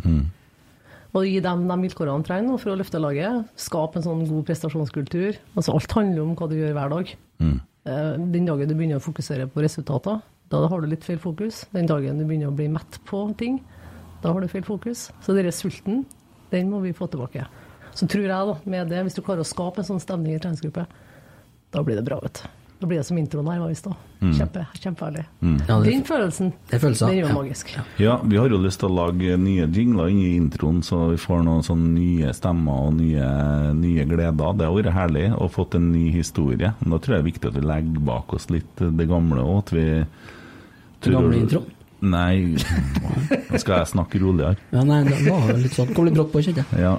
[1.17, 3.47] Og gi dem de vilkårene de trenger for å løfte laget.
[3.57, 5.39] Skape en sånn god prestasjonskultur.
[5.57, 7.15] Altså Alt handler om hva du gjør hver dag.
[7.89, 10.21] Eh, Den dagen du begynner å fokusere på resultater,
[10.53, 11.63] da har du litt feil fokus.
[11.73, 13.57] Den dagen du begynner å bli mett på ting,
[14.21, 15.09] da har du feil fokus.
[15.25, 16.05] Så denne sulten,
[16.53, 17.47] den må vi få tilbake.
[17.97, 20.39] Så tror jeg da, med det, hvis du klarer å skape en sånn stemning i
[20.45, 20.85] treningsgruppe,
[21.73, 22.49] da blir det bra, vet du.
[22.81, 23.95] Da blir det som introen her var visst stad.
[24.21, 24.33] Mm.
[24.39, 25.25] Kjempe, kjempeherlig.
[25.69, 27.35] Ja, det- Den følelsen, det er følelser, den er jo ja.
[27.35, 27.73] magisk.
[27.99, 31.17] Ja, vi har jo lyst til å lage nye jingler inn i introen, så vi
[31.17, 34.57] får noen sånne nye stemmer og nye, nye gleder.
[34.57, 36.73] Det har vært herlig å fått en ny historie.
[36.81, 39.43] Men da tror jeg det er viktig at vi legger bak oss litt det gamle
[39.43, 39.59] òg.
[39.59, 40.07] At vi
[41.01, 41.67] Den gamle introen?
[41.99, 44.55] Nei, nå skal jeg snakke roligere.
[44.71, 46.83] Ja, nei, det var litt sånn Kom litt brått på, kjente jeg.
[46.85, 46.93] Ja.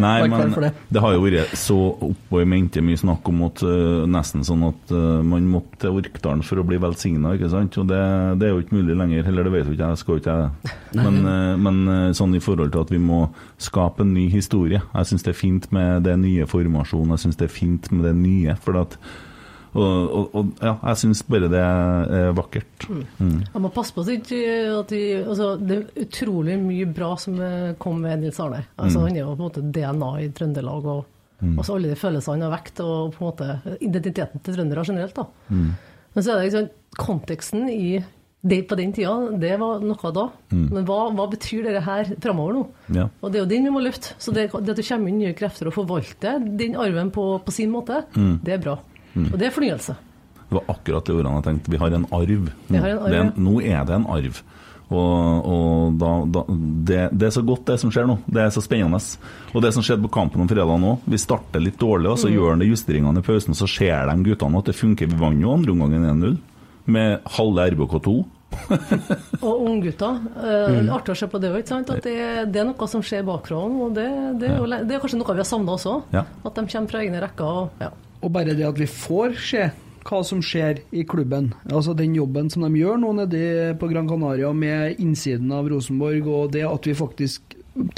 [0.00, 0.70] Nei, men det.
[0.88, 4.64] det har jo vært så oppå i mente mye snakk om at uh, nesten sånn
[4.70, 7.76] at uh, man måtte til Orkdalen for å bli velsigna, ikke sant?
[7.82, 8.00] Og det,
[8.40, 10.38] det er jo ikke mulig lenger, eller det vet jo ikke jeg, skal jo ikke
[10.40, 10.72] jeg.
[10.96, 11.84] Men, uh, men
[12.16, 13.26] sånn i forhold til at vi må
[13.60, 14.80] skape en ny historie.
[14.94, 18.08] Jeg syns det er fint med det nye formasjonen, jeg syns det er fint med
[18.08, 18.56] det nye.
[18.64, 18.96] for at
[19.74, 22.86] og, og, ja, jeg syns bare det er vakkert.
[23.18, 23.40] Mm.
[23.54, 27.38] Jeg må passe på at at de, altså, Det er utrolig mye bra som
[27.78, 28.64] kom med Nils Arne.
[28.78, 29.06] Altså, Mm.
[29.08, 30.84] Han er jo på en måte DNA i Trøndelag.
[30.86, 31.04] og
[31.42, 31.58] Mm.
[31.58, 35.14] altså, Alle de følelsene han har vekt, og på en måte identiteten til trøndere generelt.
[35.14, 35.24] da.
[35.50, 35.70] Mm.
[36.14, 38.04] Men så er det liksom, konteksten i
[38.46, 40.28] det på den tida, det var noe da.
[40.52, 40.68] Mm.
[40.72, 42.66] Men hva, hva betyr det her framover nå?
[42.94, 43.08] Ja.
[43.22, 44.14] Og det er jo den vi må løfte.
[44.20, 47.50] Så det, det at det kommer inn nye krefter og forvalter den arven på, på
[47.52, 48.40] sin måte, Mm.
[48.44, 48.78] det er bra.
[49.14, 49.30] Mm.
[49.32, 49.96] Og det er fornyelse.
[50.44, 51.70] Det var akkurat det ordene jeg tenkte.
[51.72, 52.50] Vi har en arv.
[52.68, 54.42] Nå, har en arv, er en, nå er det en arv.
[54.94, 56.42] Og, og da, da,
[56.86, 58.18] det, det er så godt, det som skjer nå.
[58.28, 59.00] Det er så spennende.
[59.56, 62.28] Og det som skjedde på kampen om fredag nå, vi starter litt dårlig, og så
[62.28, 62.34] Mm.
[62.36, 65.08] gjør han det justeringene i pausen, så ser de guttene at det funker.
[65.10, 66.36] Vi vant jo andre omgangen 1-0
[66.86, 68.14] med halve RBK2.
[69.42, 70.20] Og unggutter.
[70.36, 70.52] Uh,
[70.84, 70.90] Mm.
[70.94, 71.72] Artig å se på det òg.
[71.74, 72.14] At det,
[72.52, 73.56] det er noe som skjer bakfra.
[73.64, 74.04] Og det,
[74.40, 75.96] det, er det er kanskje noe vi har savna også.
[76.14, 76.22] Ja.
[76.44, 77.44] At de kommer fra egne rekker.
[77.64, 77.90] Og, ja.
[78.24, 79.66] Og bare det at vi får se
[80.04, 81.54] hva som skjer i klubben.
[81.70, 86.28] Altså Den jobben som de gjør nå nede på Gran Canaria med innsiden av Rosenborg,
[86.28, 87.40] og det at vi faktisk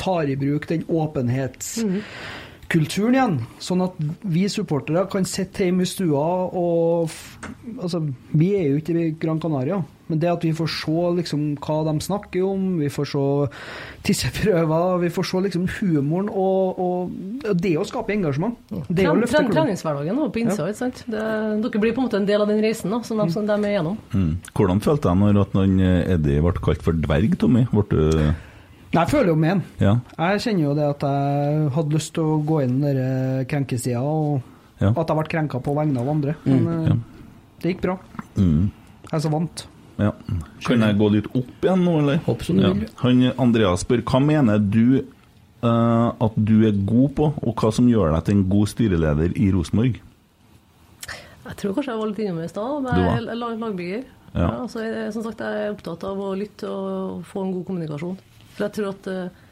[0.01, 3.37] tar i bruk den åpenhetskulturen igjen.
[3.63, 7.11] Sånn at vi supportere kan sitte hjemme i stua og
[7.77, 7.99] Altså,
[8.39, 9.79] vi er jo ikke i Gran Canaria.
[10.09, 13.23] Men det at vi får se liksom hva de snakker om, vi får se
[14.07, 18.57] tisseprøver, vi får se liksom humoren og, og det å skape engasjement.
[18.89, 19.55] Det er å løfte klubben.
[19.57, 20.69] treningshverdagen på innsida.
[20.71, 20.77] ja.
[20.79, 21.03] sant?
[21.11, 21.23] Det,
[21.65, 23.57] dere blir på en måte en del av den reisen da, som de, som de
[23.59, 23.99] er igjennom.
[24.15, 24.33] Mm.
[24.57, 27.67] Hvordan følte jeg når at han, eh, Eddie ble kalt for dverg, Tommy?
[27.73, 28.35] Ble du
[28.95, 29.63] Nei, jeg føler jo med han.
[29.83, 29.93] Ja.
[30.31, 34.01] Jeg kjenner jo det at jeg hadde lyst til å gå inn den der krenkesida,
[34.01, 34.41] og
[34.81, 34.91] Ja.
[34.95, 36.37] at jeg ble krenka på vegne av andre.
[36.47, 36.95] Men Mm, eh, ja.
[37.61, 37.97] det gikk bra.
[38.39, 38.71] Mm.
[39.11, 39.67] Jeg er så vant.
[39.97, 40.11] Ja.
[40.67, 42.19] Kan jeg gå litt opp igjen nå, eller?
[42.27, 42.73] Hopp som du ja.
[42.77, 42.89] vil.
[43.01, 47.89] Han, Andreas spør hva mener du uh, at du er god på, og hva som
[47.89, 50.03] gjør deg til en god styreleder i Rosenborg?
[51.47, 54.05] Jeg tror kanskje jeg var litt innom i stad, men jeg er lag- lagbygger.
[54.37, 54.41] Ja.
[54.43, 54.53] Ja.
[54.67, 58.19] altså, jeg, som sagt, jeg er opptatt av å lytte og få en god kommunikasjon.
[58.57, 59.45] For jeg tror at uh,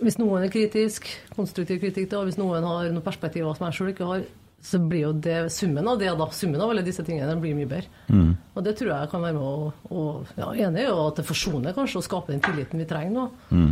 [0.00, 1.06] hvis noen er kritisk,
[1.36, 4.26] konstruktiv kritikk, da, hvis noen har noen perspektiver som jeg sjøl ikke har,
[4.62, 7.68] så blir jo det summen av det, da, summen av alle disse tingene, blir mye
[7.70, 7.88] bedre.
[8.12, 8.32] Mm.
[8.54, 10.02] Og det tror jeg kan være med å, å
[10.36, 13.28] ja, Enig er jo at det forsoner kanskje og skaper den tilliten vi trenger nå.
[13.50, 13.70] Mm.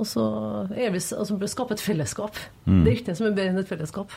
[0.00, 0.24] Og så
[0.72, 2.38] er vi, altså, skape et fellesskap.
[2.64, 2.80] Mm.
[2.80, 4.14] Det er ikke det som er bedre enn et fellesskap.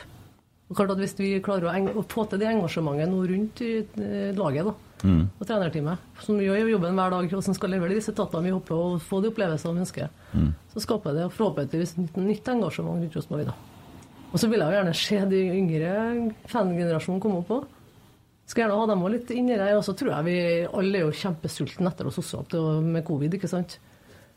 [0.66, 3.72] Og klart at Hvis vi klarer å, å få til det engasjementet nå rundt i
[3.84, 5.26] eh, laget da, Mm.
[5.36, 8.72] og trenerteamet, som gjør jobben hver dag, og som skal levere de resultatene vi håper
[8.80, 10.54] og få de opplevelsene vi ønsker, Mm.
[10.72, 13.50] så skaper det forhåpentligvis nytt, nytt engasjement rundt Rosenborg.
[14.32, 15.90] Og så vil jeg jo gjerne se de yngre
[16.50, 17.66] fangenerasjonen komme opp òg.
[18.46, 19.74] Skal gjerne ha dem også litt inni der.
[19.78, 23.48] Og så tror jeg vi alle er jo kjempesultne etter oss det- med covid, ikke
[23.50, 23.78] sant.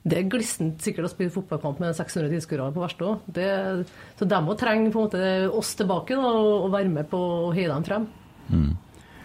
[0.01, 3.85] Det er glissent sikkert å spille fotballkamp med 600 tilskuere på verste òg.
[4.17, 7.53] Så de òg trenger på en måte oss tilbake da, og være med på å
[7.53, 8.07] heie dem frem.
[8.49, 8.77] Mm.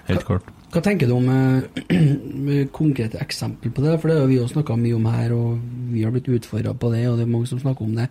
[0.09, 0.51] Helt klart.
[0.75, 1.95] Hva tenker du om eh,
[2.49, 4.01] med konkrete eksempel på det?
[4.01, 5.61] For det har vi jo snakka mye om her, og
[5.95, 8.09] vi har blitt utfordra på det, og det er mange som snakker om det.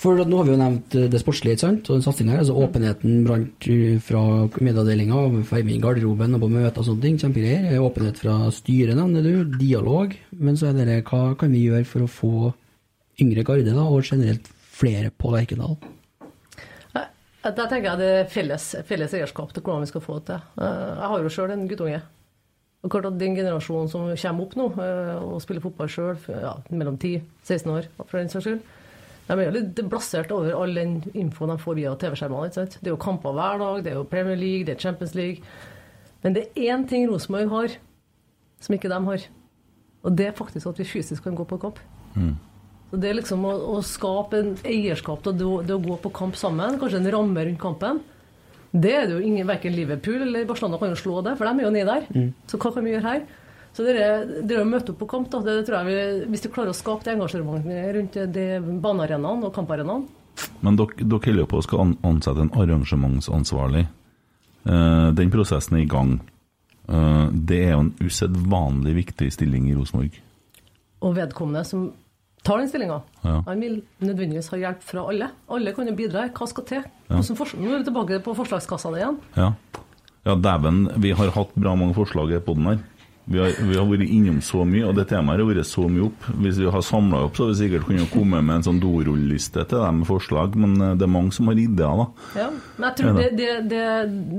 [0.00, 1.88] For nå har vi jo nevnt eh, det sportslige, ikke sant?
[1.90, 2.40] og den satsinga her.
[2.40, 3.68] Altså åpenheten brant
[4.06, 4.22] fra
[4.64, 5.20] medieavdelinga,
[5.50, 7.18] hjemme i garderoben og på møter og sånne ting.
[7.20, 7.76] Kjempegreier.
[7.84, 9.58] Åpenhet fra styret, nevner du.
[9.60, 10.16] Dialog.
[10.40, 12.32] Men så er det hva kan vi gjøre for å få
[13.20, 14.48] yngre garde, da, og generelt
[14.80, 15.76] flere på Lerkendal?
[17.40, 20.42] Da tenker jeg det er felles, felles eierskap til hvordan vi skal få det til.
[20.60, 22.00] Eh, Jeg har jo sjøl en guttunge.
[22.80, 26.52] Og klart at Den generasjonen som kommer opp nå eh, og spiller fotball sjøl, ja,
[26.72, 28.60] mellom 10-16 år for den saks skyld,
[29.30, 32.50] de er jo litt blasert over all den infoen de får via TV-skjermene.
[32.50, 35.44] Det er jo kamper hver dag, det er jo Premier League, det er Champions League.
[36.24, 37.76] Men det er én ting Rosenborg har
[38.60, 39.26] som ikke de har.
[40.04, 41.78] Og det er faktisk at vi fysisk kan gå på kamp.
[42.90, 46.10] Så Det er liksom å, å skape en eierskap til å- det å gå på
[46.12, 48.00] kamp sammen, kanskje en ramme rundt kampen.
[48.74, 51.60] Det er det jo ingen, verken Liverpool eller Barcelona kan jo slå det, for de
[51.60, 52.06] er jo nede der.
[52.14, 52.32] Mm.
[52.48, 53.22] Så hva kan vi gjøre her?
[53.72, 54.24] Så det er,
[54.60, 57.06] å møte opp på kamp, da, det tror jeg vi, hvis du klarer å skape
[57.06, 58.48] det engasjementet rundt det
[58.82, 60.08] banearenaen og kamparenaen,
[60.64, 63.86] Men dere, dere holder på å skal ansette en arrangementsansvarlig.
[64.64, 66.14] Eh, den prosessen er i gang.
[66.88, 70.18] Eh, det er jo en usedvanlig viktig stilling i Rosenborg.
[71.00, 71.92] og vedkommende som
[72.44, 73.42] tar den stillinga, Ja.
[73.46, 75.30] han vil nødvendigvis ha hjelp fra alle.
[75.48, 76.28] Alle kan jo bidra.
[76.28, 76.82] Hva skal til?
[77.08, 77.16] Ja.
[77.16, 79.18] Nå er vi tilbake på forslagskassene igjen.
[79.36, 79.52] Ja,
[80.26, 82.78] ja dæven, vi har hatt bra mange forslag på den her.
[83.24, 86.06] Vi har, vi har vært innom så mye, og det temaet har vært så mye
[86.08, 86.24] opp.
[86.42, 89.66] Hvis vi har samla opp, så har vi sikkert kunnet komme med en sånn dorulliste
[89.70, 92.06] til dem med forslag, men eh, det er mange som har ideer, da.
[92.40, 93.84] Ja, men jeg tror det, det, det,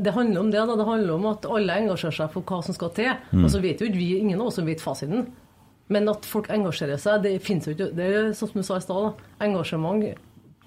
[0.07, 0.65] det handler om det.
[0.65, 0.79] Da.
[0.81, 3.13] Det handler om at alle engasjerer seg for hva som skal til.
[3.31, 3.45] Mm.
[3.45, 5.29] Og så vet jo ikke vi, ingen av oss som vet fasiten.
[5.91, 7.91] Men at folk engasjerer seg, det finnes jo ikke.
[7.95, 10.07] Det er sånn som du sa i stad, engasjement,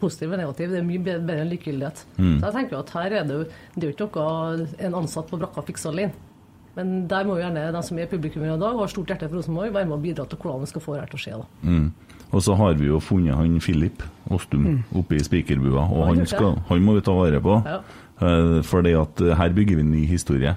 [0.00, 2.04] positiv og negativ, det er mye bedre, bedre enn likegyldighet.
[2.18, 2.36] Mm.
[2.38, 4.96] Så jeg tenker jo at her er det jo det er jo ikke noe en
[5.00, 6.30] ansatt på brakka fikser alene.
[6.74, 9.28] Men der må jo gjerne de som er publikummere i dag og har stort hjerte
[9.28, 11.24] for Rosenborg, være med og bidra til hvordan vi skal få det her til å
[11.24, 11.40] skje.
[11.40, 11.70] da.
[11.70, 11.88] Mm.
[12.34, 14.02] Og så har vi jo funnet han Filip
[14.34, 14.64] Ostum
[14.96, 17.60] oppe i spikerbua, og Ja, han, skal, han må vi ta vare på.
[17.62, 17.82] Ja.
[18.18, 20.54] For fordi at eh, her bygger vi en ny historie.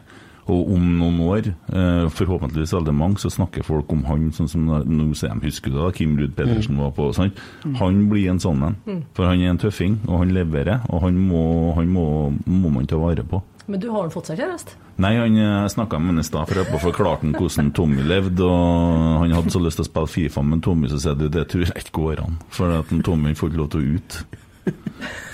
[0.48, 4.64] Og om noen år, eh, forhåpentligvis veldig mange, så snakker folk om han sånn som
[4.64, 7.10] nå ser de, husker da, Kim Ruud Pedersen var på.
[7.14, 7.36] Sant?
[7.82, 8.78] Han blir en sånn en.
[8.88, 9.02] Mm.
[9.18, 11.44] For han er en tøffing, og han leverer, og han må,
[11.76, 12.06] han må,
[12.46, 13.42] må man ta vare på.
[13.68, 14.78] Men du har han fått seg kjæreste?
[15.04, 18.48] Nei, han snakka med han i stad, for jeg forklarte han hvordan Tommy levde.
[18.48, 21.50] og Han hadde så lyst til å spille Fifa, men Tommy så sier du, det
[21.52, 22.40] tror jeg ikke går an.
[22.56, 24.20] For at Tommy får ikke lov til å ut.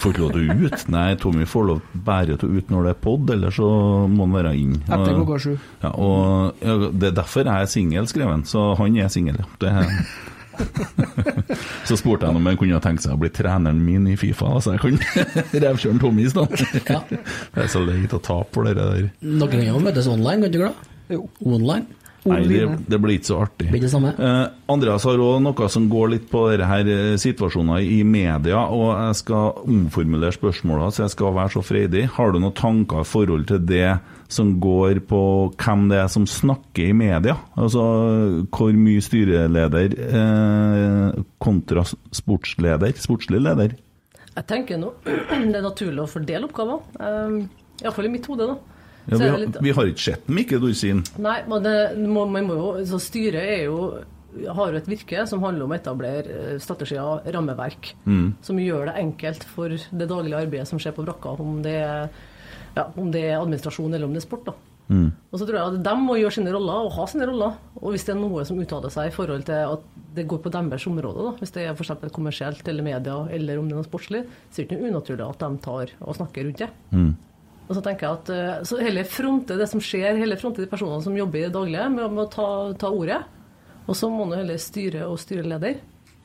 [0.02, 0.84] Får ikke lov til å ut?
[0.94, 3.70] Nei, Tommy får lov bare til å ut når det er pod, eller så
[4.12, 4.76] må han være inn.
[4.84, 5.54] Etter klokka sju.
[5.86, 8.46] Ja, og ja, Det er derfor jeg er singel, skrev han.
[8.50, 9.48] Så han er singel, ja.
[9.62, 9.94] Det er
[11.88, 14.76] så spurte jeg om han kunne tenke seg å bli treneren min i Fifa, så
[14.76, 15.26] jeg kunne
[15.66, 16.70] revkjøre Tommy i stedet.
[16.84, 19.10] Det er så leit å tape for det der.
[19.24, 20.90] Dere kan jo møtes online, kan dere det?
[21.18, 21.28] Jo.
[21.46, 21.86] Online?
[22.24, 23.68] Nei, det, det blir ikke så artig.
[23.68, 24.14] Blir det samme?
[24.16, 28.62] Eh, Andreas har òg noe som går litt på dette her eh, situasjoner i media,
[28.72, 32.06] og jeg skal omformulere spørsmåla, så jeg skal være så freidig.
[32.16, 33.98] Har du noen tanker i forhold til det
[34.34, 35.20] som går på
[35.62, 37.36] hvem det er som snakker i media?
[37.60, 37.84] Altså
[38.54, 43.76] hvor mye styreleder eh, kontra sportsleder, sportslig leder?
[44.34, 46.82] Jeg tenker nå det er naturlig å fordele oppgaver.
[47.00, 47.44] Um,
[47.84, 48.58] Iallfall i mitt hode, da.
[49.12, 51.02] Ja, vi, har, litt- vi har ikke sett Mikke Dorsin.
[51.20, 51.74] Nei, men det,
[52.08, 53.80] må, man må jo, så styret er jo,
[54.56, 58.30] har jo et virke som handler om å etablere eh, strategier, rammeverk, Mm.
[58.46, 62.08] som gjør det enkelt for det daglige arbeidet som skjer på brakka, om det er,
[62.76, 64.48] ja, om det er administrasjon eller om det er sport.
[64.50, 64.56] da.
[64.92, 65.10] Mm.
[65.32, 67.58] Og så tror jeg at De må gjøre sine roller og ha sine roller.
[67.80, 69.86] Og hvis det er noe som uttaler seg i forhold til at
[70.18, 71.94] det går på deres område, da, hvis det er f.eks.
[72.14, 75.46] kommersielt eller media, eller om det er noe sportslig, så er det ikke unaturlig at
[75.46, 76.72] de tar og snakker rundt det.
[76.92, 77.14] Mm.
[77.64, 80.68] Og så tenker jeg at eh, så heller fronte det som skjer, heller fronte de
[80.70, 82.50] personene som jobber i det daglige, med, med å ta,
[82.84, 83.22] ta ordet.
[83.88, 85.80] Og så må nå heller styre og styreleder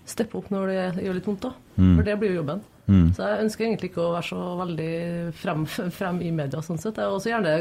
[0.09, 1.55] steppe opp når det gjør litt vondt, da.
[1.76, 1.94] Mm.
[1.94, 2.62] For det blir jo jobben.
[2.89, 3.12] Mm.
[3.14, 4.93] Så jeg ønsker egentlig ikke å være så veldig
[5.36, 6.99] frem, frem i media, sånn sett.
[7.05, 7.55] Og så gjerne,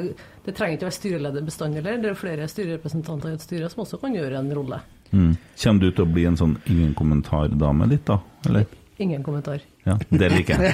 [0.46, 2.02] det trenger ikke å være styreleder bestandig heller.
[2.04, 4.82] Det er flere styrerepresentanter i et styre som også kan gjøre en rolle.
[5.12, 5.34] Mm.
[5.64, 8.22] Kommer du til å bli en sånn ingen kommentar-dame litt, da?
[8.48, 8.66] Eller?
[9.00, 9.62] Ingen kommentar.
[9.86, 10.74] Ja, det liker jeg.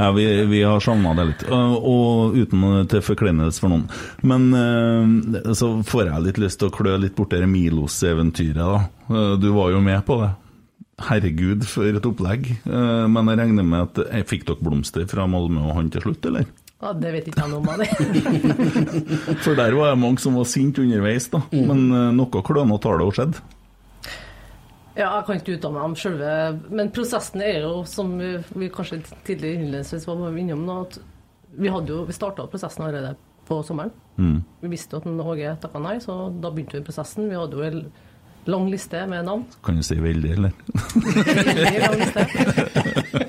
[0.00, 3.84] Ja, vi, vi har savna det litt, og, uten til forkleinelse for noen.
[4.26, 8.80] Men eh, så får jeg litt lyst til å klø litt borti det Milos-eventyret, da.
[9.12, 10.32] Eh, Du var jo med på det.
[11.08, 12.50] Herregud, for et opplegg.
[12.66, 16.04] Eh, Men jeg regner med at jeg Fikk dere blomster fra Malmö og han til
[16.04, 16.48] slutt, eller?
[16.80, 17.80] Ja, det vet ikke jeg noe om.
[17.80, 17.88] det.
[19.44, 21.42] For der var det mange som var sinte underveis, da.
[21.52, 23.40] Men eh, noe klønete har det jo skjedd.
[24.98, 26.30] Ja, jeg kan ikke uttale meg om selve
[26.74, 30.98] Men prosessen er jo, som vi, kanskje tidligere innledningsvis var innom nå, at
[31.56, 33.14] vi, jo, vi starta prosessen allerede
[33.48, 33.92] på sommeren.
[34.20, 34.40] Mm.
[34.62, 37.30] Vi visste at HG takka nei, så da begynte vi prosessen.
[37.30, 37.66] Vi hadde jo
[38.48, 39.44] lang liste med navn.
[39.64, 40.52] Kan du si veldig, eller?
[41.50, 42.24] Veldig lang liste.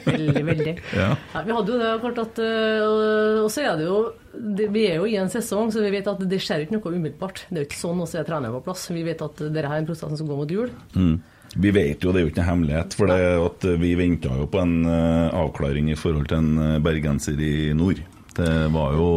[0.06, 0.74] Veldig, veldig.
[0.96, 1.10] Ja.
[1.34, 4.00] Ja, vi hadde jo det klart at øh, Og så er det jo
[4.32, 6.96] det, Vi er jo i en sesong, så vi vet at det skjer ikke noe
[6.96, 7.46] umiddelbart.
[7.50, 8.88] Det er jo ikke sånn å se treneren på plass.
[8.94, 10.72] Vi vet at dette er en prosess som går mot jul.
[10.96, 11.16] Mm.
[11.56, 14.32] Vi vet jo, det er jo ikke noen hemmelighet, for det er at vi venta
[14.40, 18.00] jo på en eh, avklaring i forhold til en eh, bergenser i nord.
[18.32, 19.08] Det var jo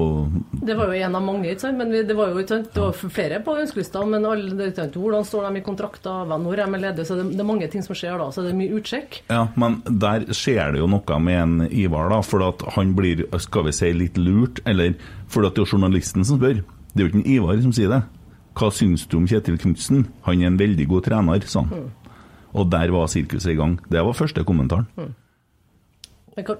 [0.59, 1.79] Det var jo en av mange, ikke sant?
[1.79, 2.71] men vi, det var jo ikke sant?
[2.75, 4.03] Det var flere på ønskelista.
[4.11, 4.99] Men alle, det ikke sant?
[4.99, 7.07] hvordan står de i kontrakter, når er de ledige?
[7.07, 8.27] Så det, det er mange ting som skjer da.
[8.35, 9.21] Så det er mye utsjekk.
[9.31, 12.21] Ja, men der skjer det jo noe med en Ivar, da.
[12.27, 14.61] For at han blir, skal vi si, litt lurt.
[14.67, 14.99] Eller
[15.31, 16.65] for at det er journalisten som spør.
[16.95, 18.03] Det er jo ikke en Ivar som sier det.
[18.55, 20.07] Hva syns du om Kjetil Knutsen?
[20.27, 21.91] Han er en veldig god trener, sa han.
[22.55, 23.79] Og der var sirkuset i gang.
[23.91, 24.87] Det var første kommentaren.
[24.95, 25.15] Mm.
[26.35, 26.57] Og,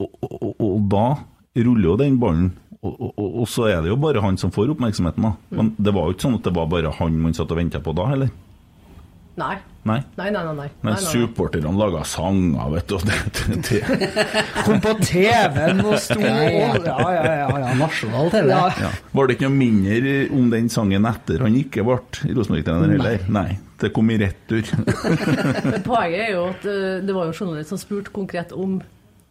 [0.00, 1.04] Og, og, og da
[1.56, 2.52] ruller jo den ballen.
[2.84, 5.30] Og, og, og, og så er det jo bare han som får oppmerksomheten, da.
[5.56, 7.80] Men det var jo ikke sånn at det var bare han man satt og venta
[7.80, 8.32] på da, heller?
[9.34, 9.54] Nei.
[9.88, 9.96] Nei.
[10.14, 10.52] Nei, nei, nei.
[10.60, 10.66] nei.
[10.86, 12.94] Men supporterne laga sanger, vet du.
[13.02, 14.12] Det, det, det.
[14.66, 16.36] Kom på TV-en og sto Ja,
[16.78, 17.72] ja, Ja, ja.
[17.80, 18.52] Nasjonal TV.
[18.52, 18.60] Ja.
[18.84, 18.92] Ja.
[19.16, 21.98] Var det ikke noe mindre om den sangen etter han ikke ble
[22.36, 23.26] Rosenborg-trener heller?
[23.34, 23.48] Nei.
[23.82, 24.70] Det kom i retur.
[25.66, 28.78] Men poenget er jo at øh, det var jo journalist som spurte konkret om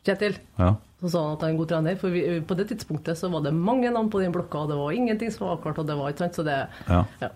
[0.04, 0.36] Kjetil.
[0.60, 0.74] ja.
[1.04, 1.98] Så sa han at han er en god trener.
[2.00, 4.78] For vi, på det tidspunktet så var det mange navn på den blokka, og det
[4.80, 6.38] var ingenting som var avklart, og det var ikke sant.
[6.40, 7.04] Så det Ja.
[7.22, 7.30] ja.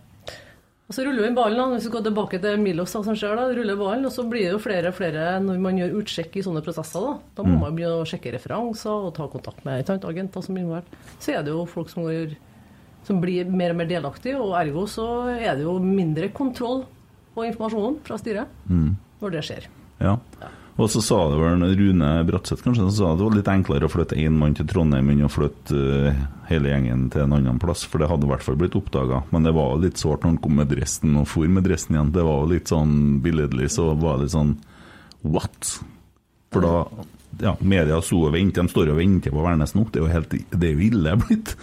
[0.87, 1.65] Og så ruller vi ballen, da.
[1.75, 4.45] Hvis vi går tilbake til Milos, da, som skjer, da, ruller ballen, og så blir
[4.47, 7.01] det jo flere og flere når man gjør utsjekk i sånne prosesser.
[7.03, 7.59] Da Da må Mm.
[7.59, 10.85] man begynne å sjekke referanser og ta kontakt med sant, agenter som er involvert.
[11.19, 12.37] Så er det jo folk som, går,
[13.03, 16.85] som blir mer og mer delaktige, og ergo så er det jo mindre kontroll
[17.35, 18.95] på informasjonen fra styret Mm.
[19.21, 19.67] når det skjer.
[19.99, 20.17] Ja.
[20.39, 20.47] Ja.
[20.77, 23.91] Og så sa det vel Rune Bratseth kanskje, som sa det var litt enklere å
[23.91, 25.79] flytte én mann til Trondheim enn å flytte
[26.11, 26.19] eh,
[26.51, 29.23] hele gjengen til en annen plass, for det hadde i hvert fall blitt oppdaga.
[29.33, 31.97] Men det var jo litt sårt når han kom med dressen og for med dressen
[31.97, 32.13] igjen.
[32.13, 34.53] Det var jo litt sånn billedlig, så var det litt sånn
[35.25, 35.73] what?
[36.53, 36.75] For da
[37.41, 39.83] Ja, media sto og ventet, de står og venter på Værnes nå.
[39.91, 41.57] Det er jo helt Det er jo ille blitt.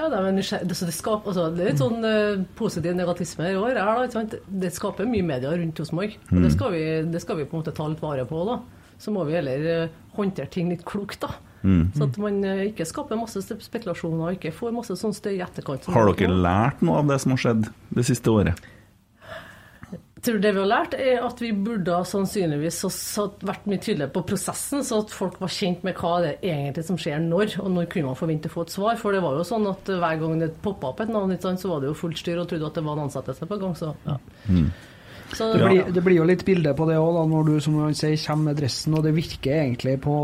[0.00, 2.94] Ja, det, men nysgjerrig- det, så det, skaper, altså, det er litt sånn uh, positiv
[2.96, 3.76] negativisme i år.
[4.14, 4.34] Sant?
[4.48, 6.14] Det skaper mye media rundt Rosenborg.
[6.30, 6.42] og Mm.
[6.46, 8.40] Det, skal vi- det skal vi på en måte ta litt vare på.
[8.48, 8.60] da.
[8.98, 11.20] Så må vi heller uh, håndtere ting litt klokt.
[11.20, 11.34] da.
[11.62, 11.92] Mm.
[11.92, 15.42] Så at man uh, ikke skaper masse spekulasjoner og ikke får masse sånn støy i
[15.44, 15.84] etterkant.
[15.92, 18.56] Har er dere lært noe av det som har skjedd det siste året?
[20.20, 22.82] Tror det vi har lært, er at vi burde sannsynligvis
[23.46, 26.84] vært mye tydeligere på prosessen, så at folk var kjent med hva det er egentlig
[26.90, 29.00] som skjer når, og når kunne man forvente å få et svar.
[29.00, 31.80] For det var jo sånn at hver gang det poppa opp et navn, så var
[31.80, 33.72] det jo fullt styr og trodde at det var en ansettelse på gang.
[33.78, 34.18] Så, ja.
[35.32, 37.94] Så Det blir, det blir jo litt bilde på det òg, når du som man
[37.94, 40.14] sier, kommer med dressen, og det virker egentlig på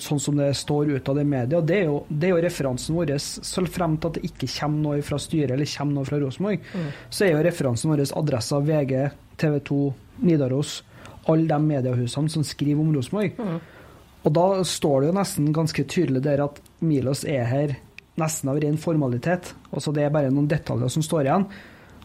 [0.00, 1.60] sånn som det står ut av det i media.
[1.64, 3.14] Det er jo, det er jo referansen vår.
[3.18, 6.90] Så til at det ikke kommer noe fra styret eller kommer noe fra Rosenborg, Mm.
[7.10, 10.82] så er jo referansen vår adressa VG, TV 2, Nidaros,
[11.28, 13.32] alle de mediehusene som skriver om Rosenborg.
[13.38, 13.60] Mm.
[14.24, 17.76] Og da står det jo nesten ganske tydelig der at Milos er her
[18.18, 19.54] nesten av ren formalitet.
[19.72, 21.46] Altså det er bare noen detaljer som står igjen.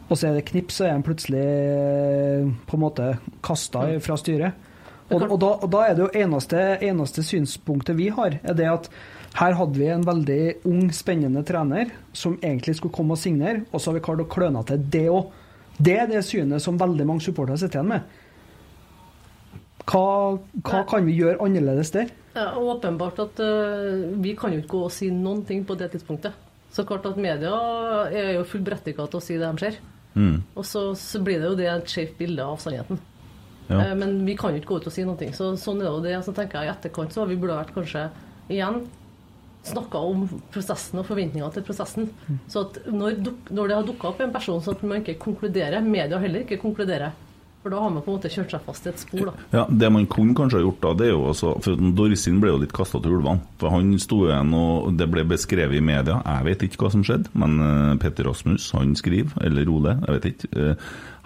[0.09, 3.09] Og så er det knips, så er han plutselig eh, på en måte
[3.45, 4.69] kasta fra styret.
[5.13, 8.69] Og, og, da, og da er det jo eneste, eneste synspunktet vi har, er det
[8.71, 8.89] at
[9.37, 13.81] her hadde vi en veldig ung, spennende trener som egentlig skulle komme og signere, og
[13.81, 15.31] så har vi klart å kløne til det òg.
[15.73, 18.19] Det er det synet som veldig mange supportere sitter igjen med.
[19.89, 20.03] Hva,
[20.63, 22.13] hva kan vi gjøre annerledes der?
[22.33, 25.91] Ja, åpenbart at uh, vi kan jo ikke gå og si noen ting på det
[25.93, 26.37] tidspunktet.
[26.73, 27.53] Så klart at media
[28.09, 29.81] er jo fullt berettiget til å si det de ser.
[30.15, 30.43] Mm.
[30.55, 32.99] Og så, så blir det jo det et skjevt bilde av sannheten.
[33.69, 33.79] Ja.
[33.79, 35.29] Eh, Men vi kan jo ikke gå ut og si noe.
[35.33, 36.17] Så sånn er det jo det.
[36.25, 38.09] Så tenker jeg i etterkant så har vi burde vært kanskje
[38.53, 38.83] igjen
[39.63, 42.09] snakka om prosessen og forventningene til prosessen.
[42.51, 45.79] Så at når, når det har dukka opp en person, så at man ikke konkluderer,
[45.85, 47.15] media heller ikke konkluderer.
[47.63, 49.33] For da har man på en måte kjørt seg fast i et spor, da.
[49.53, 52.49] Ja, Det man kunne kanskje ha gjort da, det er jo også For Dorsin ble
[52.51, 53.39] jo litt kasta til ulvene.
[53.61, 56.17] For han sto igjen, og det ble beskrevet i media.
[56.27, 60.17] Jeg vet ikke hva som skjedde, men eh, Petter Rasmus han skriver, eller Ole, jeg
[60.19, 60.51] vet ikke.
[60.59, 60.75] eh,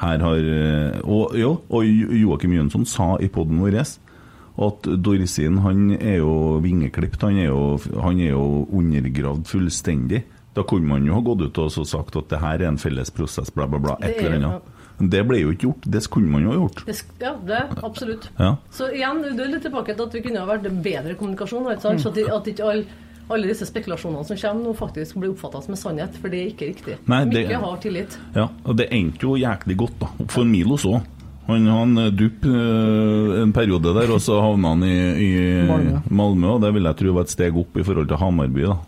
[0.04, 5.58] Her har eh, Og, jo, og Jo- Joakim Jønsson sa i poden vår at Dorsin
[5.62, 10.24] han er jo vingeklipt, han er jo, han er jo undergravd fullstendig.
[10.58, 13.12] Da kunne man jo ha gått ut og sagt at det her er en felles
[13.14, 13.98] prosess, bla, bla, bla.
[14.02, 14.74] Et er- eller annet.
[15.00, 15.84] Det ble jo ikke gjort.
[15.94, 16.80] Det skulle man jo ha gjort.
[16.88, 18.30] Det, sk- ja, det absolutt.
[18.40, 18.56] Ja.
[18.74, 21.68] Så igjen, du er litt tilbake til at vi kunne ha vært bedre kommunikasjon.
[21.74, 22.02] Ikke sant?
[22.02, 22.86] Så at, at ikke alle,
[23.30, 26.50] alle disse spekulasjonene som kommer nå, faktisk blir oppfatta som en sannhet, for det er
[26.54, 26.98] ikke riktig.
[27.06, 28.18] Nei, det- Mykje har tillit.
[28.36, 30.10] Ja, og det endte jo jæklig godt, da.
[30.34, 31.02] For Milos òg.
[31.48, 35.30] Han han eh, dupp eh, en periode der, og så havna han i, i
[35.70, 36.02] Malmö.
[36.10, 38.66] Malmö, og det vil jeg tro var et steg opp i forhold til Hamarby.
[38.68, 38.80] da.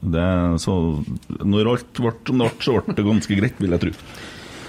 [0.00, 0.72] Det, så
[1.44, 3.92] når alt ble som det ble, så ble det ganske greit, vil jeg tro.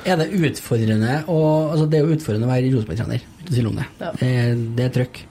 [0.07, 1.37] Er det utfordrende å
[1.73, 3.87] altså Det er jo utfordrende å være Rosenborg-trener, uten det.
[3.99, 4.11] Ja.
[4.21, 4.61] Det, er-
[5.01, 5.23] trøkk.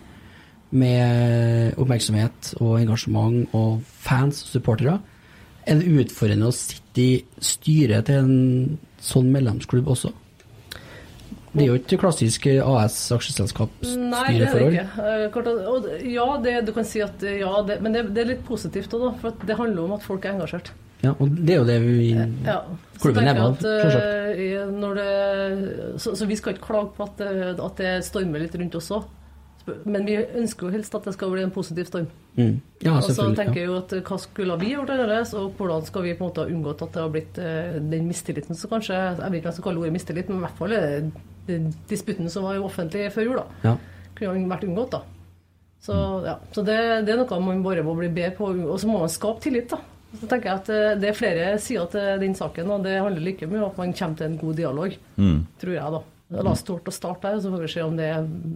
[0.76, 4.96] Med oppmerksomhet og engasjement og fans og supportere.
[5.66, 10.10] Er det utfordrende å sitte i styret til en sånn medlemsklubb også?
[11.56, 12.98] Det er jo ikke klassisk AS
[13.96, 15.06] Nei, det er det ikke.
[15.06, 18.92] Eh, Ja, det, du kan si at ja, det, men det, det er litt positivt
[18.92, 19.12] òg, da.
[19.22, 20.74] For det handler om at folk er engasjert.
[21.04, 22.12] Ja, og det er jo det vi
[22.46, 22.60] Ja.
[23.00, 24.94] Klubben lever av, eh, selvsagt.
[24.96, 28.74] det, så, så vi skal ikke klage på at, det- at det stormer litt rundt
[28.74, 29.04] oss òg.
[29.84, 32.06] Men vi ønsker jo helst at det skal bli en positiv storm.
[32.38, 32.60] Mm.
[32.84, 35.84] Ja, og så tenker jeg jo at eh, hva skulle vi gjort annerledes, og hvordan
[35.88, 38.70] skal vi på en måte ha unngått at det har blitt eh, den mistilliten som
[38.70, 41.10] kanskje Jeg vet ikke hva jeg skal kalle ordet mistillit, men i hvert fall eh,
[41.48, 43.46] den disputten som var jo offentlig før jul, da.
[43.64, 43.76] Ja.
[44.14, 45.02] Kunne vært unngått, da.
[45.86, 46.38] Så, ja.
[46.54, 49.10] så det, det er noe man bare må bli bedre på, og så må man
[49.12, 49.78] skape tillit, da.
[50.20, 53.24] Så tenker jeg at eh, Det er flere sider til den saken, og det handler
[53.24, 54.96] like mye om at man kommer til en god dialog.
[55.16, 55.40] Mm.
[55.62, 56.04] Tror jeg, da.
[56.42, 58.08] La oss tåle å starte der, så får vi se om det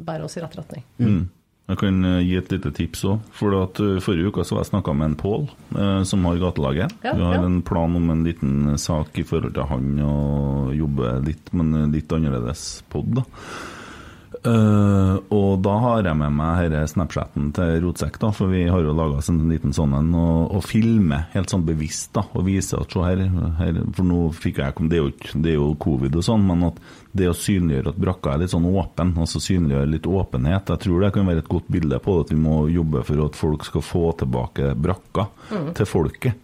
[0.07, 0.83] bærer oss i rett retning.
[0.99, 1.29] Mm.
[1.71, 3.27] Jeg kan eh, gi et lite tips òg.
[3.37, 5.45] For eh, Forrige uke så var jeg snakka med en Pål,
[5.79, 6.97] eh, som har gatelaget.
[7.07, 7.45] Ja, Vi har ja.
[7.47, 12.11] en plan om en liten sak i forhold til han og jobbe litt, men litt
[12.17, 13.13] annerledes pod.
[13.21, 13.27] da.
[14.41, 18.80] Eh, og da har jeg med meg denne Snapchaten til Rotsekk, da, for vi har
[18.80, 22.47] jo laga oss en liten sånn en, og, og filme helt sånn bevisst da, og
[22.49, 23.20] vise at se her,
[23.61, 25.12] her For nå fikk jeg det er, jo,
[25.45, 26.80] det er jo covid og sånn, men at
[27.12, 31.05] det å synliggjøre at brakka er litt sånn åpen, altså synliggjøre litt åpenhet, jeg tror
[31.05, 33.66] det kan være et godt bilde på det, at vi må jobbe for at folk
[33.68, 35.72] skal få tilbake brakka Mm.
[35.74, 36.34] til folket.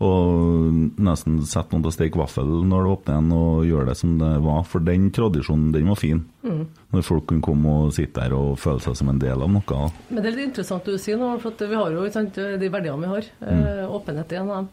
[0.00, 3.96] Og nesten sette noen til å steke vaffel når det åpner igjen, og gjøre det
[4.00, 4.62] som det var.
[4.70, 6.22] For den tradisjonen, den var fin.
[6.40, 6.62] Mm.
[6.94, 9.86] Når folk kunne komme og sitte der og føle seg som en del av noe.
[10.08, 13.02] Men det er litt interessant du sier nå, for vi har jo sant, de verdiene
[13.04, 13.32] vi har.
[13.44, 13.64] Mm.
[13.98, 14.70] åpenhet er en av dem.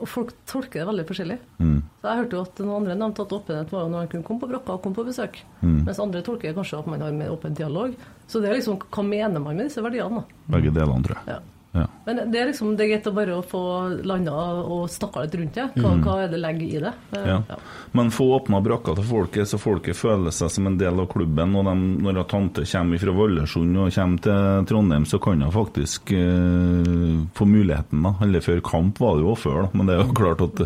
[0.00, 1.36] Og folk tolker det veldig forskjellig.
[1.60, 1.78] Mm.
[2.00, 4.42] Så Jeg hørte jo at noen andre nevnte at åpenhet var når man kunne komme
[4.42, 5.42] på brakka og komme på besøk.
[5.60, 5.82] Mm.
[5.84, 7.94] Mens andre tolker kanskje at man har mer åpen dialog.
[8.26, 10.22] Så det er liksom, hva mener man med disse verdiene?
[10.24, 10.42] da?
[10.56, 11.36] Begge delene, tror jeg.
[11.36, 11.59] Ja.
[11.72, 11.84] Ja.
[12.04, 13.60] Men det er liksom, det er greit å bare få
[14.02, 14.32] landa
[14.66, 15.66] og snakka litt rundt det.
[15.76, 16.00] Hva, Mm.
[16.02, 16.92] hva er det legger i det?
[17.14, 17.36] Ja.
[17.48, 17.56] Ja.
[17.92, 21.54] Men få åpna brakka til folket, så folket føler seg som en del av klubben.
[21.54, 26.10] Og de, når tante kommer fra Valdresund og kommer til Trondheim, så kan hun faktisk
[26.10, 28.02] eh, få muligheten.
[28.02, 28.14] da.
[28.22, 29.68] Eller før kamp var det jo før, da.
[29.78, 30.64] men det er jo klart at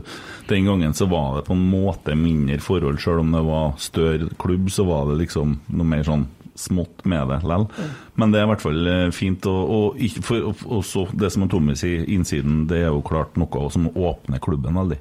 [0.48, 2.98] den gangen så var det på en måte mindre forhold.
[3.04, 7.28] Selv om det var større klubb, så var det liksom noe mer sånn smått med
[7.28, 7.66] det lell.
[8.14, 9.46] Men det er i hvert fall eh, fint.
[9.50, 13.68] Og, og for, og, også det som Tommy sier, innsiden, det er jo klart noe
[13.74, 15.00] som åpner klubben veldig.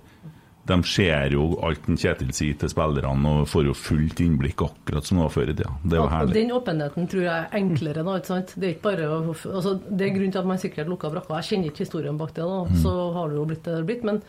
[0.64, 5.04] De ser jo alt en Kjetil sier til spillerne og får jo fullt innblikk, akkurat
[5.04, 5.74] som det var før i tida.
[5.84, 6.36] Det er jo herlig.
[6.38, 8.14] Den åpenheten tror jeg er enklere nå.
[8.20, 8.54] ikke sant?
[8.56, 11.42] Det er ikke bare å, altså, det er grunnen til at man sikkert lukka brakka.
[11.42, 12.80] Jeg kjenner ikke historien bak det, da.
[12.80, 14.08] Så har det jo blitt det det har blitt.
[14.08, 14.22] Men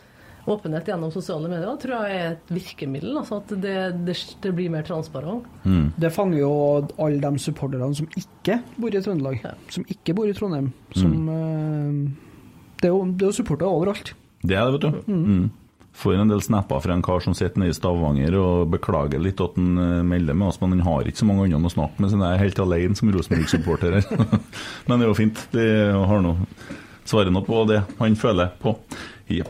[0.50, 3.16] åpenhet gjennom sosiale medier tror jeg er et virkemiddel.
[3.20, 3.76] Altså at det,
[4.06, 5.48] det, det blir mer transparent.
[5.64, 5.88] Mm.
[6.00, 6.52] Det fanger jo
[7.00, 9.42] alle de supporterne som ikke bor i Trøndelag,
[9.72, 10.70] som ikke bor i Trondheim.
[10.94, 12.38] Som, eh,
[12.80, 14.14] det, er jo, det er jo supportere overalt.
[14.44, 15.12] Det er det, vet du.
[15.12, 15.44] Mm.
[15.94, 19.40] Får en del snapper fra en kar som sitter nede i Stavanger og beklager litt
[19.40, 22.02] at han eh, melder med oss, men han har ikke så mange andre å snakke
[22.02, 24.08] med, så han er helt alene som Rosenborg-supporter her.
[24.88, 25.44] men det er jo fint.
[25.54, 26.38] De har nå
[27.04, 28.74] svarer nå på det han føler på.
[29.32, 29.46] Ja.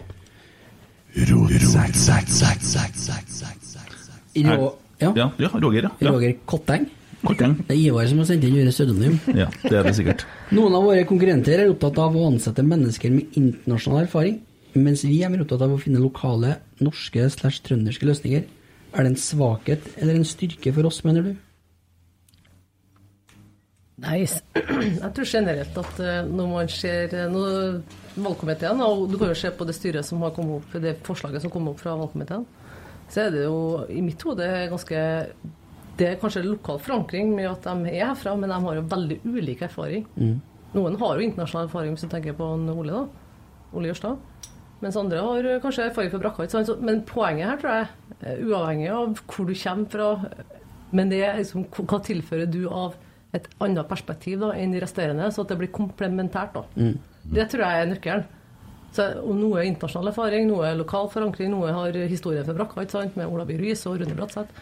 [4.35, 5.12] Rå, ja.
[5.15, 5.91] Ja, ja, Roger, ja.
[6.03, 6.11] ja.
[6.11, 6.89] Roger Kotteng.
[7.25, 7.55] Kotteng.
[7.69, 9.15] Det er Ivar som har sendt inn ordet pseudonym.
[9.43, 10.27] Ja, det er det sikkert.
[10.55, 14.41] Noen av våre konkurrenter er opptatt av å ansette mennesker med internasjonal erfaring,
[14.75, 18.45] mens vi er mer opptatt av å finne lokale, norske slash trønderske løsninger.
[18.95, 21.33] Er det en svakhet eller en styrke for oss, mener du?
[24.05, 24.21] Nei,
[25.03, 29.51] jeg tror generelt at eh, når man ser eh, valgkomiteen, og du kan jo se
[29.55, 32.45] på det styret som har kommet opp, det forslaget som kom opp fra valgkomiteen,
[33.09, 33.59] så er det jo
[33.93, 35.01] i mitt hode ganske
[35.95, 39.19] Det er kanskje lokal forankring med at de er herfra, men de har jo veldig
[39.25, 40.09] ulik erfaring.
[40.75, 43.05] Noen har jo internasjonal erfaring, hvis du tenker på Ole, da.
[43.79, 44.19] Ole Jørstad.
[44.83, 46.65] Mens andre har eh, kanskje erfaring fra brakka.
[46.83, 50.09] Men poenget her, tror jeg, uavhengig av hvor du kommer fra,
[50.95, 52.99] men det er liksom hva tilfører du av
[53.35, 56.55] et annet perspektiv da, enn de resterende, så at det blir komplementært.
[56.55, 56.64] da.
[56.78, 56.99] Mm.
[57.35, 58.24] Det tror jeg er nøkkelen.
[58.95, 62.76] Så, og Noe er internasjonal erfaring, noe er lokal forankring, noe har historien fra Brakka
[63.18, 63.57] med Ola By
[63.91, 64.53] og Rune Bratseth.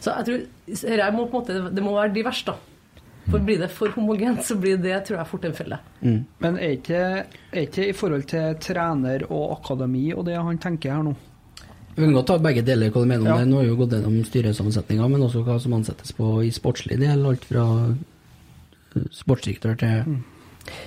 [0.00, 0.46] Så jeg tror
[1.12, 2.54] må på en måte, det må være de da.
[3.30, 5.78] For blir det for homogent, så blir det tror jeg fort en felle.
[6.02, 6.98] Men er ikke,
[7.52, 11.14] er ikke i forhold til trener og akademi og det han tenker her nå?
[11.94, 13.36] Vi kan godt ta begge deler hva du mener om Ja.
[13.38, 13.48] det.
[13.48, 16.98] Nå har vi jo gått gjennom styresammensetninga, men også hva som ansettes på i sportslig
[16.98, 17.24] del.
[17.24, 17.64] Alt fra
[19.14, 20.16] sportsdirektør til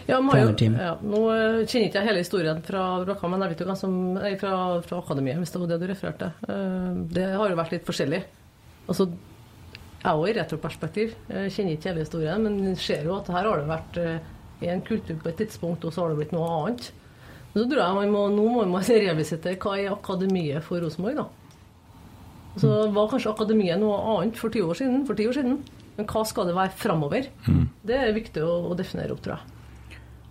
[0.09, 3.59] Ja, Mario, ja, nå eh, kjenner ikke jeg hele historien fra Brakka, men jeg vet
[3.61, 6.31] jo hva som er fra, fra akademiet, hvis det var det du refererte.
[6.49, 8.23] Eh, Det har jo vært litt forskjellig.
[8.89, 9.05] Altså,
[9.97, 13.61] jeg òg i retroperspektiv jeg kjenner ikke hele historien, men ser jo at her har
[13.61, 14.33] det vært eh,
[14.71, 16.89] en kultur på et tidspunkt, og så har det blitt noe annet.
[17.53, 21.21] Men så tror jeg man må, Nå må man revisitere hva er akademiet for Rosenborg,
[21.21, 21.27] da.
[22.57, 25.59] Så var kanskje akademiet noe annet for 20 år siden, for 10 år siden.
[25.97, 27.29] Men hva skal det være framover?
[27.87, 29.53] Det er viktig å, å definere opp, tror jeg.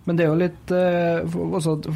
[0.07, 1.91] Men det er jo litt eh, for, altså, de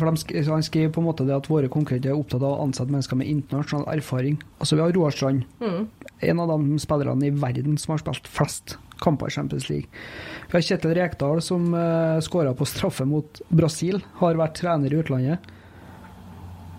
[0.49, 3.15] Han skriver på en måte det at våre konkurrenter er opptatt av å ansette mennesker
[3.21, 4.35] med internasjonal erfaring.
[4.59, 5.87] Altså Vi har Roar Strand, Mm.
[6.19, 9.87] en av de spillerne i verden som har spilt flest kamper i Champions League.
[10.49, 14.99] Vi har Kjetil Rekdal, som uh, skåra på straffe mot Brasil, har vært trener i
[14.99, 15.39] utlandet.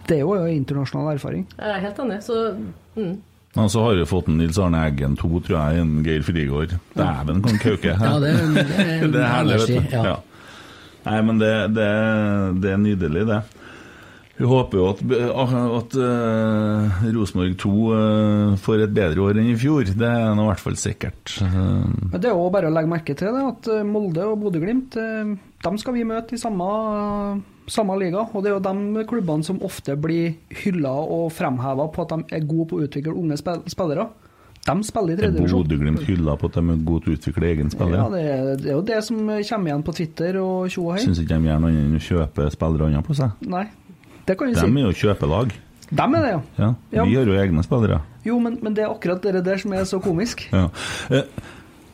[0.06, 1.46] Det er jo internasjonal erfaring.
[1.56, 2.20] Jeg er helt enig.
[2.22, 2.36] Så
[2.98, 3.16] mm.
[3.52, 6.70] Og så har vi fått en Nils Arne Eggen 2, tror jeg, en Geir Frigård.
[6.96, 7.92] Dæven, kan kauke.
[8.00, 9.96] Ja, det, det, er- det er herlig, vet du.
[9.96, 10.04] ja.
[10.12, 10.20] Ja.
[11.02, 11.88] Nei, men det, det,
[12.62, 13.40] det er nydelig, det.
[14.38, 19.56] Vi håper jo at, at uh, Rosenborg 2 uh, får et bedre år enn i
[19.60, 19.84] fjor.
[19.92, 21.34] Det er nå i hvert fall sikkert.
[21.44, 24.40] Uh, Men det er jo bare å legge merke til det, at eh, Molde og
[24.46, 25.34] Bodø-Glimt eh,
[25.66, 26.70] dem skal vi møte i samme,
[27.70, 28.24] samme liga.
[28.32, 32.36] Og det er jo de klubbene som ofte blir hylla og fremheva på at de
[32.38, 34.08] er gode på å utvikle unge spillere.
[34.62, 35.64] De spiller i er tredje divisjon.
[35.64, 37.98] Bodø-Glimt hylla på at de er gode til å utvikle egen spiller?
[37.98, 40.92] Ja, det er, det er jo det som kommer igjen på Twitter og tjo og
[40.94, 41.02] hei.
[41.02, 43.42] Syns ikke de gjør noe annet enn å kjøpe spillere andre på seg?
[43.50, 43.64] Nei,
[44.28, 44.70] det kan vi De si.
[44.70, 45.56] er jo kjøpelag.
[45.92, 46.40] De er det, ja.
[46.62, 47.04] Ja, Ja.
[47.04, 47.98] Vi har jo egne spillere.
[48.24, 50.46] Jo, men, men det er akkurat det der som er så komisk.
[50.54, 50.68] Ja.
[51.10, 51.26] Eh,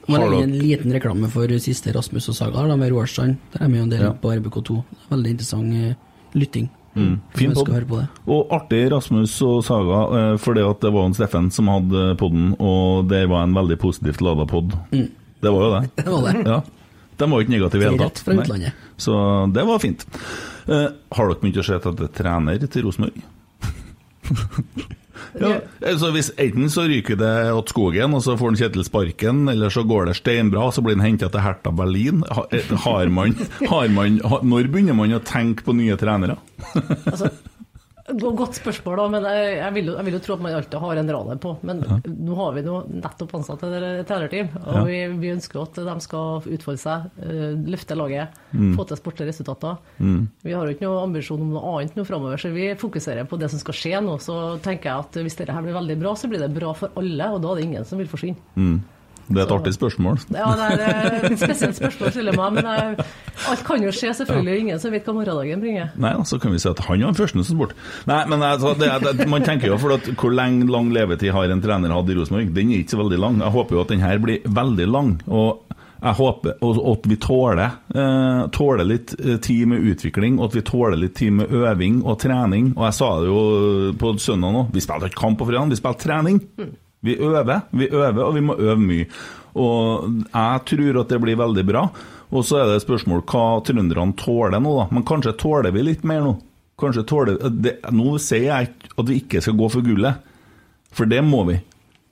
[0.09, 3.07] Må har legge dere en liten reklame for siste Rasmus og Saga da, med Roar
[3.11, 3.37] Strand.
[3.53, 4.13] Der er vi jo en del Ja.
[4.13, 4.79] på RBK2.
[4.79, 5.95] Er Veldig interessant eh,
[6.35, 6.69] lytting.
[6.97, 7.21] Mm.
[7.35, 8.01] Fin man podd.
[8.01, 8.07] det.
[8.27, 12.17] Og artig Rasmus og Saga, eh, for det at det var en Steffen som hadde
[12.19, 14.73] podden, og det var en veldig positivt lada pod.
[14.91, 15.09] Mm.
[15.41, 15.91] Det var jo det.
[16.05, 16.47] Det var det.
[16.47, 16.63] Ja.
[17.19, 18.19] De var ikke negative i det hele tatt.
[18.19, 20.05] fra Så det var fint.
[20.69, 23.23] Uh, har dere begynt å se etter trener til Rosenborg?
[25.41, 25.51] Ja,
[25.83, 29.73] altså hvis Enten så ryker det åt skogen, og så får han Kjetil sparken, eller
[29.75, 32.23] så går det steinbra, så blir han henta til Hertha Berlin.
[32.53, 33.35] Eh, Har man,
[33.69, 36.39] har man, når begynner man å tenke på nye trenere?
[36.75, 37.35] Go-
[38.09, 40.97] Godt spørsmål, da, men jeg, vil jo, jeg vil jo tro at man alltid har
[40.97, 41.51] en radar på.
[41.69, 44.85] Men nå har vi nå nettopp ansatt et trenerteam, og Ja.
[44.89, 48.75] vi, vi ønsker at de skal utfolde seg, eh, løfte laget, Mm.
[48.79, 49.77] få til sportlige resultater.
[50.01, 50.29] Mm.
[50.43, 53.39] Vi har jo ikke noe ambisjon om noe annet nå framover, så vi fokuserer på
[53.39, 54.17] det som skal skje nå.
[54.19, 56.89] Så tenker jeg at hvis dette her blir veldig bra, så blir det bra for
[56.97, 58.37] alle, og da er det ingen som vil forsvinne.
[58.57, 58.81] Mm.
[59.29, 60.19] Det er et artig spørsmål.
[60.33, 63.07] Ja, det er eh, et spesielt spørsmål skylder meg, men jeg,
[63.53, 64.59] alt kan jo skje, selvfølgelig.
[64.65, 65.91] Ingen som vet hva morgendagen bringer.
[66.01, 67.77] Nei, så kan vi si at han var den første som spurte.
[68.09, 71.53] Nei, men altså, det, det, man tenker jo for at hvor lenge lang levetid har
[71.53, 72.53] en trener hatt i Rosenborg?
[72.57, 73.41] Den er ikke så veldig lang.
[73.45, 75.17] Jeg håper jo at den her blir veldig lang.
[75.29, 75.65] og
[75.99, 80.55] jeg håper og- at vi tåler, eh, tåler litt eh, tid med utvikling, og at
[80.55, 82.73] vi tåler litt tid med øving og trening.
[82.77, 85.81] Og jeg sa det jo på søndag nå, vi spilte ikke kamp på fredag, vi
[85.81, 86.39] spilte trening.
[87.07, 89.07] Vi øver, vi øver, og vi må øve mye.
[89.59, 91.85] Og jeg tror at det blir veldig bra.
[92.29, 94.89] Og så er det et spørsmål hva trønderne tåler nå, da.
[94.93, 96.35] Men kanskje tåler vi litt mer nå?
[96.79, 100.21] Kanskje tåler det, Nå sier jeg ikke at vi ikke skal gå for gullet,
[100.95, 101.57] for det må vi.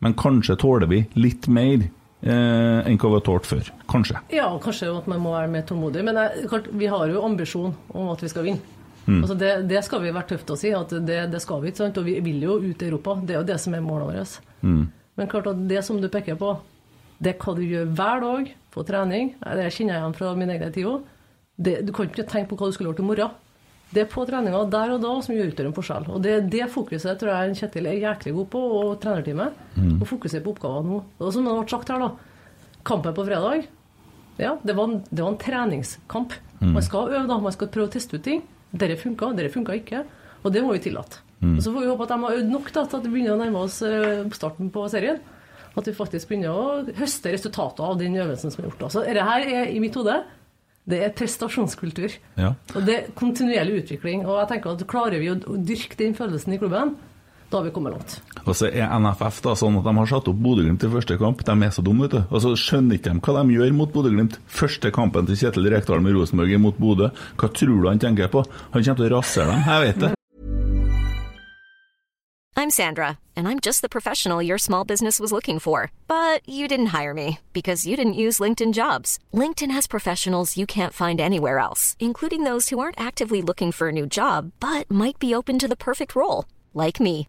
[0.03, 3.71] Men kanskje tåler vi litt mer eh, enn hva vi har tålt før.
[3.91, 4.23] Kanskje.
[4.35, 6.03] Ja, kanskje at man må være mer tålmodig.
[6.07, 8.76] Men jeg, vi har jo ambisjon om at vi skal vinne.
[9.07, 9.21] Mm.
[9.23, 11.85] Altså det, det skal vi være tøft å si, at det, det skal vi ikke.
[11.85, 11.99] sant?
[12.01, 13.17] Og vi vil jo ut i Europa.
[13.23, 14.53] Det er jo det som er målet vårt.
[14.67, 14.85] Mm.
[15.17, 16.53] Men klart at det som du peker på,
[17.23, 19.35] det er hva du gjør hver dag på trening.
[19.41, 21.11] Det kjenner jeg igjen fra min egen tid òg.
[21.57, 23.43] Du kan ikke tenke på hva du skulle gjort i morgen.
[23.95, 26.09] Det er på treninga der og da som gjør utgjør en forskjell.
[26.11, 29.61] Og det, det fokuset tror jeg Kjetil er jæklig god på, og trenerteamet.
[29.79, 29.95] Mm.
[30.03, 30.99] Å fokusere på oppgaver nå.
[31.23, 32.75] Og som det ble sagt her, da.
[32.87, 33.65] Kampen på fredag,
[34.39, 36.35] ja, det var en, det var en treningskamp.
[36.61, 36.75] Mm.
[36.75, 37.39] Man skal øve, da.
[37.47, 38.43] Man skal prøve å teste ut ting.
[38.77, 40.05] Dette funka, dette funka ikke.
[40.45, 41.23] Og det må vi tillate.
[41.41, 41.57] Mm.
[41.57, 43.35] Og Så får vi håpe at de har øvd nok da, til at vi begynner
[43.35, 45.21] å nærme oss starten oppstarten på serien.
[45.77, 48.81] At vi faktisk begynner å høste resultater av den øvelsen som er gjort.
[48.81, 48.89] da.
[48.93, 50.23] Så dette her er i mitt hode
[50.87, 52.15] det er prestasjonskultur.
[52.39, 52.53] Ja.
[52.77, 54.23] Og det er kontinuerlig utvikling.
[54.27, 56.95] Og jeg tenker at klarer vi å dyrke den følelsen i klubben,
[57.51, 58.17] Da har vi kommet langt.
[58.43, 61.45] Og så er NFF da sånn at de har satt opp Bodø-Glimt til første kamp.
[61.47, 62.21] De er så dumme, vet du.
[62.35, 64.41] Og så skjønner ikke de hva de gjør mot Bodø-Glimt.
[64.51, 67.13] Første kampen til Kjetil Rekdal med Rosenborg mot Bodø.
[67.39, 68.43] Hva tror du han tenker på?
[68.75, 69.67] Han kommer til å rasere dem.
[69.71, 70.13] Jeg vet det.
[72.59, 75.93] I'm Sandra, and I'm just the professional your small business was looking for.
[76.09, 79.19] But you didn't hire me because you didn't use LinkedIn jobs.
[79.33, 83.89] LinkedIn has professionals you can't find anywhere else, including those who aren't actively looking for
[83.89, 87.29] a new job but might be open to the perfect role, like me.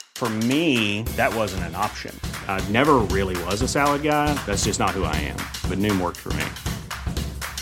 [0.21, 2.13] For me, that wasn't an option.
[2.47, 4.31] I never really was a salad guy.
[4.45, 5.37] That's just not who I am.
[5.67, 6.45] But Noom worked for me.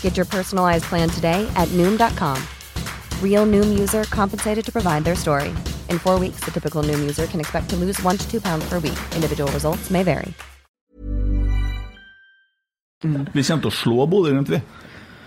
[0.02, 2.36] Get your personalized plan today at Noom.com.
[3.24, 5.48] Real Noom user compensated to provide their story.
[5.88, 8.68] In four weeks, the typical Noom user can expect to lose one to two pounds
[8.68, 9.00] per week.
[9.16, 10.34] Individual results may vary.
[13.00, 14.60] Vi kommer til å slå Bodø-Glimt, vi.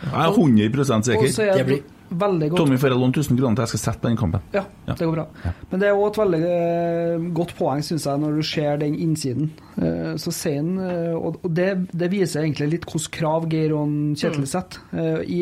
[0.04, 1.93] Jeg er 100 sikker.
[2.14, 4.41] Veldig godt Tommy får låne 1000 kroner til jeg skal sette på den kampen.
[4.53, 5.26] Ja, det går bra.
[5.72, 8.95] Men det er òg et veldig eh, godt poeng, syns jeg, når du ser den
[9.01, 9.49] innsiden.
[9.82, 13.89] Eh, Så sen, eh, Og det, det viser egentlig litt hvilke krav Geir og
[14.20, 14.80] Kjetil setter.
[14.93, 15.41] Eh, I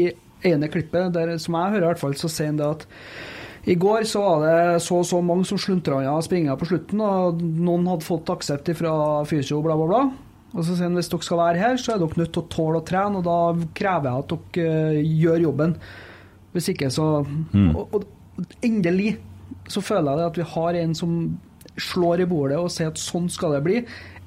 [0.54, 2.88] ene klippet, der, som jeg hører i hvert fall, så sier han det at
[3.70, 7.02] i går så var det så og så mange som sluntra unna springa på slutten,
[7.06, 8.94] og noen hadde fått aksept fra
[9.30, 10.00] fysio, bla, bla, bla.
[10.56, 12.50] Og så sier han hvis dere skal være her, så er dere nødt til å
[12.50, 15.76] tåle å trene, og da krever jeg at dere gjør jobben.
[16.54, 17.76] Hvis ikke, så Mm.
[17.76, 19.18] og, og endelig
[19.70, 21.18] så føler jeg det at vi har en som
[21.78, 23.82] slår i bordet og sier at sånn skal det bli.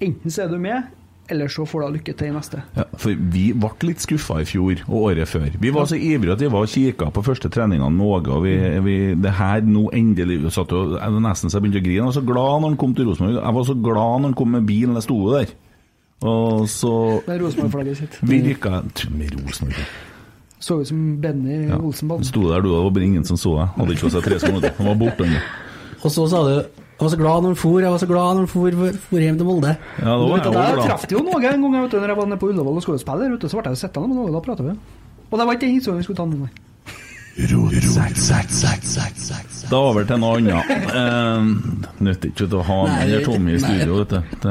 [0.05, 0.87] Enten så er du med,
[1.29, 2.62] eller så får du lykke til i neste.
[2.77, 5.51] Ja, for vi ble litt skuffa i fjor og året før.
[5.61, 8.33] Vi var så ivrige at vi var og kikka på første treningene med Åge.
[8.33, 8.55] og vi,
[8.85, 11.87] vi, det her nå endelig vi satt og, Jeg var nesten så jeg begynte å
[11.89, 12.01] grine.
[12.01, 13.37] Jeg var så glad når han kom til Rosenborg.
[13.43, 14.95] Jeg var så glad når han kom med bilen.
[15.01, 15.55] Jeg sto der.
[16.25, 16.95] Og så
[17.27, 18.18] Med Rosenborg-flagget sitt.
[18.22, 19.85] virka Med Rosenborg
[20.65, 21.77] Så ut som Benny ja.
[21.77, 22.23] Olsenball.
[22.25, 23.77] Sto der, du, og det var ingen som så deg.
[23.77, 24.73] Hadde ikke på seg tre skoene.
[24.79, 25.29] Han var borte.
[26.01, 26.55] Og så sa du
[26.95, 28.99] jeg var så glad når han for, jeg var så glad når han for, for,
[29.11, 29.73] for hjem til Molde.
[29.99, 32.19] Ja, da Du var vet jeg traff jo noe en gang vet du, når jeg
[32.21, 33.51] var nede på Ullevål og skulle spille der ute.
[33.51, 34.77] Så ble jeg sittende med noe, da pratet vi.
[35.27, 36.53] Og det var ikke den historien vi skulle ta nå, nei.
[39.71, 40.71] Da over til noe annet.
[40.95, 41.49] Eh,
[42.05, 44.49] Nytter ikke å ha med eller Tommy i studio, vet du.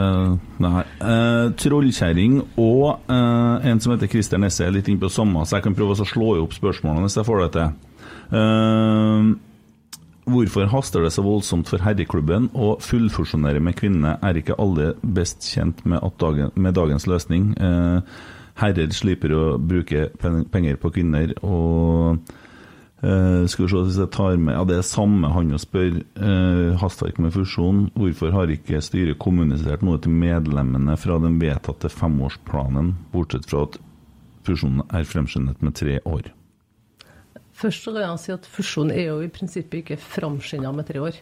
[0.63, 5.59] Eh, Trollkjerring og eh, en som heter Christer Nesse er litt inne på samme, så
[5.59, 7.73] jeg kan prøve å slå opp spørsmålene hvis jeg får det til.
[8.41, 9.31] Eh,
[10.33, 14.17] hvorfor haster det så voldsomt for herreklubben å fullfusjonere med kvinnene?
[14.23, 17.51] Er ikke alle best kjent med, dagen, med dagens løsning?
[17.59, 17.99] Eh,
[18.61, 22.19] herrer slipper å bruke penger på kvinner, og
[23.03, 26.05] Eh, skal vi se hvis jeg tar med Ja, det er samme han å spørre.
[26.15, 27.89] Uh, hastverk med fusjon.
[27.99, 33.75] Hvorfor har ikke styret kommunisert noe til medlemmene fra den vedtatte femårsplanen, bortsett fra at
[34.47, 36.31] fusjonen er fremskyndet med tre år?
[37.53, 41.03] Først så kan jeg si at fusjonen er jo i prinsippet ikke framskynda med tre
[41.03, 41.19] år.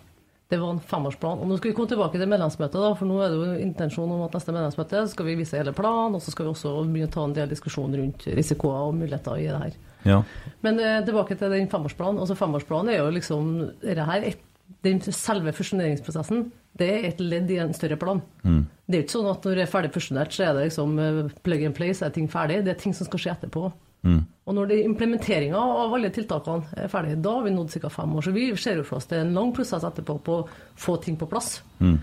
[0.52, 1.42] Det var en femårsplan.
[1.42, 4.18] Og nå skal vi komme tilbake til medlemsmøtet, da, for nå er det jo intensjonen
[4.20, 7.10] om at neste medlemsmøte skal vi vise hele planen, og så skal vi også begynne
[7.10, 9.80] å ta en del diskusjon rundt risikoer og muligheter i det her.
[10.08, 10.22] Ja.
[10.66, 12.22] Men eh, tilbake til den femårsplanen.
[12.22, 13.52] Altså Femårsplanen er jo liksom
[13.84, 14.42] det her, et,
[14.86, 16.50] den selve fusjoneringsprosessen.
[16.78, 18.22] Det er et ledd i en større plan.
[18.44, 18.66] Mm.
[18.88, 21.00] Det er jo ikke sånn at når det er ferdig fusjonert, så er det liksom
[21.00, 22.62] eh, plug and play, så er ting ferdig.
[22.66, 23.72] Det er ting som skal skje etterpå.
[24.02, 24.22] Mm.
[24.50, 27.92] Og når det implementeringa av alle tiltakene er ferdig, da har vi nådd ca.
[27.94, 28.26] fem år.
[28.26, 30.48] Så vi ser jo for oss det er en lang prosess etterpå på å
[30.80, 31.60] få ting på plass.
[31.84, 32.00] Mm.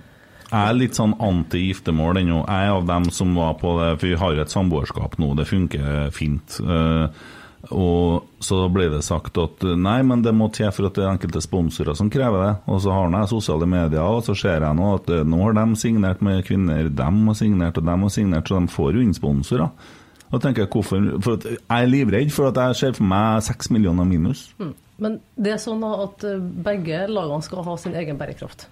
[0.49, 2.39] Jeg er litt sånn anti-giftermål ennå.
[2.47, 5.35] Jeg er av dem som var på det, for vi har jo et samboerskap nå,
[5.37, 6.57] det funker fint.
[6.63, 7.27] Eh,
[7.67, 11.11] og så ble det sagt at nei, men det må til for at det er
[11.11, 12.53] enkelte sponsorer som krever det.
[12.71, 15.59] Og så har jeg sosiale medier, og så ser jeg nå at eh, nå har
[15.59, 19.05] de signert med kvinner, de har signert, og de har signert, så de får jo
[19.05, 19.95] inn sponsorer.
[20.29, 23.73] Da tenker Jeg hvorfor, for jeg er livredd for at jeg ser for meg seks
[23.75, 24.51] millioner minus.
[24.61, 24.75] Mm.
[24.99, 28.69] Men det er sånn at eh, begge lagene skal ha sin egen bærekraft.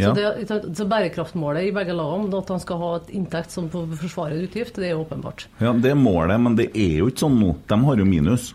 [0.00, 0.10] Ja.
[0.10, 4.40] Så, det, så bærekraftmålet i begge lagene, at han skal ha et inntekt som forsvarer
[4.42, 5.44] utgift, det er åpenbart.
[5.60, 7.52] Ja, Det er målet, men det er jo ikke sånn nå.
[7.70, 8.54] De har jo minus.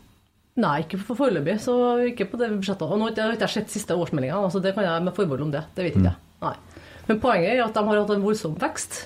[0.57, 1.59] Nei, ikke for foreløpig.
[1.61, 1.75] Så
[2.09, 2.81] ikke på det budsjettet.
[2.89, 5.51] Og nå har jeg ikke sett siste årsmeldinga, altså det kan jeg med forbehold om
[5.53, 5.61] det.
[5.77, 6.17] Det vet ikke jeg.
[6.41, 6.55] Nei.
[7.07, 8.97] Men poenget er at de har hatt en voldsom vekst,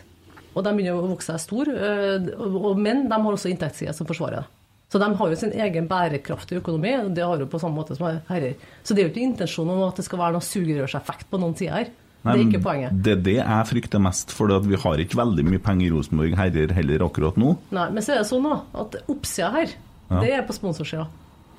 [0.56, 1.76] og de begynner å vokse seg store.
[1.76, 4.48] øh, Men de har også inntektssider som forsvarer det.
[4.92, 7.96] Så de har jo sin egen bærekraftige økonomi, og det har jo på samme måte
[7.96, 8.58] som herrer.
[8.84, 11.56] Så det er jo ikke intensjonen om at det skal være noen sugerørseffekt på noen
[11.56, 11.92] sider her.
[12.22, 12.98] Det er ikke poenget.
[13.02, 16.36] Det er det jeg frykter mest, for vi har ikke veldig mye penger i Rosenborg
[16.38, 17.56] herrer heller akkurat nå.
[17.74, 19.74] Nei, men så er det sånn da, at oppsida her,
[20.12, 20.20] Ja.
[20.20, 21.08] det er på sponsorsida.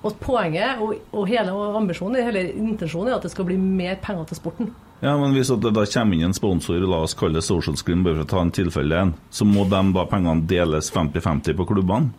[0.04, 4.28] Og poenget og, og hele ambisjonen, hele intensjonen, er at det skal bli mer penger
[4.28, 4.70] til sporten.
[5.02, 8.04] Ja, men Hvis det da kommer inn en sponsor, la oss kalle det Social Screen,
[8.04, 12.12] bare for å ta en tilfelle så må de da pengene deles 50-50 på klubbene?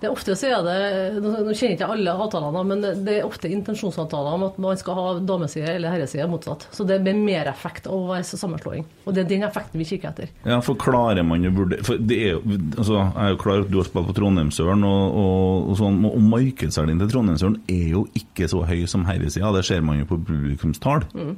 [0.00, 3.26] Det er ofte så er det, Nå kjenner kjenner ikke alle avtalene, men det- er
[3.26, 6.66] ofte intensjonsavtaler om at man skal ha dameside eller herreside motsatt.
[6.72, 8.84] Så det blir mer effekt av være sammenslåing.
[9.06, 10.28] Og det er den effekten vi kikker etter.
[10.44, 12.40] Ja, for klarer man å vurdere For det er
[12.76, 15.98] altså, Jeg er jo klar at du har spilt på Trondheimsøren, og, og, og sånn,
[16.04, 19.52] og markedsverdien til Trondheimsøren er jo ikke så høy som herresida.
[19.56, 21.06] Det ser man jo på publikumstall.
[21.14, 21.36] Mm.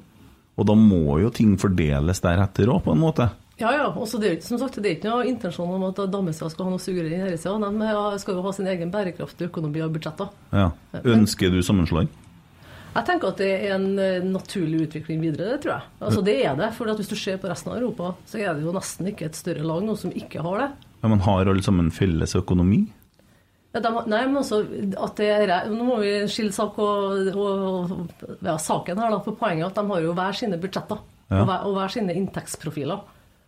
[0.59, 3.31] Og da må jo ting fordeles deretter òg, på en måte.
[3.59, 3.87] Ja, ja.
[3.91, 6.83] Også det som sagt, det er ikke noe intensjon om at Dammestad skal ha noe
[6.83, 7.57] sugerør i herresida.
[7.59, 10.31] De ja, skal jo ha sin egen bærekraftige økonomi og budsjetter.
[10.55, 10.69] Ja.
[11.03, 12.11] Ønsker du sammenslåing?
[12.95, 15.89] Jeg tenker at det er en eh, naturlig utvikling videre, det tror jeg.
[16.03, 16.71] Altså Det er det.
[16.75, 19.27] For at hvis du ser på resten av Europa, så er det jo nesten ikke
[19.29, 20.69] et større lag nå som ikke har det.
[21.03, 22.81] Ja, men Har alle sammen felles økonomi?
[23.75, 24.63] Ja, de, nei, men også
[24.97, 29.21] at det er Nå må vi skille sak og, og ja, saken her, da.
[29.27, 31.43] For poenget at de har jo hver sine budsjetter Ja.
[31.43, 33.03] og, hver, og hver sine inntektsprofiler.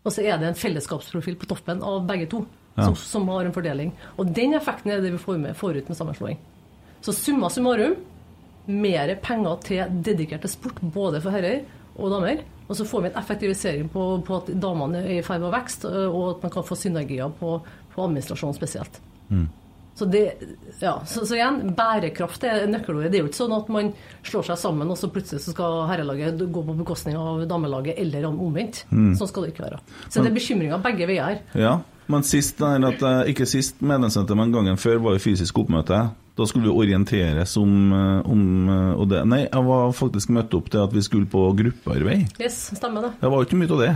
[0.05, 2.47] Og så er det en fellesskapsprofil på toppen av begge to
[2.79, 2.85] Ja.
[2.87, 3.91] som, som har en fordeling.
[4.17, 6.39] Og den effekten er det vi får, med, får ut med sammenslåing.
[7.03, 7.97] Så summa summarum
[8.71, 11.65] mer penger til dedikerte sport, både for herrer
[11.97, 12.45] og damer.
[12.69, 15.55] Og så får vi en effektivisering på, på at damene er i ferd med å
[15.57, 17.57] vokse, og at man kan få synergier på,
[17.95, 19.01] på administrasjon spesielt.
[19.29, 19.49] Mm.
[19.95, 20.23] Så, det,
[20.81, 23.11] ja, så, så igjen, bærekraft er nøkkelordet.
[23.13, 23.91] Det er jo ikke sånn at man
[24.25, 28.29] slår seg sammen, og så plutselig så skal herrelaget gå på bekostning av damelaget, eller
[28.31, 28.85] om omvendt.
[28.89, 29.13] Mm.
[29.19, 29.81] Sånn skal det ikke være.
[30.09, 31.43] Så det er bekymringer begge veier.
[31.59, 31.81] Ja,
[32.11, 36.01] men sist, nei, at, eh, ikke sist medlemsmøte, men gangen før var jo fysisk oppmøte.
[36.41, 39.21] Da skulle vi orienteres om, eh, om eh, og det.
[39.29, 42.41] Nei, jeg var faktisk møtt opp til at vi skulle på gruppearbeid.
[42.41, 43.11] Yes, stemmer det.
[43.21, 43.91] Det var jo ikke mye av det.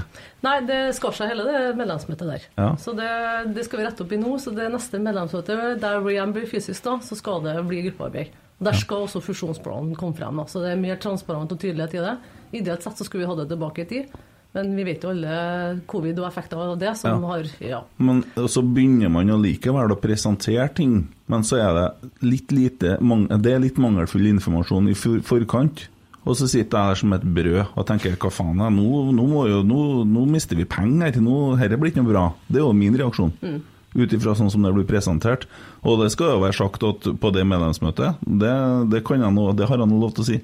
[0.45, 2.45] Nei, det skar seg hele det medlemsmøtet der.
[2.61, 2.69] Ja.
[2.81, 3.09] Så det,
[3.57, 4.35] det skal vi rette opp i nå.
[4.43, 8.37] Så det neste medlemsmøtet, der Rian blir fysisk, da, så skal det bli gruppearbeid.
[8.65, 10.37] Der skal også fusjonsplanen komme frem.
[10.43, 10.45] Da.
[10.51, 12.15] Så det er mer transparent og tydelighet i det.
[12.61, 14.15] Ideelt sett så skulle vi ha det tilbake i tid.
[14.55, 17.29] Men vi vet jo alle covid og effekter av det som Ja.
[17.29, 17.81] har Ja.
[17.99, 22.99] Men så begynner man jo likevel å presentere ting, men så er det litt lite
[23.43, 25.89] Det er litt mangelfull informasjon i for, forkant.
[26.25, 29.27] Og så sitter jeg der som et brød og tenker hva faen, er, nå, nå,
[29.51, 31.19] jo, nå, nå mister vi penger.
[31.21, 32.33] Nå, Dette blir ikke noe bra.
[32.49, 33.33] Det er jo min reaksjon.
[33.43, 33.59] Mm.
[33.95, 35.45] Ut ifra sånn som det blir presentert.
[35.85, 38.55] Og det skal jo være sagt at på det medlemsmøtet, det,
[38.91, 40.41] det, kan jeg nå, det har jeg nå lov til å si,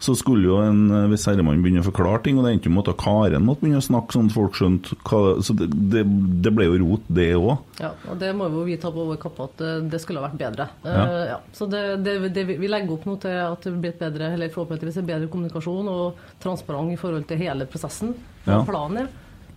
[0.00, 2.88] så skulle jo en hvis herremann begynne å forklare ting, og det endte jo med
[2.88, 4.96] at Karen måtte begynne å snakke sånn at folk skjønte
[5.44, 6.04] Så det, det,
[6.44, 7.50] det ble jo rot, det òg.
[7.82, 10.30] Ja, og det må jo vi ta på vår kappe at eh, det skulle ha
[10.30, 10.68] vært bedre.
[10.88, 11.04] Ja.
[11.04, 11.38] Uh, ja.
[11.52, 15.00] Så det, det, vi legger opp nå til at det blir et bedre, eller forhåpentligvis
[15.02, 18.62] en bedre kommunikasjon og transparent i forhold til hele prosessen og Ja.
[18.64, 19.08] planen,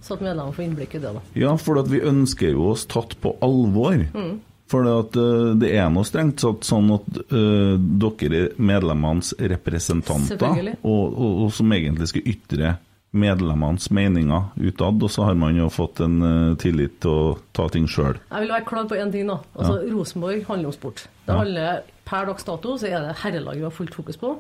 [0.04, 1.14] så at medlemmene får innblikk i det.
[1.16, 1.22] da.
[1.40, 3.96] Ja, for at vi ønsker jo oss tatt på alvor.
[4.12, 4.42] Mm.
[4.74, 10.74] For det, eh, det er noe strengt satt sånn at uh, dere er medlemmenes representanter,
[10.82, 12.74] og, og, og som egentlig skal ytre
[13.14, 17.68] medlemmenes meninger utad, og så har man jo fått en uh, tillit til å ta
[17.70, 18.18] ting sjøl.
[18.32, 19.30] Jeg vil være klar på én ting.
[19.30, 19.38] da.
[19.54, 19.92] Altså, Ja.
[19.94, 21.06] Rosenborg handler om sport.
[21.28, 24.34] Det handler, Per dags dato så er det herrelaget vi har fullt fokus på.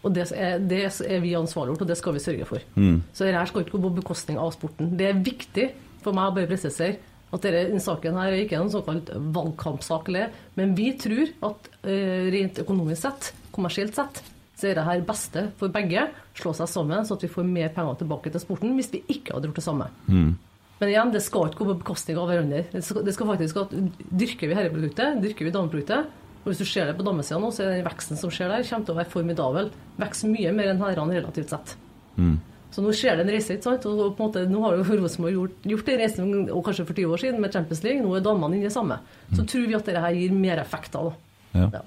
[0.00, 2.62] Og det er, det er vi ansvarliggjort, og det skal vi sørge for.
[2.80, 3.02] Mm.
[3.12, 4.94] Så dette skal ikke gå på bekostning av sporten.
[4.96, 5.66] Det er viktig
[6.00, 6.96] for meg å bare presisere
[7.30, 10.10] at denne, saken her er ikke en såkalt valgkampsak,
[10.58, 14.22] men vi tror at eh, rent økonomisk sett, kommersielt sett,
[14.60, 16.08] så er det her beste for begge.
[16.36, 19.36] Slå seg sammen, så at vi får mer penger tilbake til sporten, hvis vi ikke
[19.36, 19.88] hadde gjort det samme.
[20.10, 20.32] Mm.
[20.80, 22.64] Men igjen, det skal ikke gå på bekostning av hverandre.
[22.72, 23.72] Det skal, det skal faktisk at
[24.08, 26.18] Dyrker vi herreproduktet, dyrker vi dameproduktet.
[26.40, 28.64] Og hvis du ser det på damesida nå, så er den veksten som skjer der,
[28.64, 29.68] kommer til å være formidabel.
[30.00, 31.74] Vokser mye mer enn herrene relativt sett.
[32.16, 32.38] Mm.
[32.70, 33.86] Så nå skjer det en reise, ikke sant?
[33.90, 36.98] Og på en måte, nå har jo Rosenborg gjort, gjort en reise, og kanskje for
[36.98, 38.04] 20 år siden, med Champions League.
[38.04, 39.00] Nå er damene inne i det samme.
[39.34, 41.10] Så tror vi at dette her gir mer effekter.
[41.10, 41.64] da.
[41.64, 41.82] Ja.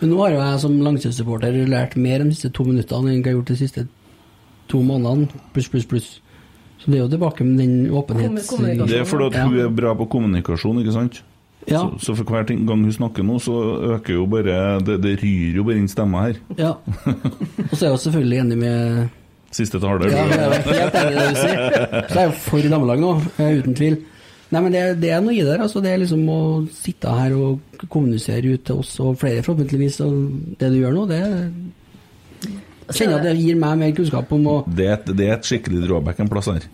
[0.00, 3.28] Men nå har jo jeg som Langset-supporter lært mer de siste to minuttene enn jeg
[3.28, 3.86] har gjort de siste
[4.70, 6.08] to månedene, pluss, pluss, pluss.
[6.80, 8.50] Så det er jo tilbake med den åpenhets...
[8.60, 11.22] Det er fordi at hun er bra på kommunikasjon, ikke sant?
[11.66, 11.80] Ja.
[11.80, 13.54] Så, så for hver gang hun snakker nå, så
[13.96, 16.36] øker jo bare Det, det ryr jo bare inn stemma her.
[16.60, 16.76] Ja.
[17.70, 19.08] Og så er jeg jo selvfølgelig enig med
[19.56, 20.12] Siste taler.
[20.12, 21.64] Ja, jeg er helt enig i det du sier.
[22.10, 23.96] Så jeg er jo for damelag nå, eh, uten tvil.
[24.52, 25.56] Nei, men det, det er noe i det.
[25.58, 29.98] Altså, det er liksom å sitte her og kommunisere ut til oss og flere, forhåpentligvis.
[30.06, 31.22] Og det du gjør nå, det
[32.86, 35.48] jeg kjenner at det gir meg mer kunnskap om å Det et, det er et
[35.48, 36.68] skikkelig drawback en plass her.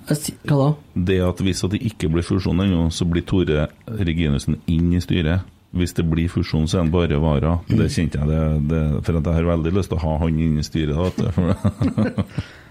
[0.45, 0.69] Hva da?
[1.09, 5.49] Det at hvis det ikke blir fusjon ennå, så blir Tore Reginussen inn i styret.
[5.73, 7.55] Hvis det blir fusjon, så er han bare vara.
[7.65, 10.43] Det kjente jeg, det, det, for at jeg har veldig lyst til å ha han
[10.45, 11.17] inn i styret.
[11.17, 12.27] Da,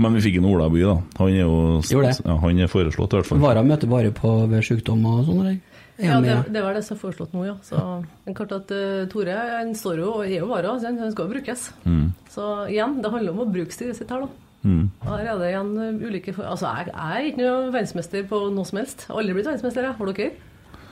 [0.00, 0.96] Men vi fikk en Ola By, da.
[1.20, 3.42] Han er jo ja, han er foreslått, i hvert fall.
[3.42, 5.58] Vara møter bare på ved sykdom og sånn, eller?
[6.00, 7.56] Er Ja, det, det var det som er foreslått nå, ja.
[7.66, 7.80] Så,
[8.24, 11.26] men klart at uh, Tore han står jo og er jo vara, så han skal
[11.26, 11.66] jo brukes.
[11.84, 12.06] Mm.
[12.32, 14.46] Så igjen, det handler om å bruke styret sitt her, da.
[14.60, 14.90] Mm.
[15.06, 16.44] Her er det igjen eh, ulike for...
[16.44, 19.04] Altså, jeg, jeg er ikke noe verdensmester på noe som helst.
[19.06, 19.96] Jeg har aldri blitt verdensmester, jeg.
[20.00, 20.30] Har dere?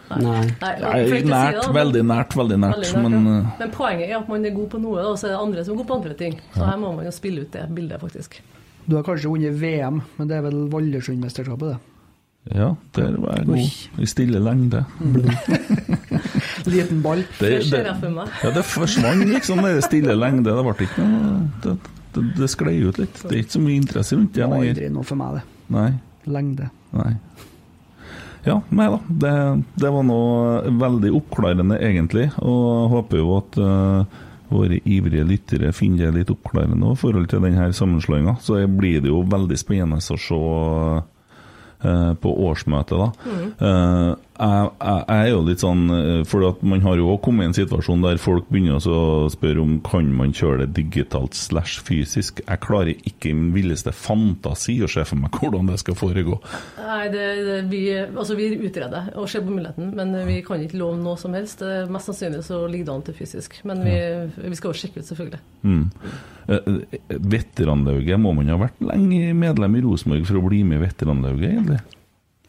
[0.08, 0.20] Nei.
[0.62, 2.78] Nei, Nei, nært, det, veldig nært, veldig nært.
[2.78, 3.32] Veldig nært, men ja.
[3.32, 5.64] eh, men poenget er at man er god på noe, og så er det andre
[5.66, 6.38] som er gode på andre ting.
[6.54, 8.40] Så her må man jo spille ut det bildet, faktisk.
[8.88, 12.54] Du har kanskje vunnet VM, men det er vel Vallersundmesterskapet, det.
[12.56, 14.00] ja, der var jeg god.
[14.00, 14.84] I stille lengde.
[16.68, 17.22] Liten ball.
[17.38, 20.50] Det, Det ja, det forsvant liksom, det stille lengde.
[20.56, 21.76] Det ble ikke noe Det,
[22.16, 23.20] det, det sklei ut litt.
[23.24, 24.72] Det er ikke så mye interesse rundt det lenger.
[24.72, 25.44] aldri noe for meg, det.
[25.76, 25.88] Nei.
[26.28, 26.70] Lengde.
[26.96, 27.12] Nei.
[28.48, 28.98] Ja, nei da.
[29.08, 29.34] Det,
[29.84, 32.30] det var noe veldig oppklarende, egentlig.
[32.40, 34.18] Og håper jo at eh,
[34.48, 38.38] våre ivrige lyttere finner det litt oppklarende i forhold til denne sammenslåinga.
[38.40, 40.38] Så blir det jo veldig spennende å se
[41.88, 43.10] eh, på årsmøtet, da.
[43.28, 44.16] Mhm.
[44.38, 47.48] Eh, jeg, jeg, er jo litt sånn eh, For at man har jo kommet i
[47.48, 51.82] en situasjon der folk begynner også å spørre om kan man kjøre det digitalt slash
[51.86, 52.44] fysisk.
[52.44, 56.38] Jeg klarer ikke i min villeste fantasi å se for meg hvordan det skal foregå.
[56.78, 60.78] Nei, det, det, vi, altså vi utreder og ser på muligheten, men vi kan ikke
[60.78, 61.62] love noe som helst.
[61.64, 63.58] Det er Mest sannsynlig så ligger det an til fysisk.
[63.68, 63.96] Men vi,
[64.44, 65.42] vi skal jo sjekke ut, selvfølgelig.
[65.66, 65.84] Mm.
[66.48, 70.78] Eh, eh, Veteranlauget, må man ha vært lenge medlem i Rosenborg for å bli med
[70.78, 71.82] i veteranlauget, egentlig?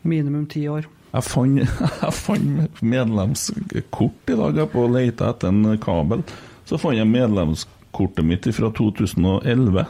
[0.07, 0.87] Minimum ti år.
[1.09, 1.83] Jeg fant,
[2.23, 6.23] fant medlemskort i dag jeg på å lete etter en kabel.
[6.69, 9.85] Så fant jeg medlemskortet mitt fra 2011.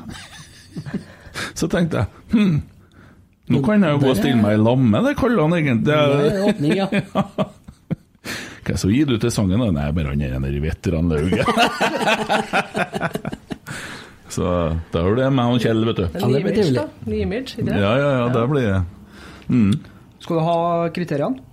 [1.60, 2.60] Så tenkte jeg hm,
[3.50, 5.88] nå kan jeg jo gå og stille meg i lamme, det kaller han egentlig.
[5.90, 6.88] Det er åpning, ja.
[8.70, 9.64] Hva så gir du til sangen?
[9.74, 11.48] Nei, bare han er nede i veteranlauget.
[14.30, 14.52] så
[14.94, 16.20] da er det meg og Kjell, vet du.
[16.20, 16.84] Ny image, da.
[17.10, 17.80] Ny image, det?
[17.82, 18.84] Ja, ja, ja, det blir det.
[19.50, 19.74] Mm.
[20.20, 21.46] Skal du ha kriteriene?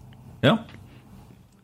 [0.45, 0.59] Ja.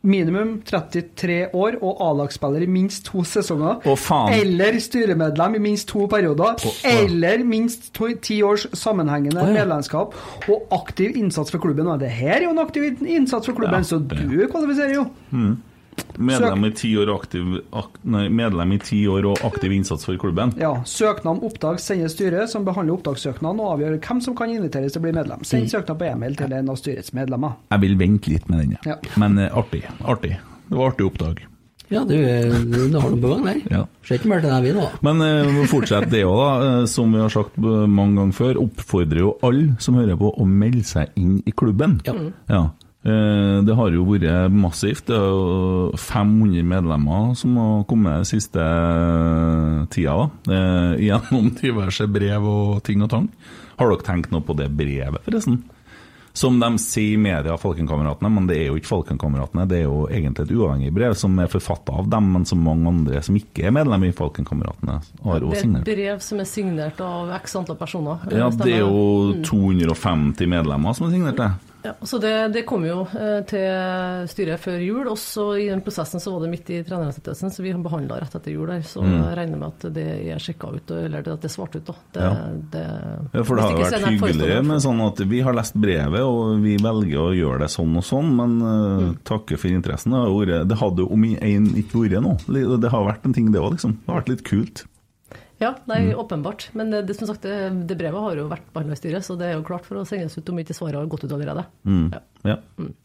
[0.03, 3.77] Minimum 33 år og A-lagsspiller i minst to sesonger.
[3.87, 4.33] Å, faen.
[4.35, 6.57] Eller styremedlem i minst to perioder.
[6.59, 6.73] Å, å.
[6.89, 9.53] Eller minst to, ti års sammenhengende ja.
[9.61, 10.17] medlemskap
[10.51, 11.87] og aktiv innsats for klubben.
[11.87, 15.05] Og det her er jo en aktiv innsats for klubben, Ja, så du kvalifiserer jo.
[15.31, 15.55] Mm.
[16.17, 20.19] Medlem i ti år, aktiv, ak, nei, medlem i ti år og aktiv innsats for
[20.21, 20.53] klubben.
[20.61, 24.93] Ja, Søknad om opptak sendes styret, som behandler opptakssøknaden og avgjør hvem som kan inviteres
[24.93, 25.45] til å bli medlem.
[25.47, 27.57] Send søknad på e-mail til en av styrets medlemmer.
[27.73, 28.99] Jeg vil vente litt med den, Ja.
[29.17, 29.83] men uh, artig.
[30.05, 30.37] artig.
[30.69, 31.43] Det var artig oppdag.
[31.93, 33.57] Ja, du, du, har noe på gang der.
[33.69, 33.81] Ja.
[34.07, 34.85] Ser ikke mer til deg, vi nå.
[35.05, 36.51] Men uh, fortsett det òg, da.
[36.67, 40.31] Eh, som vi har sagt eh, mange ganger før, oppfordrer jo alle som hører på,
[40.33, 41.99] å melde seg inn i klubben.
[42.07, 42.15] Ja.
[42.49, 42.71] Eh,
[43.03, 45.05] Det har jo vært massivt.
[45.09, 50.55] Det er jo 500 medlemmer som har kommet den siste eh, tida, da.
[50.55, 53.27] eh, Gjennom diverse brev og ting og tang.
[53.79, 55.63] Har dere tenkt noe på det brevet, forresten?
[56.33, 59.67] Som de sier i media, Falkenkameratene, men det er jo ikke Falkenkameratene.
[59.69, 62.89] Det er jo egentlig et uavhengig brev som er forfatta av dem, men som mange
[62.89, 64.95] andre som ikke er medlem i Falkenkameratene,
[65.27, 68.23] har Det er et brev som er signert av x antall personer.
[68.33, 69.43] Ja, det er jo Mm.
[69.45, 71.51] 250 medlemmer som har signert det.
[71.83, 75.81] Ja, så det, det kom jo eh, til styret før jul, og så i den
[75.83, 78.85] prosessen så var det midt i treneransettelsen, så vi behandla rett etter jul der.
[78.87, 79.17] Så Mm.
[79.19, 81.83] jeg regner med at det er sjekka ut, eller at det er svart ut.
[81.85, 81.93] da.
[82.13, 82.33] Det, Ja.
[82.71, 82.83] det,
[83.33, 86.61] Ja, for det har jo vært hyggelig med sånn at vi har lest brevet, og
[86.63, 89.17] vi velger å gjøre det sånn og sånn, men uh, Mm.
[89.25, 90.11] takke for interessen.
[90.67, 92.37] Det hadde jo om en ikke vært noe.
[92.79, 93.97] Det har vært en ting, det òg, liksom.
[94.05, 94.85] Det har vært litt kult.
[95.63, 96.17] Ja, nei, Mm.
[96.25, 96.67] åpenbart.
[96.75, 99.37] Men det, det, som sagt, det, det brevet har jo vært behandla i styret, så
[99.39, 101.63] det er jo klart for å sendes ut om ikke svaret har gått ut allerede.
[101.87, 102.11] Mm.
[102.43, 102.57] Ja,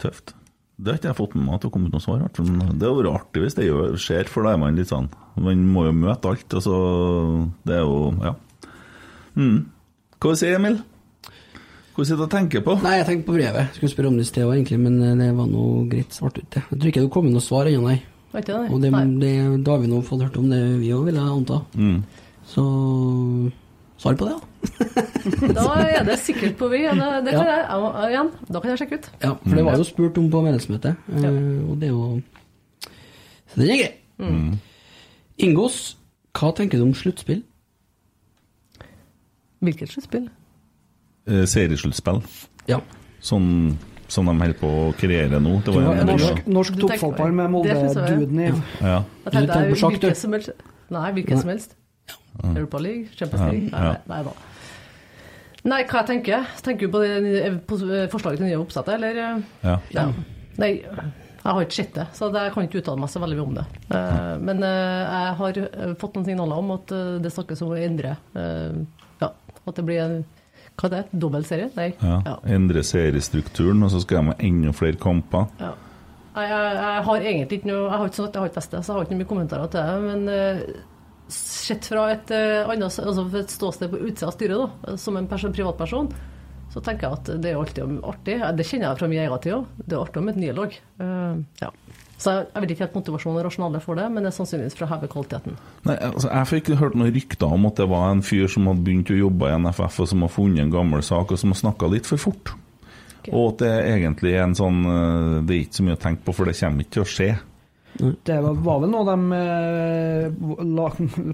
[0.03, 0.35] tøft.
[0.79, 2.21] Det har ikke jeg fått med meg at det har kommet noe svar.
[2.23, 3.65] Det hadde vært artig hvis det
[3.99, 5.09] skjer, for da er man litt sånn
[5.39, 6.55] Man må jo møte alt.
[6.55, 6.77] Altså,
[7.67, 8.35] det er jo Ja.
[9.39, 9.59] Mm.
[10.23, 10.79] Hva sier Emil?
[11.95, 12.77] Hva sitter du og tenker på?
[12.83, 13.73] Nei, jeg tenkte på brevet.
[13.75, 16.39] Skulle spørre om det i sted òg, egentlig, men eh, det var noe greit svart
[16.39, 16.47] ut.
[16.55, 16.63] det.
[16.71, 17.99] Jeg tror ikke det kommet noe svar ennå, nei.
[18.29, 18.67] Det, nei.
[18.69, 18.91] det, Og det,
[19.23, 19.33] det,
[19.67, 21.59] da har vi nå fått hørt om det, vi òg, vil jeg anta.
[21.75, 21.99] Mm.
[22.49, 22.63] Så
[24.01, 24.45] svar på det, da.
[25.59, 26.85] Da er det sikkert på vei.
[26.89, 27.57] Det, det kan Ja.
[27.59, 29.09] jeg, ja, igjen, da kan jeg sjekke ut.
[29.23, 31.33] Ja, for det var jo spurt om på medlemsmøtet, ja.
[31.69, 32.23] og det er jo
[33.49, 33.93] Så den er grei.
[34.19, 34.59] Mm.
[35.39, 35.79] Ingås,
[36.39, 37.43] hva tenker du om sluttspill?
[39.65, 40.29] Hvilket sluttspill?
[41.29, 42.21] Eh, seriesluttspill.
[42.71, 42.79] Ja.
[43.25, 43.77] Sånn
[44.09, 45.59] som de holder på å kreere nå.
[45.67, 48.47] Det var en Norsk, norsk toppfotball med Det synes jeg- Molde-duden i.
[48.81, 49.03] Ja.
[49.25, 50.07] Jeg tenkte tenker på sjakk, du?
[50.07, 50.51] hvilket som helst
[50.91, 51.75] Nei, hvilket som helst.
[52.55, 53.71] Europa League, Champions League.
[53.73, 54.33] Nei, nei da.
[55.69, 57.79] Nei, hva jeg tenker Tenker du på, det, på
[58.13, 59.43] forslaget til nye oppsettet, eller?
[59.65, 59.75] Ja.
[59.93, 60.05] Ja.
[60.59, 63.47] Nei, jeg har ikke sett det, så jeg kan ikke uttale meg så veldig mye
[63.49, 63.65] om det.
[63.95, 67.73] Eh, Men eh, jeg har eh, fått noen signaler om at eh, det snakkes om
[67.75, 68.79] å endre eh,
[69.23, 69.31] Ja,
[69.67, 70.17] at det blir en
[70.79, 71.03] Hva er det?
[71.25, 71.71] Dobbel serie?
[71.79, 71.89] Nei.
[72.03, 72.19] Ja.
[72.27, 72.37] Ja.
[72.55, 75.49] Endre seriestrukturen, og så skal de ha enda flere kamper.
[75.63, 75.73] Ja.
[76.39, 78.61] Jeg, jeg, jeg har egentlig ikke noe Jeg har ikke, sånn at jeg har ikke
[78.61, 79.97] lest det, så jeg har ikke noen mye kommentarer til det.
[80.07, 80.61] Men eh,
[81.29, 85.29] sett fra et, eh, annet, altså et ståsted på utsida av styret, da, som en
[85.31, 86.11] person, privatperson,
[86.73, 88.37] så tenker jeg at det er alltid artig.
[88.57, 89.71] Det kjenner jeg fra min egen tid òg.
[89.81, 90.77] Det er artig med et nederlag.
[91.01, 91.71] Uh, ja.
[92.19, 94.77] Så jeg, jeg vet ikke helt motivasjonen og rasjonalet for det, men det er sannsynligvis
[94.77, 95.59] for å heve kvaliteten.
[95.87, 98.85] Nei, altså, jeg fikk hørt noen rykter om at det var en fyr som hadde
[98.85, 101.61] begynt å jobbe i NFF, og som har funnet en gammel sak, og som har
[101.63, 102.53] snakka litt for fort.
[103.29, 106.25] Og at det er egentlig en sånn eh, Det er ikke så mye å tenke
[106.25, 107.31] på, for det kommer ikke til å skje.
[107.99, 110.29] Det var, var vel noe de eh,
[110.65, 110.89] la,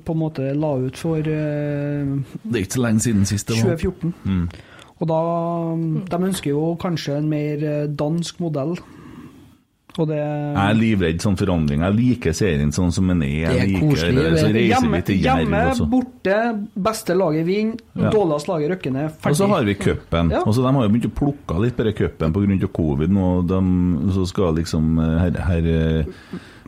[0.05, 3.59] på en måte la ut for eh, Det er ikke så lenge siden sist det
[3.61, 3.77] var.
[3.77, 4.15] 2014.
[4.25, 4.49] Mm.
[5.03, 5.21] Og da
[6.17, 8.77] De ønsker jo kanskje en mer eh, dansk modell.
[9.95, 11.85] Og det Jeg er livredd sånn forandring.
[11.87, 13.45] Jeg liker serien sånn som den er.
[13.45, 14.41] Det er Jeg liker, koselig, det.
[14.41, 15.87] Så reiser Hjemme, vi til Jerv hjemme også.
[15.93, 16.39] borte,
[16.89, 18.11] beste laget vinner, Ja.
[18.11, 19.21] dårligst laget rykker ned.
[19.31, 20.33] Og så har vi cupen.
[20.35, 20.41] Ja.
[20.43, 22.69] Og så De har jo begynt å plukke litt på den cupen pga.
[22.75, 23.29] covid nå.
[23.39, 23.61] og De,
[24.17, 26.05] så skal liksom eh, her, her eh,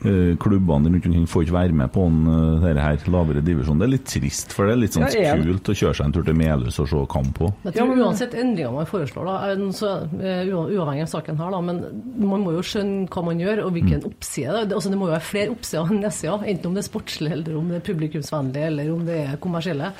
[0.02, 3.78] klubbene rundt omkring får ikke være med på en, eh, denne her lavere divisjon.
[3.80, 6.06] Det er litt trist, for det er litt sånn Ja, er kult å kjøre seg
[6.06, 7.52] en tur til Melhus og se kamp på.
[7.64, 11.80] Jeg tror uansett endringer man foreslår, da, så, eh, uavhengig av saken her, da, men
[12.18, 14.68] man må jo skjønne hva man gjør, og hvilken oppside.
[14.68, 17.32] Det, altså, det må jo være flere oppsider enn nedsider, enten om det er sportslig,
[17.32, 19.92] eller om det er publikumsvennlig, eller om det er kommersielle.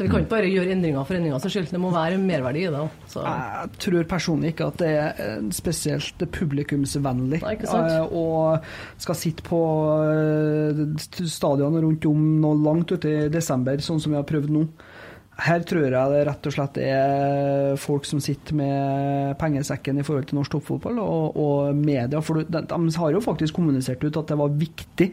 [0.00, 1.66] Så vi kan ikke bare gjøre endringer for endringens skyld.
[1.74, 2.84] Det må være merverdi i det.
[3.12, 3.20] Så.
[3.20, 7.42] Jeg tror personlig ikke at det er eh, spesielt publikumsvennlig.
[7.44, 8.64] Eh, Og
[9.04, 9.58] skal sitte på
[11.28, 14.62] stadionene rundt om nå langt ute i desember, sånn som vi har prøvd nå.
[15.44, 20.30] Her tror jeg det rett og slett er folk som sitter med pengesekken i forhold
[20.30, 22.24] til norsk toppfotball, og, og media.
[22.24, 25.10] For de, de har jo faktisk kommunisert ut at det var viktig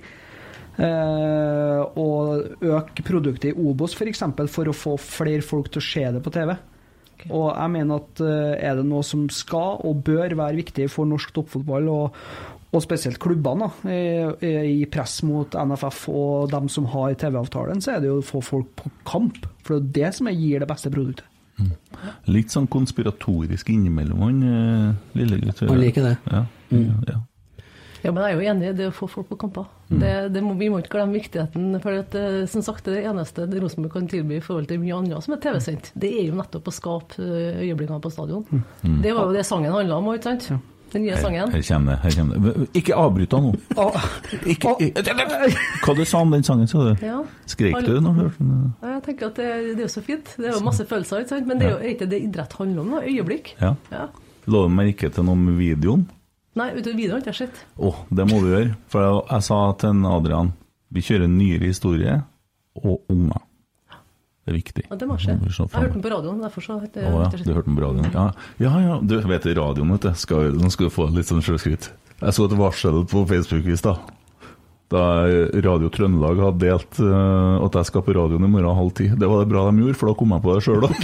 [0.78, 2.08] eh, å
[2.78, 4.00] øke produktet i Obos f.eks.
[4.00, 6.56] For, eksempel, for å få flere folk til å se det på TV.
[7.28, 11.10] Og jeg mener at eh, er det noe som skal og bør være viktig for
[11.10, 12.20] norsk toppfotball, og,
[12.68, 14.52] og spesielt klubbene, i,
[14.82, 18.44] i press mot NFF og dem som har TV-avtalen, så er det jo å få
[18.46, 19.42] folk på kamp.
[19.66, 21.34] For det er det som gir det beste produktet.
[22.30, 25.64] Litt sånn konspiratorisk innimellom, han eh, lille gutt.
[25.66, 26.14] Han liker det.
[26.30, 26.44] Ja.
[26.70, 26.92] Mm.
[27.08, 27.18] ja.
[28.04, 29.68] Ja, men jeg er jo enig i det å få folk på kamper.
[29.90, 30.00] Mm.
[30.04, 31.68] Det, det må, vi må ikke glemme viktigheten.
[31.84, 34.70] For at, eh, som sagt, det er det eneste det Rosenborg kan tilby i forhold
[34.70, 35.92] til mye annet som er TV-sendt.
[35.98, 38.48] Det er jo nettopp å skape eh, øyeblikkene på stadion.
[38.84, 38.98] Mm.
[39.06, 40.74] Det var jo det sangen handla om, ikke sant?
[40.94, 41.52] Den nye sangen.
[41.52, 42.00] her kommer det.
[42.04, 42.68] Her kommer det.
[42.80, 43.88] Ikke avbryt han nå.
[44.54, 45.16] Ikke, ikke,
[45.84, 47.04] hva du sa om den sangen, sa du?
[47.04, 47.18] Ja.
[47.50, 48.62] Skrek du når du hørte den?
[48.86, 50.32] Jeg tenker at det, det er jo så fint.
[50.38, 51.50] Det er jo masse følelser, ikke sant?
[51.50, 53.04] men det er jo ikke det idrett handler om, da.
[53.04, 53.52] Øyeblikk.
[53.60, 53.74] Ja.
[53.92, 54.06] Ja.
[54.48, 56.08] La du merke til noe med videoen?
[56.58, 57.60] Nei, videre videoen har ikke jeg sett.
[57.78, 58.72] Å, det må du gjøre.
[58.92, 60.56] For jeg, jeg sa til Adrian
[60.94, 62.16] vi kjører nyere historie
[62.80, 63.44] og unger.
[64.48, 64.84] Det er viktig.
[64.88, 65.34] Ja, det må skje.
[65.36, 68.14] Jeg hørte den på radioen, derfor så jeg Å ja, du hørte den på radioen?
[68.14, 68.28] Ja,
[68.64, 69.00] ja, ja.
[69.04, 70.14] du vet radioen, vet du.
[70.16, 71.90] Skal, nå skal du få litt sånn sjølskryt.
[72.22, 74.14] Jeg så et varsel på Facebook i stad.
[74.88, 75.02] Da
[75.66, 79.10] Radio Trøndelag hadde delt uh, at jeg skal på radioen i morgen halv ti.
[79.12, 80.96] Det var det bra de gjorde, for da kom jeg på det sjøl òg.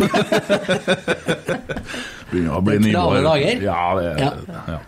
[2.32, 4.34] Begynner å bli er travle Ja, det er Ja.
[4.78, 4.82] ja.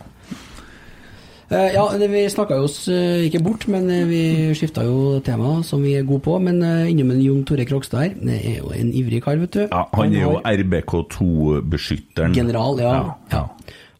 [1.46, 4.22] Eh, ja, vi snakka oss eh, ikke bort, men eh, vi
[4.58, 6.40] skifta jo tema, som vi er gode på.
[6.42, 8.16] Men innom en Jon Tore Krogstad her.
[8.18, 9.64] Det er jo en ivrig kar, vet du.
[9.68, 12.34] ja, han er jo RBK2-beskytteren.
[12.34, 12.96] General, ja.
[13.34, 13.46] ja.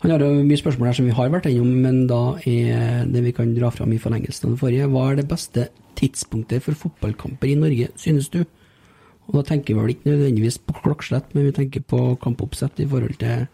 [0.02, 3.24] Han har jo mye spørsmål her som vi har vært innom, men da er det
[3.26, 4.90] vi kan dra fram i forlengelsen av det forrige.
[4.94, 5.70] Hva er det beste
[6.00, 8.42] tidspunktet for fotballkamper i Norge, synes du?
[9.26, 12.90] Og da tenker vi vel ikke nødvendigvis på klokkeslett, men vi tenker på kampoppsett i
[12.90, 13.46] forhold til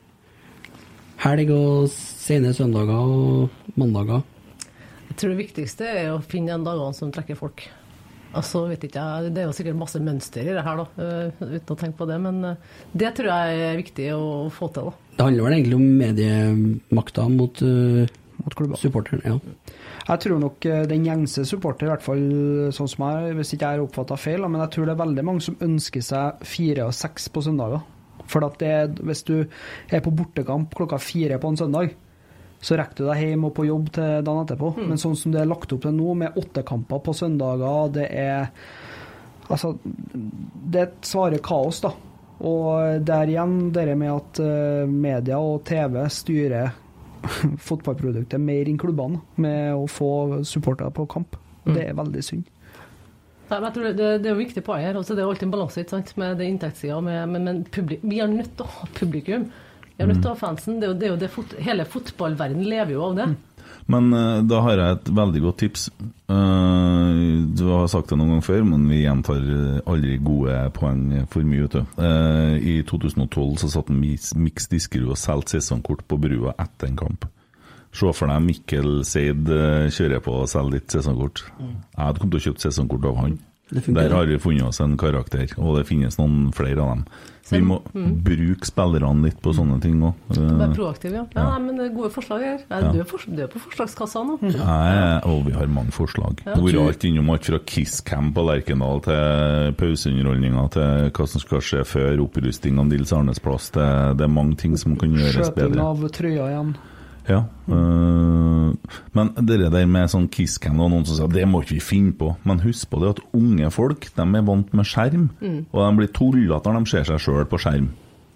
[1.21, 4.23] helg og sene søndager og mandager.
[5.11, 7.67] Jeg tror det viktigste er å finne de dagene som trekker folk.
[8.31, 11.75] Altså, vet ikke Det er jo sikkert masse mønster i det her, da, eh, uten
[11.75, 12.17] å tenke på det.
[12.23, 14.87] Men eh, det tror jeg er viktig å få til.
[14.87, 15.15] da.
[15.17, 19.21] Det handler vel egentlig om mediemakta mot, uh, Mot supporteren.
[19.21, 19.35] Ja.
[20.07, 22.23] Jeg tror nok den gjengse supporter, i hvert fall
[22.73, 25.25] sånn som jeg, hvis ikke jeg har oppfatta feil, men jeg tror det er veldig
[25.27, 27.83] mange som ønsker seg fire og seks på søndager.
[28.31, 31.95] For det, hvis du er på bortekamp klokka fire på en søndag,
[32.61, 34.75] så rekker du deg hjem og på jobb til dagen etterpå.
[34.79, 38.07] Men sånn som det er lagt opp til nå, med åtte kamper på søndager, det
[38.11, 38.49] er
[39.51, 41.89] Altså, det er et svare kaos, da.
[42.47, 46.71] Og der igjen, det med at eh, media og TV styrer
[47.67, 51.35] fotballproduktet mer enn klubbene med å få supportere på kamp.
[51.65, 51.73] Mm.
[51.75, 52.47] Det er veldig synd.
[53.51, 54.95] Nei, men jeg tror det, det er jo viktig poeng her.
[54.95, 56.15] Altså, det er alltid en balanse ikke sant?
[56.21, 57.01] med det inntektssida.
[57.03, 59.49] Men, men publik, vi er nødt til å ha publikum.
[59.91, 60.79] Vi er nødt til å ha fansen.
[60.79, 63.31] Det er jo, det er jo det fot hele fotballverdenen lever jo av det.
[63.91, 65.85] Men eh, da har jeg et veldig godt tips.
[66.31, 67.19] Eh,
[67.59, 71.47] du har sagt det noen gang før, men vi gjentar eh, aldri gode poeng for
[71.47, 71.67] mye.
[71.67, 77.27] Vet I 2012 så satt Mix Diskerud og solgte sesongkort på brua etter en kamp.
[77.91, 81.43] Se for deg Mikkel Seid eh, kjører på og selger ditt sesongkort.
[81.59, 83.39] Jeg hadde kommet til å kjøpe sesongkort av han.
[83.71, 87.05] Der har vi funnet oss en karakter, og det finnes noen flere av dem.
[87.51, 88.17] Vi må Mm.
[88.23, 90.13] bruke spillerne litt på sånne ting òg.
[90.35, 91.23] Være proaktiv, ja.
[91.35, 91.43] ja.
[91.49, 92.59] Nei, men det er gode forslag her.
[92.69, 92.91] Ja, Ja.
[92.91, 94.37] Du, er for, du er på forslagskassa nå.
[94.41, 96.39] Nei, og vi har mange forslag.
[96.45, 96.55] Ja.
[96.55, 101.83] Hvor alt innom alt fra Kisscam på Lerkendal til pauseunderholdninga til hva som skal skje
[101.87, 103.69] før opprusting av Nils Arnes plass.
[103.75, 103.87] Det,
[104.19, 105.75] det er mange ting som kan gjøres bedre.
[105.75, 106.73] Skjøting av trøya igjen.
[107.29, 107.43] Ja.
[107.69, 108.73] øh,
[109.13, 112.13] men det der med sånn Kisscam og noen som sier det må ikke vi finne
[112.17, 112.35] på.
[112.43, 115.65] Men husk på det at unge folk de er vant med skjerm, Mm.
[115.71, 117.89] og de blir tullete når de ser seg sjøl på skjerm.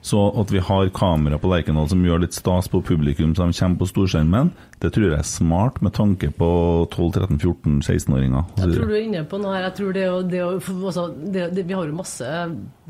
[0.06, 3.58] Så at vi har kamera på Lerkendal som gjør litt stas på publikum så de
[3.58, 4.52] kommer på storskjermen,
[4.84, 6.50] det tror jeg er smart med tanke på
[6.94, 8.44] 12-13-14-16-åringer.
[8.60, 9.64] Jeg tror du er inne på noe her.
[9.70, 12.28] Jeg tror det, det, altså, det, det, Vi har jo masse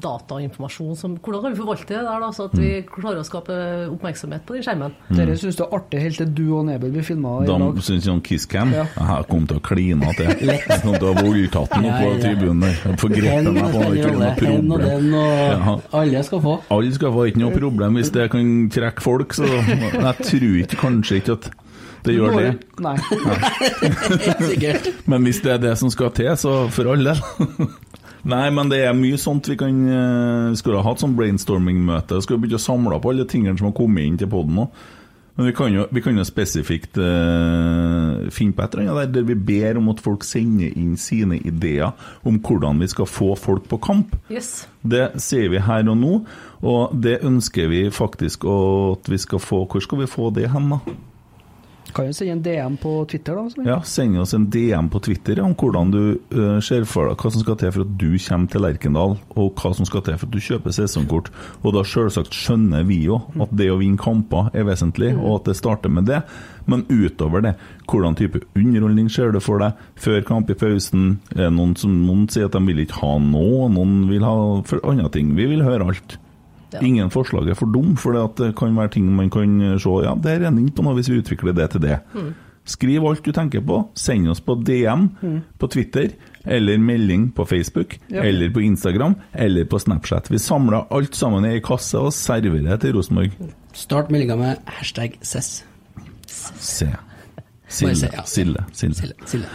[0.04, 2.88] datainformasjon som Hvordan kan vi forvalte det der, da, så at vi Mm.
[2.92, 3.56] klarer å skape
[3.94, 4.94] oppmerksomhet på den skjermen?
[5.16, 7.82] Dere syns det er artig helt til du og Nebel blir filma i Da De
[7.86, 8.84] syns jeg om Kisscam Ja.
[8.98, 10.32] Jeg kom til å kline til.
[10.50, 12.24] Jeg kom til å voldtatt den oppe på Ja, ja.
[12.26, 12.98] tribunen der.
[13.00, 13.84] Forgrep meg på.
[13.96, 15.82] Ikke noe Hen og den, og problem.
[16.02, 16.56] alle skal få.
[16.76, 20.82] Alle skal få ikke noe problem hvis det kan trekke folk, så jeg tror ikke
[20.82, 21.50] kanskje ikke at
[22.06, 22.52] det gjør det.
[22.86, 22.96] Nei.
[24.46, 24.92] Sikkert.
[25.10, 27.22] Men hvis det er det som skal til, så for all del.
[28.34, 32.22] Nei, men det er mye sånt vi kan eh, skulle ha hatt sånn brainstorming-møte.
[32.26, 34.66] Skulle begynne å samle opp alle tingene som har kommet inn til poden nå.
[35.36, 39.26] Men vi kan jo, vi kan jo spesifikt uh, finne på et eller annet der,
[39.28, 41.92] vi ber om at folk sender inn sine ideer
[42.24, 44.16] om hvordan vi skal få folk på kamp.
[44.32, 44.70] Yes.
[44.80, 46.14] Det sier vi her og nå,
[46.64, 50.72] og det ønsker vi faktisk at vi skal få Hvor skal vi få det hen,
[50.72, 50.96] da?
[51.96, 53.50] Kan jo sende en DM på Twitter, da.
[53.50, 53.64] så.
[53.64, 56.02] Ja, Send oss en DM på Twitter om hvordan du
[56.36, 59.62] uh, ser for deg hva som skal til for at du kommer til Lerkendal, og
[59.62, 61.32] hva som skal til for at du kjøper sesongkort.
[61.64, 65.50] Og da selvsagt skjønner vi jo at det å vinne kamper er vesentlig, og at
[65.52, 66.20] det starter med det.
[66.68, 67.56] Men utover det,
[67.88, 71.22] hvordan type underholdning ser du for deg før kamp i pausen?
[71.38, 74.36] Er det Noen, som, noen sier at de vil ikke ha noe, noen vil ha
[74.68, 75.32] for andre ting.
[75.40, 76.20] Vi vil høre alt.
[76.82, 80.32] Ingen forslag er for dum, for det kan være ting man kan se Ja, det
[80.42, 82.00] er en på noe hvis vi utvikler det til det.
[82.14, 82.34] Mm.
[82.66, 83.90] Skriv alt du tenker på.
[83.96, 85.42] Send oss på DM Mm.
[85.60, 86.10] på Twitter,
[86.46, 88.24] eller melding på Facebook, Ja.
[88.24, 90.30] eller på Instagram, eller på Snapchat.
[90.32, 93.32] Vi samler alt sammen i ei kasse og serverer det til Rosenborg.
[93.74, 95.64] Start meldinga med hashtag SES.
[96.28, 96.88] Se.
[97.68, 97.96] Sille, Silde.
[97.96, 98.10] Sille.
[98.14, 98.24] ja.
[98.26, 98.66] Silde.
[98.74, 99.14] Silde.
[99.26, 99.46] Silde.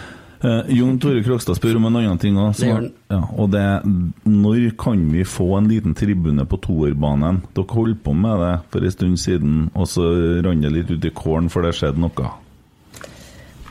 [0.40, 2.36] Eh, Jon Tore Krokstad spør om en annen ting.
[2.56, 2.92] Det.
[3.12, 3.82] Ja, og det er
[4.24, 7.42] når kan vi få en liten tribune på toerbanen?
[7.56, 10.06] Dere holdt på med det for en stund siden, og så
[10.46, 12.30] rant det litt ut i kålen, for det skjedde noe.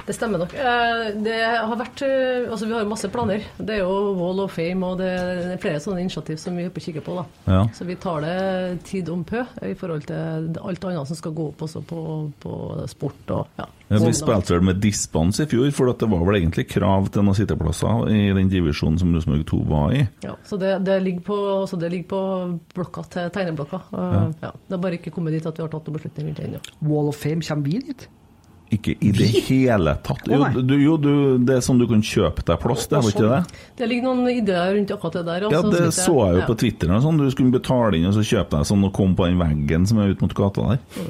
[0.10, 0.54] Det stemmer nok.
[0.58, 3.44] Eh, Det har vært eh, Altså, vi har masse planer.
[3.60, 6.74] Det er jo Wall of Fame, og det er flere sånne initiativ som vi er
[6.74, 7.26] kikker på, da.
[7.46, 7.60] Ja.
[7.78, 11.52] Så vi tar det tid om pø i forhold til alt annet som skal gå
[11.52, 12.02] opp også på,
[12.42, 12.56] på
[12.90, 13.68] sport og ja.
[13.90, 17.26] Ja, vi spilte vel med dispens i fjor, for det var vel egentlig krav til
[17.26, 20.04] noen sitteplasser i den divisjonen som Rosenborg 2 var i.
[20.26, 22.22] Ja, så det, det, ligger på, altså det ligger på
[22.78, 23.82] blokka til tegneblokka.
[23.94, 24.22] Eh, Ja.
[24.42, 24.52] Ja.
[24.68, 26.62] Det har bare ikke kommet dit at vi har tatt noen beslutning rundt det ennå.
[26.86, 28.10] Wall of Fame, kommer vi dit?
[28.70, 30.28] Ikke i det hele tatt.
[30.30, 33.16] Jo, du, jo du, det er sånn du kan kjøpe deg plass, det er vel
[33.16, 33.62] ikke det?
[33.80, 35.46] Det ligger noen ideer rundt akkurat det der.
[35.48, 36.94] Ja, altså, det så jeg jo på Twitter.
[37.02, 37.18] Sånn.
[37.18, 40.04] Du skulle betale inn og så kjøpe deg sånn og komme på den veggen som
[40.04, 41.10] er ut mot gata der.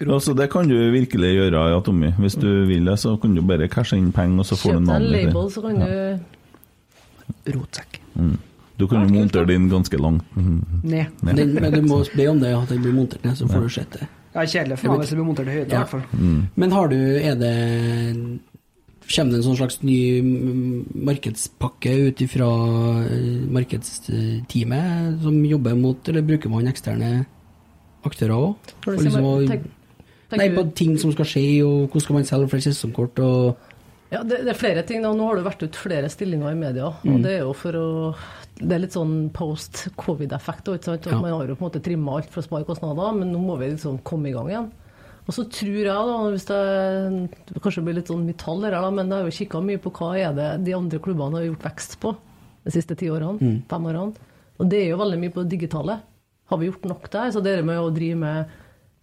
[0.00, 2.10] Ja, så Det kan du virkelig gjøre, ja, Tommy.
[2.18, 4.88] Hvis du vil det, så kan du bare cashe inn penger, og så får Kjøp
[4.88, 8.00] deg en label, så kan du Rotsekk.
[8.16, 8.34] Mm.
[8.76, 10.24] Du kan jo montere din ganske langt.
[10.34, 10.64] Mm.
[10.82, 11.06] Ned.
[11.20, 13.74] Den, men du må be om det, at den blir montert ned, så får du
[13.76, 14.08] sett det.
[14.34, 15.84] Er kjedelig for meg hvis det blir montert i høyden, i Ja.
[15.84, 16.02] hvert fall.
[16.18, 16.42] Mm.
[16.56, 18.40] Men har du Er det
[19.04, 22.46] Kommer det en sånn slags ny mm, markedspakke ut ifra
[23.04, 27.26] eh, markedsteamet som jobber mot Eller bruker man eksterne
[28.04, 28.74] aktører òg?
[28.84, 29.70] Tenker
[30.34, 33.56] Nei, på ting som skal skje, og hvordan skal man selge flere sesongkort og
[34.14, 35.02] Ja, det, det er flere ting.
[35.04, 36.92] Nå har det vært ut flere stillinger i media.
[37.02, 37.16] Mm.
[37.16, 37.88] og Det er jo for å
[38.54, 40.68] Det er litt sånn post covid-effekt.
[40.70, 41.18] Ja.
[41.18, 43.56] Man har jo på en måte trimma alt for å spare kostnader, men nå må
[43.58, 44.68] vi liksom komme i gang igjen.
[45.26, 48.90] Og så tror jeg, da, hvis det, kanskje blir litt sånn mye tall her, da,
[48.92, 51.64] men jeg har jo kikka mye på hva er det de andre klubbene har gjort
[51.64, 52.12] vekst på
[52.64, 53.62] de siste ti årene, Mm.
[53.68, 54.14] fem årene.
[54.60, 55.96] Og det er jo veldig mye på det digitale.
[56.52, 57.32] Har vi gjort nok der?
[57.32, 58.52] Så det med å drive med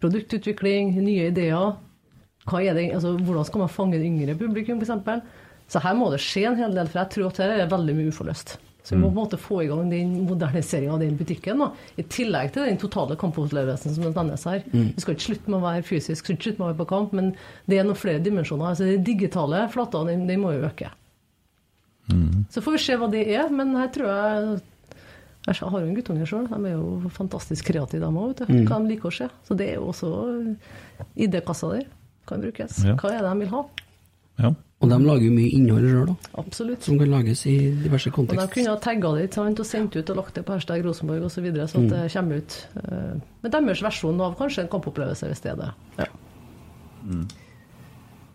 [0.01, 1.75] produktutvikling, nye ideer er
[2.49, 5.21] det, altså, Hvordan skal man fange det yngre publikum, f.eks.?
[5.71, 7.95] Så her må det skje en hel del, for jeg tror at her er veldig
[7.95, 8.57] mye uforløst.
[8.81, 11.67] Så vi må på en måte få i gang den moderniseringa av den butikken, da,
[12.01, 14.63] i tillegg til den totale kampopplevelsen som nevnes her.
[14.73, 14.87] Mm.
[14.95, 16.89] Vi skal ikke slutte med å være fysisk, skal ikke slutte med å være på
[16.89, 17.29] kamp, men
[17.69, 18.71] det er noen flere dimensjoner.
[18.71, 20.89] Altså, de digitale flatene, de, må jo øke.
[22.51, 24.59] Så får vi se hva det er, men her tror jeg
[25.41, 28.43] jeg har jo en guttunge sjøl, de er jo fantastisk kreative, de òg.
[28.45, 28.65] Mm.
[28.69, 29.29] Hva de liker å se.
[29.47, 30.11] Så det er jo også
[31.17, 31.87] idékassa der
[32.29, 32.83] kan brukes.
[32.85, 32.95] Ja.
[32.99, 33.63] Hva er det de vil ha?
[34.81, 36.29] Og de lager jo mye innhold sjøl, da.
[36.41, 36.85] Absolutt.
[36.87, 39.95] Som kan lages i diverse Og de kunne ha tagga det ikke sant, og sendt
[39.95, 41.89] ut og lagt det på hashtag Rosenborg osv., så, videre, så at Mm.
[41.91, 45.69] det kommer ut uh, med deres versjon av kanskje en kampopplevelse i stedet.
[45.99, 46.07] Ja.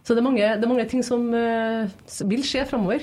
[0.04, 3.02] Så det er, mange, det er mange ting som uh, vil skje framover.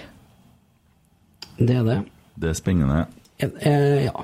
[1.60, 1.99] Det er det.
[2.39, 3.05] Det er spennende.
[3.39, 4.23] Eh, ja.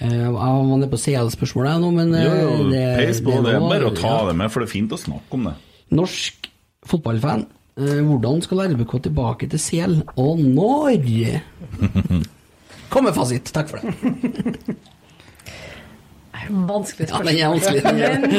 [0.00, 3.34] Eh, jeg var nede på CL-spørsmålet nå, men eh, Jo, jo, det, peis på.
[3.44, 4.22] Det er bare å ta ja.
[4.30, 5.56] det med, for det er fint å snakke om det.
[5.92, 6.48] Norsk
[6.88, 7.44] fotballfan.
[7.80, 11.06] Eh, hvordan skal RBK tilbake til CL, og når?
[12.92, 13.52] Kom med fasit.
[13.54, 13.92] Takk for det.
[16.52, 17.28] Vanskelig Ja, spørsmål.
[17.38, 17.82] er vanskelig.
[17.84, 18.32] Men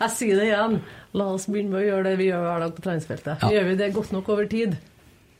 [0.00, 0.78] jeg sier det igjen.
[1.18, 3.42] La oss begynne med å gjøre det vi gjør hver dag på treningsfeltet.
[3.42, 3.50] Ja.
[3.56, 4.76] Gjør vi det godt nok over tid,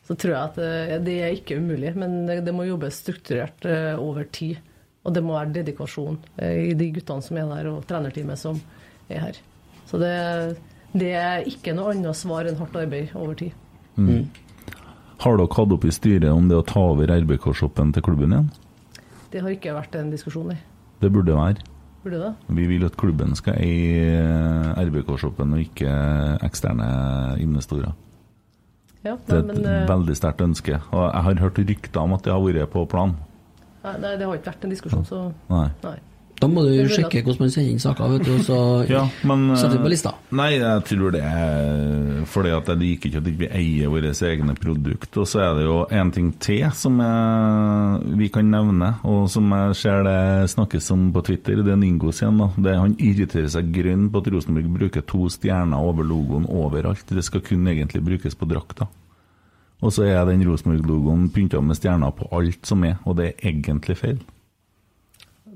[0.06, 1.94] så tror jeg at eh, det er ikke umulig.
[1.98, 4.58] Men det, det må jobbes strukturert eh, over tid.
[5.04, 8.60] Og det må være dedikasjon eh, i de guttene som er der, og trenerteamet som
[9.08, 9.40] er her.
[9.88, 10.12] Så det,
[10.92, 13.56] det er ikke noe annet svar enn hardt arbeid over tid.
[13.96, 14.28] Mm.
[15.20, 18.50] Har dere hatt opp i styret om det å ta over RBK-shoppen til klubben igjen?
[19.30, 20.58] Det har ikke vært en diskusjon i.
[21.00, 21.64] Det burde være.
[22.00, 22.30] Burde det?
[22.56, 25.90] Vi vil at klubben skal eie RBK-shoppen og ikke
[26.46, 26.86] eksterne
[27.40, 27.92] investorer.
[29.04, 30.80] Ja, Det er et men, veldig sterkt ønske.
[30.92, 33.14] Og jeg har hørt rykter om at det har vært på plan.
[33.84, 35.66] Nei, nei, det har ikke vært en diskusjon, så Nei.
[35.84, 35.98] nei.
[36.40, 38.58] Da må du sjekke hvordan man sender inn saker, vet du, og så
[38.94, 40.12] Ja, men setter du på eh, lista.
[40.32, 44.12] Nei, jeg tror det er fordi at jeg liker ikke at ikke vi eier våre
[44.30, 45.18] egne produkt.
[45.20, 49.52] Og så er det jo en ting til som jeg, vi kan nevne, og som
[49.52, 50.16] jeg ser det
[50.54, 51.60] snakkes om på Twitter.
[51.60, 52.40] Det er Ningos igjen.
[52.40, 52.48] da.
[52.56, 57.04] Det, han irriterer seg grønn på at Rosenborg bruker to stjerner over logoen overalt.
[57.12, 58.88] Det skal kun egentlig brukes på drakta.
[59.80, 63.48] Og så er den Rosenborg-logoen pynta med stjerner på alt som er, og det er
[63.52, 64.20] egentlig feil.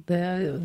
[0.04, 0.16] Det,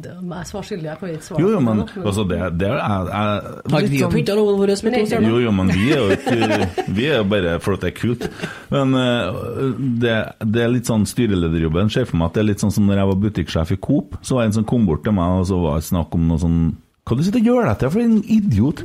[0.04, 1.42] det, jeg svarer skyldig, jeg kan ikke svare.
[1.42, 5.04] Jo, jo, men altså, det, det er Har ikke vi pynta logoen vår med to
[5.08, 5.30] stjerner?
[5.30, 7.96] Jo, jo, men vi er jo ikke Vi er jo bare for at det er
[8.02, 8.26] kult.
[8.74, 9.40] Men eh,
[10.04, 11.92] det, det er litt sånn styrelederjobben.
[11.94, 14.20] Ser for meg at det er litt sånn som når jeg var butikksjef i Coop,
[14.20, 16.28] så var det en som kom bort til meg, og så var det snakk om
[16.28, 16.60] noe sånn
[17.10, 18.84] Hva du sitter og gjør deg til for en idiot?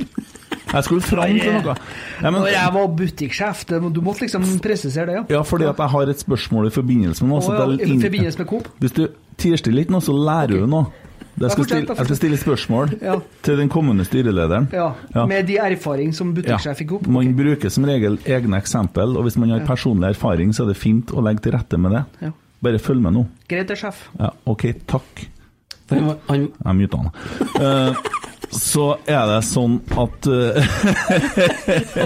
[0.73, 1.75] Jeg skulle fram til noe.
[2.23, 5.23] Ja, men, Når jeg var butikksjef, du måtte liksom presisere det, ja.
[5.37, 7.43] ja, fordi at jeg har et spørsmål i forbindelse med noe.
[7.45, 8.69] så ja, det I forbindelse med Coop?
[8.81, 9.03] Hvis du
[9.37, 10.87] tier stille litt nå, så lærer du noe.
[11.35, 13.17] Jeg skal, stille, jeg skal stille spørsmål Ja.
[13.43, 14.69] til den kommende styrelederen.
[14.71, 15.25] Ja, Ja.
[15.27, 17.07] Med de erfaring som butikksjef fikk opp?
[17.11, 20.77] Man bruker som regel egne eksempel, og hvis man har personlig erfaring, så er det
[20.79, 22.31] fint å legge til rette med det.
[22.63, 23.25] Bare følg med nå.
[23.51, 24.05] Greit det, sjef.
[24.17, 25.25] Ja, OK, takk.
[25.91, 27.09] Jeg muta han.
[27.61, 27.93] Eh,
[28.55, 30.67] så er det sånn at eh,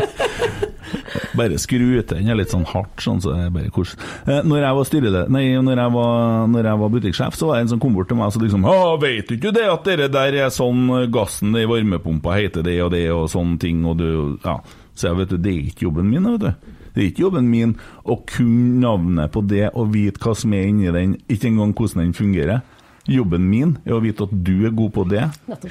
[1.38, 3.94] Bare skru ut den litt sånn hardt, sånn så det bare kos.
[4.26, 7.60] Eh, når jeg var styreleder Nei, når jeg var, når jeg var butikksjef, så var
[7.60, 9.68] det en som kom bort til meg og så liksom Å, vet du ikke det
[9.70, 13.86] at dere der er sånn gassen i varmepumpa heter det og det og sånne ting,
[13.88, 14.10] og du
[14.44, 14.60] Ja.
[15.00, 16.74] Så jeg vet du, det er ikke jobben min, vet du.
[16.92, 20.66] Det er ikke jobben min å kunne navnet på det og vite hva som er
[20.68, 22.66] inni den, ikke engang hvordan den fungerer.
[23.10, 25.24] Jobben min er å vite at du er god på det,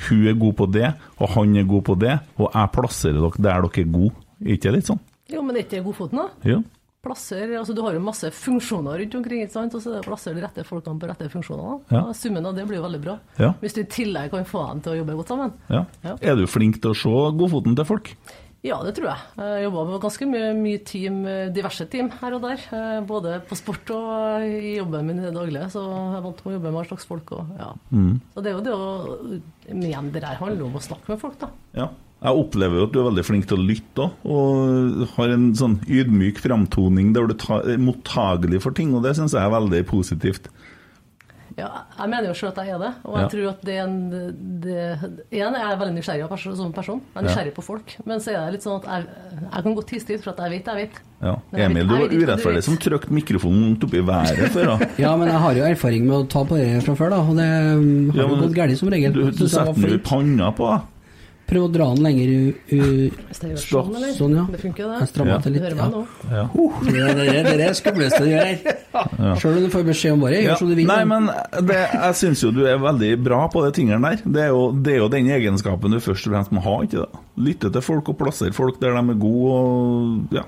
[0.09, 0.89] hun er god på det,
[1.19, 4.15] og han er god på det, og jeg plasserer dere der dere er gode.
[4.43, 5.01] Er ikke det litt sånn?
[5.29, 6.29] Jo, men det er ikke Godfoten, da?
[6.49, 6.59] Ja.
[7.05, 9.75] Plasser, altså Du har jo masse funksjoner rundt omkring, ikke sant?
[9.77, 11.77] og så plasserer du de rette folkene på rette funksjoner.
[11.95, 12.01] Ja.
[12.17, 13.15] Summen av det blir jo veldig bra.
[13.39, 13.53] Ja.
[13.63, 15.53] Hvis du i tillegg kan få dem til å jobbe godt sammen.
[15.71, 15.85] ja.
[16.03, 16.17] Ja.
[16.21, 18.11] Er du flink til å se godfoten til folk?
[18.67, 19.21] Ja, det tror jeg.
[19.39, 22.65] Jeg jobba med ganske mye, mye team, eh, diverse team her og der.
[22.75, 25.69] eh, Både på sport og i jobben min i det daglige.
[25.71, 27.31] Så jeg er vant til å jobbe med all slags folk.
[27.39, 27.71] Og, ja.
[27.95, 28.21] Mm.
[28.35, 29.41] Så det er jo det å
[29.71, 31.51] Men det der handler om å snakke med folk, da.
[31.77, 31.89] Ja.
[32.19, 35.53] Jeg opplever jo at du er veldig flink til å lytte òg, og har en
[35.55, 39.85] sånn ydmyk framtoning der du er mottagelig for ting, og det syns jeg er veldig
[39.87, 40.49] positivt.
[41.59, 41.69] Ja,
[41.99, 42.91] jeg mener jo sjøl at jeg er det.
[43.05, 43.29] Og jeg Ja.
[43.33, 44.11] tror at det er en
[44.63, 47.01] det, En, jeg er veldig nysgjerrig av perso- som person.
[47.01, 47.29] Jeg er Ja.
[47.35, 47.97] nysgjerrig på folk.
[48.07, 49.07] Men så er det litt sånn at jeg,
[49.43, 51.01] jeg kan gå tie stille for at jeg vet jeg vet.
[51.21, 51.35] Ja.
[51.35, 54.79] Jeg vet- Emil, du var urettferdig som trykte mikrofonen opp i været før.
[54.79, 54.87] da.
[54.99, 57.17] ja, men jeg har jo erfaring med å ta på det fra før, da.
[57.27, 59.13] Og det har Ja, jo men gått galt som regel.
[59.13, 60.81] Du, du setter den jo i panna på.
[61.49, 62.41] Prøv å dra den lenger u...
[62.77, 62.79] u
[63.29, 63.95] Hvis jeg gjør sånn.
[64.19, 64.43] Sånn, ja.
[64.53, 64.99] Det funker, det.
[65.01, 65.65] Jeg strammer til Du litt.
[65.65, 66.03] hører meg nå?
[66.29, 66.43] Ja.
[66.53, 68.77] Uh, det, er- det, er- det skumleste du gjør her.
[68.99, 69.33] Ja.
[69.41, 70.43] Sjøl om du får beskjed om bare Ja.
[70.51, 70.87] gjør som du vil.
[70.91, 71.31] Nei, men
[71.71, 74.21] det, jeg syns jo du er veldig bra på de tingene der.
[74.29, 76.77] Det er, jo, det er jo den egenskapen du først og fremst må ha.
[76.85, 77.25] ikke det?
[77.49, 79.59] Lytte til folk og plassere folk der de er gode.
[79.59, 80.45] og ja.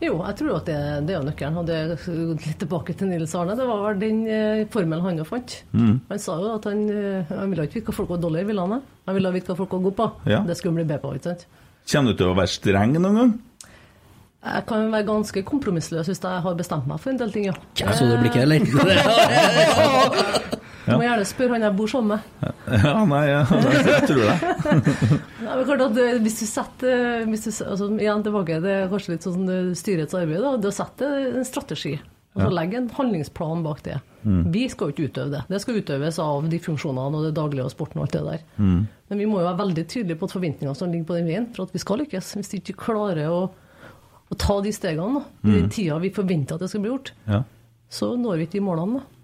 [0.00, 0.76] Jo, jeg tror at det,
[1.08, 1.58] det er nøkkelen.
[1.60, 3.56] Og det er litt tilbake til Nils Arne.
[3.58, 5.58] Det var vel den eh, formelen han jo fant.
[5.76, 5.98] Mm.
[6.08, 8.64] Han sa jo at han, eh, han ville ikke vite hva folk var dårligere, ville
[8.64, 8.80] han?
[9.10, 10.08] Han ville vite hva folk var gode på.
[10.32, 10.40] Ja.
[10.48, 11.46] Det skulle han bli bedre på, ikke sant?
[11.90, 13.36] Kommer du til å være streng noen gang?
[14.40, 17.54] Jeg kan være ganske kompromissløs hvis jeg har bestemt meg for en del ting, ja.
[17.76, 18.60] Jeg så det blikket, eller?
[20.90, 22.52] Du må gjerne spørre han jeg bor sammen med.
[22.84, 24.36] Ja, nei, ja, jeg tror det.
[25.44, 28.74] Nei, men klart at eh, Hvis du setter eh, hvis du, altså, Igjen tilbake, det
[28.76, 29.48] er kanskje litt sånn
[29.78, 30.40] styrets arbeid.
[30.44, 31.08] da, Det å sette
[31.40, 31.96] en strategi.
[32.34, 32.54] Altså Ja.
[32.60, 33.96] Legge en handlingsplan bak det.
[34.22, 34.42] Mm.
[34.54, 35.40] Vi skal jo ikke utøve det.
[35.50, 38.44] Det skal utøves av de funksjonene og det daglige og sporten og alt det der.
[38.62, 38.84] Mm.
[39.10, 41.48] Men vi må jo være veldig tydelige på at forventningene som ligger på den veien,
[41.56, 42.28] for at vi skal lykkes.
[42.38, 43.40] Hvis vi ikke klarer å,
[44.30, 45.72] å ta de stegene da, i den Mm.
[45.74, 47.42] tida vi forventer at det skal bli gjort, Ja.
[47.90, 49.00] så når vi ikke de målene.
[49.02, 49.19] da.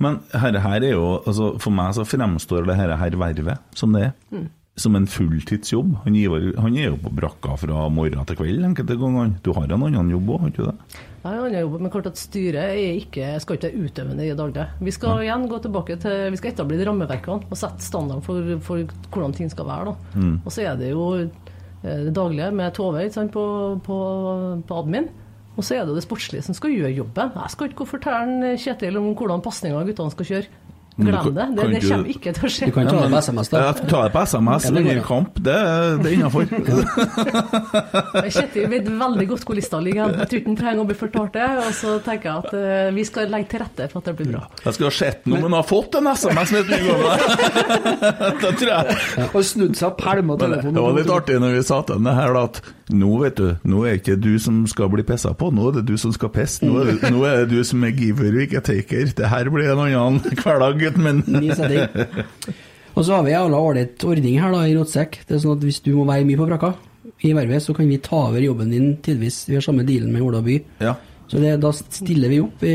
[0.00, 3.92] Men her, her er jo, altså for meg så fremstår det her, her vervet som
[3.96, 4.16] det er.
[4.32, 4.48] Mm.
[4.80, 5.92] Som en fulltidsjobb.
[6.06, 6.16] Han,
[6.56, 9.34] han er jo på brakka fra morgen til kveld enkelte ganger.
[9.44, 11.00] Du har en annen jobb òg, har du ikke det?
[11.20, 14.32] Jeg har en annen jobb, men klart at styret ikke, skal ikke være utøvende i
[14.38, 14.66] daglig.
[14.88, 18.96] Vi skal igjen gå tilbake til, vi skal etablere rammeverkene og sette standarden for, for
[19.12, 19.98] hvordan ting skal være.
[20.14, 20.36] Mm.
[20.38, 23.04] Og så er det jo eh, det daglige med Tove
[23.36, 23.44] på,
[23.84, 23.98] på,
[24.64, 25.12] på admin.
[25.60, 27.34] Og så er det jo det sportslige som skal gjøre jobben.
[27.36, 30.59] Jeg skal ikke fortelle Kjetil om hvordan pasninger guttene skal kjøre.
[31.00, 31.46] Glem det.
[31.56, 32.68] Det, det kommer ikke til å skje.
[32.70, 33.62] Du kan ta det på SMS, da.
[33.64, 35.04] Ja, ta det på SMS Ja, det under det.
[35.08, 35.58] kamp, det,
[36.00, 36.44] det er innafor.
[38.30, 40.14] Kjetil vet veldig godt hvor lista ligger.
[40.20, 41.48] Jeg tror ikke han trenger å bli fortalt det.
[41.64, 44.32] Og så tenker jeg at uh, vi skal legge til rette for at det blir
[44.34, 44.42] bra.
[44.64, 46.68] Jeg skulle ha sett noe, men har fått en SMS med et
[48.40, 48.98] Det tror jeg.
[49.30, 50.76] Og snudd seg og pælma Men telefonen.
[50.76, 53.84] det var litt artig når vi sa til henne her at nå vet du, nå
[53.86, 56.66] er ikke du som skal bli pissa på, nå er det du som skal pisse.
[56.66, 59.12] Nå det, nå er det du som er giver og ikke taker.
[59.20, 61.22] Det her blir en annen hverdag, gutten min.
[61.40, 61.88] Ny setting.
[62.98, 65.20] Og så har vi en jævla ålreit ordning her da, i Rotsekk.
[65.28, 66.74] Det er sånn at Hvis du må være mye på brakka
[67.24, 69.44] i vervet, så kan vi ta over jobben din tidvis.
[69.48, 70.54] Vi har samme dealen med Ola by.
[70.82, 70.94] Ja.
[71.30, 72.72] Så det, da stiller vi opp i,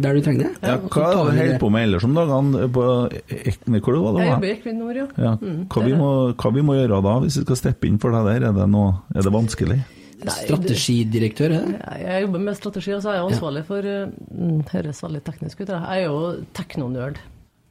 [0.00, 0.52] der du trenger det.
[0.64, 1.48] Ja, hva er holder det.
[1.50, 2.68] du på med ellers om dagene?
[2.72, 2.84] På
[3.28, 4.22] Ekne, hvor det var det?
[4.24, 5.06] Jeg jobber i Equinor, ja.
[5.26, 5.32] Ja.
[5.42, 6.08] Mm, Hva, vi må,
[6.40, 8.48] hva vi må gjøre da, hvis vi skal steppe inn for deg der?
[8.48, 9.78] Er det, noe, er det vanskelig?
[10.18, 11.74] Strategidirektør, Her?
[12.02, 15.62] Jeg jobber med strategi, og så er jeg ansvarlig for eh, mm, Høres veldig teknisk
[15.62, 15.70] ut.
[15.74, 16.18] Jeg er jo
[16.58, 17.20] teknonerd.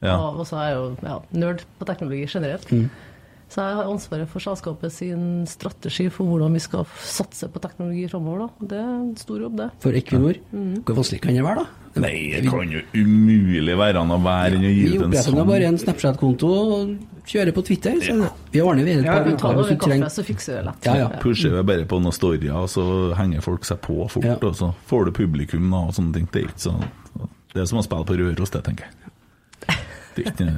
[0.06, 0.16] Ja.
[0.30, 2.72] Og så er jeg jo ja, nerd på teknologi generelt.
[2.72, 2.90] Mm.
[3.48, 8.04] Så jeg har ansvaret for selskapet sin strategi for hvordan vi skal satse på teknologi
[8.12, 8.50] framover.
[8.60, 9.70] Det er en stor jobb, det.
[9.84, 10.40] For Equinor.
[10.52, 10.82] Mm.
[10.84, 11.87] Hvor vanskelig kan det være, da?
[12.04, 15.14] Nei, det kan jo umulig være an å være enn å gi ut en sånn
[15.14, 16.92] Vi oppretter bare en Snapchat-konto og
[17.28, 17.98] kjører på Twitter.
[18.04, 18.30] Så ja.
[18.54, 20.54] vi ordner vi et Ja, par vi tar uker hvis du kaffe, trenger så fikser
[20.54, 20.88] vi det lett.
[20.88, 21.10] Ja, ja.
[21.24, 22.86] Pusher vi bare på noen storyer, og så
[23.20, 24.28] henger folk seg på fort.
[24.28, 24.38] Ja.
[24.42, 26.30] Og så får du publikum da, og sånne ting.
[26.32, 26.78] Det er ikke så
[27.54, 29.14] Det er som å spille på Røros, det, tenker jeg.
[30.18, 30.52] Det er ikke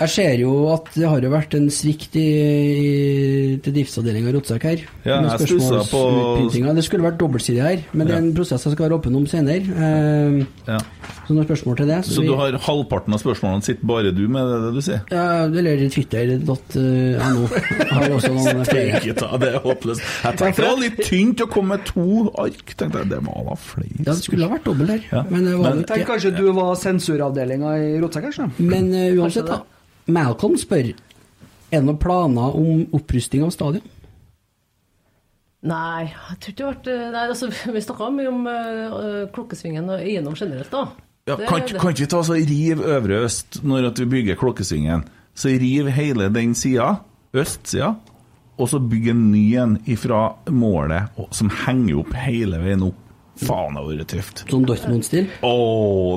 [0.00, 4.34] Jeg ser jo at det har jo vært en svikt i, i, til driftsavdelinga i
[4.38, 4.84] Rotsak her.
[5.04, 8.64] Ja, med jeg stusset på- Det skulle vært dobbeltsidig her, men det er en prosess
[8.64, 9.60] jeg skal være åpen om senere.
[9.60, 10.78] Eh, Ja.
[11.26, 11.98] Så noen spørsmål til det.
[12.06, 14.80] Så vi- du har halvparten av spørsmålene sitter bare du med, det er det du
[14.82, 15.00] sier?
[15.10, 17.46] Ja, eller twitter.no.
[17.94, 19.00] Har også noen flere.
[19.04, 20.00] Det er håpløst.
[20.24, 22.74] Jeg tenkte det var litt tynt å komme med to ark.
[22.76, 23.98] Tenkte jeg, Det var da flere.
[24.00, 25.22] Ja, det skulle ha vært dobbelt her, Ja.
[25.30, 28.50] men Men- Tenk kanskje du var sensuravdelinga i Rotsak kanskje?
[28.58, 29.60] Men uh, uansett, da.
[30.12, 33.82] Malcolm spør er det noen planer om opprusting av stadion.
[35.60, 40.00] Nei, jeg tror ikke det ble nei, altså, Vi snakka mye om uh, klokkesvingen og
[40.00, 40.86] eiendom generelt, da.
[41.28, 44.06] Ja, Det- kan, det- kan ikke vi ta så riv Øvre Øst når at vi
[44.14, 45.04] bygger Klokkesvingen?
[45.36, 46.94] Så riv hele den sida,
[47.36, 47.92] østsida,
[48.60, 52.96] og så bygg en ny en ifra målet, og- som henger opp hele veien opp.
[53.40, 54.42] Faen, det hadde vært tøft.
[54.50, 55.28] Sånn Dortmund-stil?
[55.44, 55.52] Å,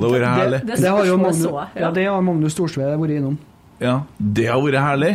[0.02, 0.62] det har vært herlig.
[0.68, 1.68] det Det har jo Magnus, ja.
[1.80, 3.38] ja, det har Magnus Storsved vært innom.
[3.82, 5.14] Ja, det har vært herlig.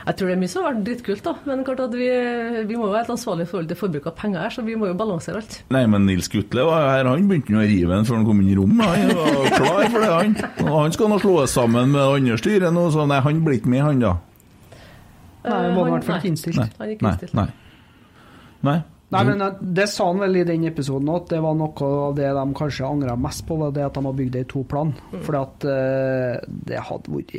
[0.00, 1.32] Jeg tror det er mye som har vært drittkult, da.
[1.44, 2.08] Men klart at vi,
[2.66, 4.76] vi må jo være helt ansvarlige i forhold til forbruk av penger her, så vi
[4.80, 5.58] må jo balansere alt.
[5.76, 8.48] Nei, men Nils Gutle var her, han begynte å rive den før han kom inn
[8.50, 8.80] i rommet.
[8.88, 10.38] Han var klar for det, han.
[10.64, 13.60] Og han skal nå slås sammen med det andre styret nå, så nei, han blir
[13.60, 14.14] ikke med, han da.
[15.44, 16.80] Nei, han var i hvert fall ikke innstilt.
[16.80, 16.96] Nei,
[17.36, 17.46] nei.
[18.66, 18.78] nei.
[19.10, 21.90] Nei, men eh, Det sa han vel i den episoden òg, at det var noe
[22.06, 24.50] av det de kanskje angra mest på, var det at de har bygd det i
[24.52, 24.94] to plan.
[25.10, 25.20] Mm.
[25.26, 27.36] Fordi at uh, det hadde vært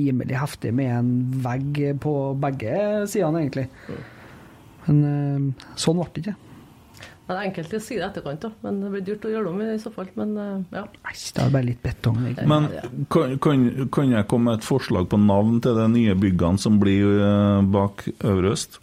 [0.00, 1.12] rimelig heftig med en
[1.46, 2.76] vegg på begge
[3.10, 3.68] sidene, egentlig.
[3.86, 4.06] Mm.
[4.86, 6.38] Men uh, sånn ble det ikke.
[7.30, 8.48] Men det er enkelt å si det etterkant, da.
[8.66, 10.08] Men det blir dyrt å gjøre det om i så fall.
[10.18, 10.80] Men uh, ja.
[10.90, 12.18] Det er bare litt betong.
[12.24, 12.50] egentlig.
[12.50, 12.66] Men
[13.14, 16.82] kan, kan, kan jeg komme med et forslag på navn til de nye byggene som
[16.82, 18.80] blir eh, bak Øvre Øst?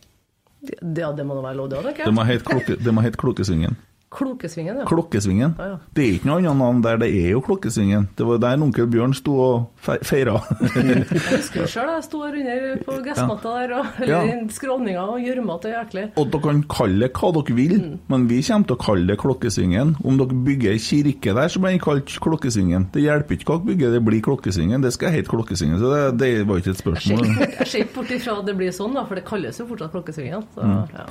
[0.61, 2.41] Ja, det må da være lov, det òg, tenker Det må jeg.
[2.41, 3.75] hete det må hete Klokkesvingen.
[3.77, 4.85] Klokesvingen, ja.
[4.87, 5.55] Klokkesvingen.
[5.59, 5.77] Ja, ja.
[5.93, 8.07] Det er ikke noe annet navn der, det er jo Klokkesvingen.
[8.15, 10.37] Det var der onkel Bjørn sto og fe- feira.
[10.77, 14.21] Jeg husker jo sjøl jeg sto her under på gressmatta der, og, Ja.
[14.55, 16.05] skråninga og gjørmete og jæklig.
[16.17, 17.99] Og dere kan kalle det hva dere vil, Mm.
[18.09, 19.95] men vi kommer til å kalle det Klokkesvingen.
[20.03, 22.87] Om dere bygger ei kirke der, så blir den kalt Klokkesvingen.
[22.93, 24.81] Det hjelper ikke hva dere bygger, det blir Klokkesvingen.
[24.81, 27.25] Det skal hete Klokkesvingen, så det, det var ikke et spørsmål.
[27.59, 29.91] jeg ser ikke bort ifra at det blir sånn, da, for det kalles jo fortsatt
[29.91, 30.47] klokkesvingen.
[30.55, 30.87] Så, Mm.
[30.95, 31.05] ja.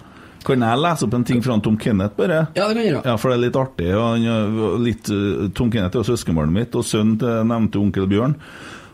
[0.46, 2.44] Kan jeg lese opp en ting fra Tom Kenneth, bare?
[2.54, 3.04] Ja, det kan jeg gjøre.
[3.08, 3.88] Ja, for det er litt artig.
[3.98, 8.36] Og han, litt, eh, Tom Kenneth er søskenbarnet mitt, og sønnen til nevnte onkel Bjørn.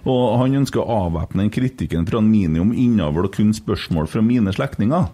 [0.09, 4.51] Og han ønsker å avvæpne den kritikken fra Minium innavl og kun spørsmål fra mine
[4.57, 5.11] slektninger.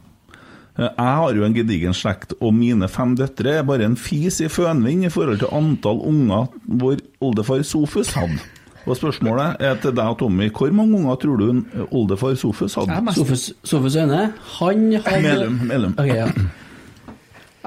[0.78, 4.38] Eh, Jeg har jo en gedigen slekt, og mine fem døtre er bare en fis
[4.40, 8.38] i fønvind i forhold til antall unger vår oldefar Sofus hadde.
[8.86, 12.78] Og spørsmålet er til deg og Tommy, hvor mange unger tror du en oldefar Sofus
[12.78, 13.14] hadde?
[13.14, 15.94] Sofus, Sofus Øyne, han hadde Mellom, mellom.
[15.98, 16.28] Ok, ja.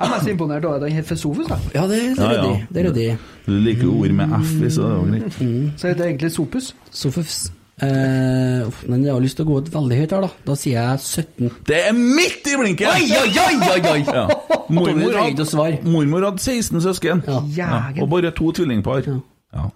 [0.02, 1.48] Jeg er mest imponert over at han heter Sofus.
[1.48, 1.58] Da.
[1.76, 2.68] Ja, det, det er ryddig.
[2.74, 3.18] Det er ryddig.
[3.46, 5.34] Du liker jo ord med F i, så det er greit.
[5.78, 6.76] Så heter det egentlig Sopus.
[6.92, 7.42] Sofus.
[7.82, 10.30] Eh, men jeg har lyst til å gå ut veldig høyt her, da.
[10.46, 11.52] Da sier jeg 17.
[11.70, 12.92] Det er midt i blinken!
[12.92, 14.02] Oi, oi, oi, oi, oi!
[14.06, 14.26] Ja.
[14.72, 15.46] Mormor, hadde,
[15.90, 17.24] mormor hadde 16 søsken,
[17.58, 17.70] ja.
[18.00, 19.02] Og bare to tvillingpar.
[19.10, 19.18] Ja.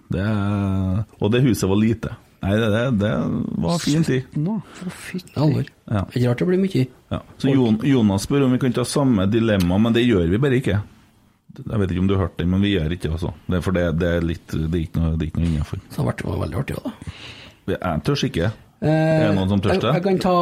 [0.08, 0.26] Det,
[1.20, 2.14] og det huset var lite.
[2.46, 3.12] Nei, det, det, det
[3.64, 4.24] var fin tid.
[5.34, 5.68] Alvor.
[5.90, 6.02] Ja.
[6.12, 6.84] Ikke rart det blir mye.
[7.12, 7.22] Ja.
[7.42, 10.60] Så Jon, Jonas spør om vi kan ta samme dilemma, men det gjør vi bare
[10.60, 10.78] ikke.
[11.56, 13.14] Jeg vet ikke om du har hørt den, men vi gjør ikke det.
[13.16, 13.32] Altså.
[13.48, 15.50] Det er for det, det er litt Det er ikke noe, det er ikke noe
[15.54, 15.82] innafor.
[15.88, 17.16] Så det har vært veldig artig òg, da.
[17.72, 18.50] Jeg tør ikke.
[18.76, 19.86] Eh, Er det noen som tørster?
[19.88, 20.32] jeg, jeg kan ta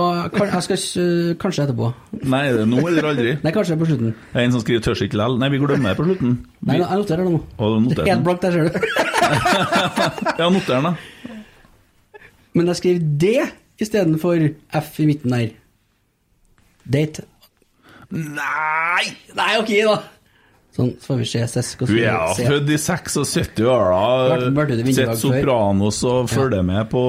[0.51, 1.91] Jeg skal eh, kanskje etterpå.
[2.27, 3.35] Nei, det er nå eller aldri.
[3.45, 4.15] Nei, kanskje på slutten.
[4.33, 5.39] Det er en som skriver 'tørs ikke lell'.
[5.39, 6.33] Nei, vi glemmer det på slutten.
[6.67, 7.43] Nei, jeg noterer det nå.
[7.59, 8.71] Det noterer er helt blankt der, ser du.
[10.41, 10.95] Ja, noter den, da.
[12.55, 13.31] Men jeg skriver D
[13.83, 14.43] istedenfor
[14.83, 15.49] F i midten her.
[16.85, 17.23] Date.
[18.11, 19.05] Nei!
[19.35, 19.97] Nei, ok, da.
[20.75, 24.39] Sånn, så får vi se skal vi er ja født i 76 år, da.
[24.57, 27.03] vært ute i vinterdag Sett Sopranos og følger med på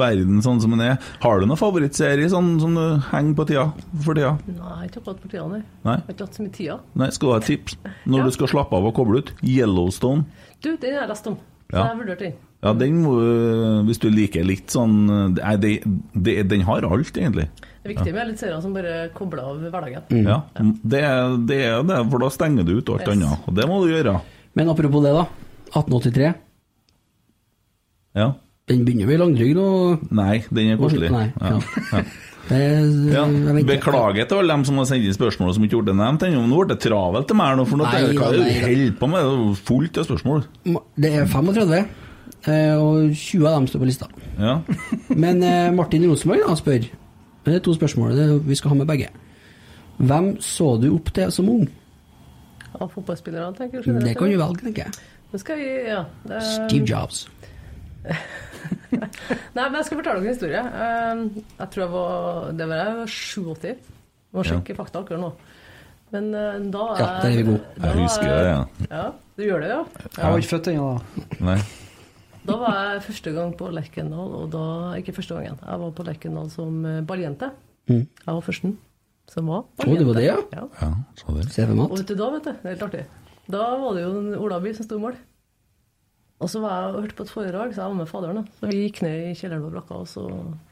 [0.00, 0.96] verden sånn som den er.
[1.22, 3.68] Har du noen favorittserie sånn som du henger på tida
[4.02, 4.32] for tida?
[4.50, 5.62] Nei, ikke akkurat på tida, nei.
[5.86, 5.94] Nei?
[6.00, 6.80] Jeg har ikke hatt så mye tida.
[6.98, 8.24] Nei, skal du ha et tips når Ja.
[8.26, 9.32] du skal slappe av og koble ut?
[9.46, 10.26] Yellowstone.
[10.58, 11.38] Du, den har jeg lest om.
[11.70, 11.86] Ja.
[11.92, 12.36] jeg vurdert den.
[12.64, 13.14] Ja, den må
[13.86, 15.56] Hvis du liker litt sånn Nei,
[16.50, 17.46] den har alt, egentlig.
[17.82, 20.24] Det er viktig med litt seere som bare kobler av hverdagen.
[20.26, 20.40] Ja,
[20.82, 23.12] det, er- det er det, for da stenger du ut alt Yes.
[23.14, 23.46] annet.
[23.48, 24.20] Og det må du gjøre.
[24.58, 25.26] Men apropos det, da.
[25.78, 26.34] 1883.
[28.18, 28.32] Ja.
[28.68, 31.10] Den begynner å i langtrygd og Nei, den er koselig.
[31.12, 31.54] Nei, Ja.
[31.54, 31.60] ja.
[31.92, 32.02] Ja.
[32.48, 32.82] det er,
[33.14, 33.24] Ja.
[33.68, 36.42] Beklager til alle dem som har sendt inn spørsmål som ikke ble nevnt ennå.
[36.42, 38.60] men Nå ble det travelt til meg nå, for noe Nei, hva er det du
[38.66, 39.24] holder på med?
[39.24, 40.44] Det er fullt av spørsmål.
[40.98, 41.84] Det er 35,
[42.48, 44.08] eh, og 20 av dem står på lista.
[44.38, 44.58] Ja.
[45.14, 46.80] Men eh, Martin Rosenborg da,
[47.48, 49.08] spør Det er to spørsmål det er, vi skal ha med begge.
[49.98, 51.64] Hvem så du opp til som ung?
[52.78, 54.00] Av fotballspillerne, tenker jeg.
[54.04, 55.40] Det kan du velge, tenker jeg.
[55.40, 56.04] Skal vi, ja.
[56.28, 57.28] Det- Steve Jobs.
[58.88, 60.60] Nei, men jeg skal fortelle dere en historie.
[60.60, 63.74] Eh, Jeg tror jeg var Det var jeg var 87.
[64.32, 65.32] Må sjekke fakta akkurat nå.
[66.12, 67.60] Men da er Ja, der er vi gode.
[67.82, 68.64] Jeg husker det, ja.
[68.90, 69.82] Ja, du gjør det, ja?
[70.16, 71.44] Jeg var ikke født ennå, da.
[71.44, 71.58] Nei.
[72.48, 74.64] Da var jeg første gang på Lerkendal, og da
[74.96, 75.58] Ikke første gangen.
[75.60, 77.50] Jeg var på Lerkendal som eh, balljente.
[77.88, 78.04] Mm.
[78.04, 78.76] Jeg var førsten
[79.28, 80.36] som var Å, det var det, ja?
[80.54, 80.66] ja.
[80.80, 81.48] Ja, så det.
[81.76, 83.02] Og vet du da, vet du, det er helt artig.
[83.48, 85.18] Da var det jo en Olaby som sto i mål.
[86.38, 88.40] Og så var jeg og hørte på et foredrag, så jeg var med faderen.
[88.40, 88.56] da.
[88.60, 90.24] Så vi gikk ned i kjelleren på brakka, og så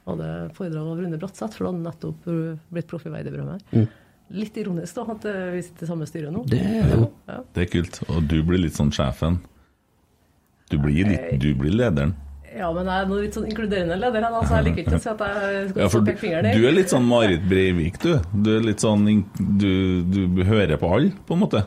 [0.07, 2.29] hadde foredrag av Rune Bratseth, for da hadde han nettopp
[2.77, 3.65] blitt proff i Veidebrømmet.
[3.75, 3.89] Mm.
[4.37, 6.45] Litt ironisk da, at uh, vi sitter i samme styre nå.
[6.51, 7.11] Det er jo.
[7.31, 7.41] Ja.
[7.55, 8.01] Det er kult.
[8.07, 9.41] Og du blir litt sånn sjefen.
[10.71, 12.15] Du blir, litt, du blir lederen.
[12.57, 15.03] ja, men jeg er noe litt sånn inkluderende leder, Han, altså, jeg liker ikke å
[15.05, 16.61] si at jeg skal Ja, peke fingeren du, i.
[16.63, 18.17] du er litt sånn Marit Breivik, du.
[18.33, 19.05] Du er litt sånn
[19.37, 19.71] du,
[20.11, 21.63] du hører på alle, på en måte.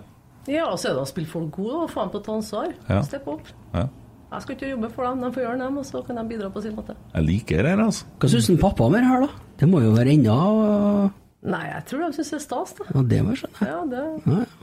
[0.49, 2.35] Ja, og så er det å spille folk gode, og få dem på å ta
[2.39, 2.73] ansvar.
[2.89, 2.99] Ja.
[3.05, 3.51] Steppe opp.
[3.75, 3.85] Ja.
[4.29, 6.49] Jeg skal ikke jobbe for dem, de får gjøre dem, og så kan de bidra
[6.53, 6.95] på sin måte.
[7.15, 8.05] Jeg liker det her, altså.
[8.19, 9.29] Hva syns pappa om det her, da?
[9.61, 10.35] Det må jo være enda
[11.39, 12.85] Nei, jeg tror de syns det er stas, da.
[12.91, 13.69] Ja, det må jeg skjønne.
[13.69, 14.01] Ja, det...
[14.25, 14.58] Ja, ja.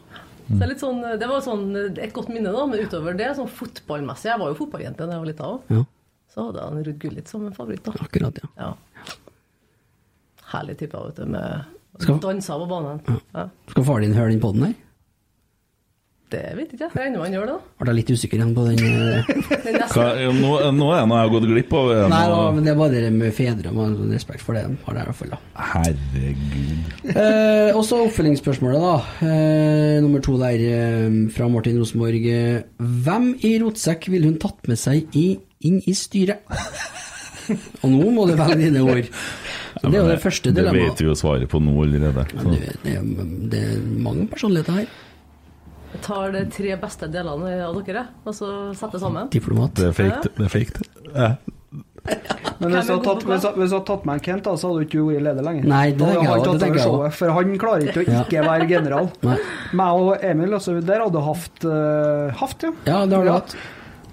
[0.46, 1.64] Så litt sånn, det var sånn,
[1.98, 5.22] et godt minne, da, men utover det, sånn fotballmessig Jeg var jo fotballjente da jeg
[5.24, 5.72] var lita òg.
[5.74, 5.82] Ja.
[6.30, 7.82] Så hadde jeg Ruud Gullit som en favoritt.
[7.86, 7.94] da.
[8.04, 8.50] Akkurat, ja.
[8.60, 8.70] Ja.
[10.52, 13.00] Herlig type, vet du, med dansa på banen.
[13.34, 13.48] Ja.
[13.72, 14.74] Skal far din høre den podden her?
[16.26, 16.90] Det vet ikke jeg.
[16.90, 17.74] Jeg regner med han gjør det, da.
[17.78, 19.28] Ble jeg litt usikker igjen på den eh.
[19.92, 21.90] Hva, nå, nå er noe jeg har gått glipp av.
[21.92, 23.74] Det Nei, da, men det er bare det med fedre.
[23.76, 24.64] Man har respekt for det.
[24.66, 25.38] de Har det i hvert fall, da.
[25.70, 26.90] Herregud.
[27.12, 29.30] Eh, og så oppfølgingsspørsmålet, da.
[29.30, 32.28] Eh, nummer to der eh, fra Martin Rosenborg.
[33.06, 35.28] Hvem i rotsekk ville hun tatt med seg i,
[35.70, 36.42] inn i styret?
[37.84, 39.06] og nå må du velge dine ord.
[39.76, 42.24] Så det er jo det første Det vet vi jo svaret på nå allerede.
[42.32, 42.48] Så.
[42.50, 42.94] det, det,
[43.52, 44.94] det er mange personligheter her.
[45.92, 49.28] Jeg tar de tre beste delene av dere, og så setter sammen.
[49.32, 49.76] Diplomat.
[49.78, 50.32] Det er fake, det.
[50.36, 50.48] det.
[50.48, 51.12] er fake, det.
[51.14, 51.30] Ja.
[52.60, 54.82] Men hvis du hadde tatt, hvis, hvis hadde tatt med en Kent, da, så hadde
[54.82, 55.64] du ikke vært leder lenger.
[55.70, 58.44] Nei, det hadde han tatt tenker over jeg showet, For han klarer ikke å ikke
[58.46, 59.08] være general.
[59.26, 62.72] Meg og Emil, altså, der hadde du hatt uh, Haft, ja.
[62.86, 63.56] Ja, det har du hatt.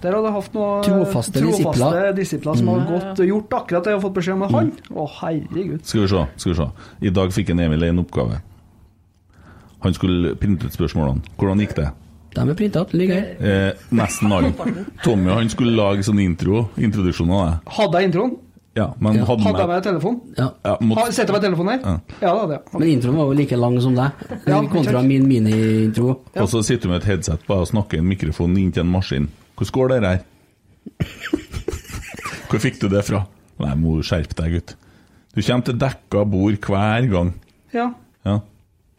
[0.03, 2.73] Der hadde du hatt noen Trofaste trofaste disipler som Mm.
[2.73, 4.41] har gått, gjort akkurat det jeg har fått beskjed om.
[4.43, 5.85] med han Å, herregud.
[5.87, 6.67] Skal vi se, skal vi se.
[7.07, 8.41] I dag fikk en Emil en oppgave.
[9.83, 11.21] Han skulle printe ut spørsmålene.
[11.37, 11.89] Hvordan gikk det?
[12.33, 13.33] De er printa opp, ligger her.
[13.45, 14.49] Eh, nesten alle.
[15.03, 17.73] Tommy han skulle lage sånn intro, introduksjon av det.
[17.75, 18.37] Hadde jeg introen?
[18.75, 19.25] Ja, men Ja.
[19.27, 20.15] hadde Hadde jeg meg med telefon?
[20.37, 20.47] Ja.
[20.65, 21.79] ja, måtte, Ha- Setter jeg meg telefonen her?
[21.83, 21.99] Ja.
[22.23, 22.79] Ja, det hadde jeg.
[22.79, 24.11] Men introen var jo like lang som deg,
[24.47, 26.09] Ja, kontra min mini-intro.
[26.35, 28.81] Og så sitter du med et headset på og snakker i en mikrofon inn til
[28.81, 29.27] en maskin.
[29.55, 30.23] Hvordan går det her?
[32.49, 33.23] Hvor fikk du det fra?
[33.61, 34.75] Nei, må du skjerpe deg, gutt.
[35.35, 37.33] Du kommer til dekka bord hver gang.
[37.73, 37.91] Ja.
[38.25, 38.39] Ja,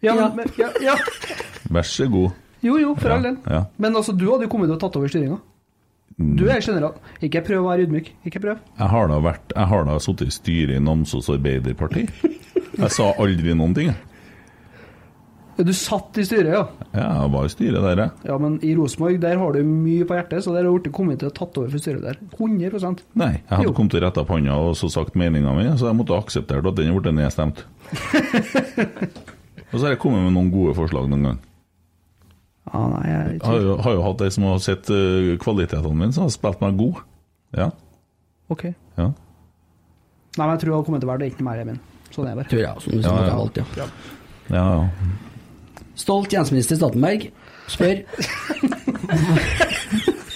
[0.05, 0.29] Ja, Ja.
[0.37, 0.95] men, ja, ja.
[1.73, 2.33] vær så god.
[2.65, 3.37] Jo, jo, for Ja, all del.
[3.51, 3.65] ja.
[3.79, 5.41] Men altså, du hadde jo kommet og tatt over styringa.
[6.17, 6.95] Du er general.
[7.27, 8.13] Ikke prøv å være ydmyk.
[8.29, 8.59] Ikke prøv.
[8.79, 12.05] Jeg har da vært Jeg har da sittet i styret i Namsos Arbeiderparti.
[12.79, 13.97] Jeg sa aldri noen ting, jeg.
[15.65, 16.63] Du satt i styret, ja.
[16.95, 18.11] Ja, jeg var i styret der, jeg.
[18.27, 21.21] Ja, men i Rosenborg der har du mye på hjertet, så der har du kommet
[21.23, 22.17] til å tatt over for styret der.
[22.39, 23.73] 100 Nei, jeg hadde Jo.
[23.73, 26.75] kommet til retta opp hånda og så sagt meninga mi, så jeg måtte akseptert at
[26.75, 27.63] den ble nedstemt.
[29.75, 31.41] og så har jeg kommet med noen gode forslag noen gang.
[32.71, 35.93] Ja, nei, jeg Jeg har jo, har jo hatt ei som har sett uh, kvalitetene
[35.99, 37.03] mine, som har spilt meg god.
[37.59, 37.69] Ja.
[38.55, 38.65] Ok.
[38.99, 39.09] ja.
[40.35, 41.77] Nei, men jeg tror hun har kommet til å være det, ikke mer, Emil.
[42.15, 42.47] Sånn er det.
[42.51, 43.37] Tror jeg, som du Ja, ja, ja.
[43.43, 43.89] valgt, ja.
[44.55, 45.13] ja, ja.
[45.99, 47.29] Stolt tjenesteminister Stoltenberg
[47.71, 48.01] spør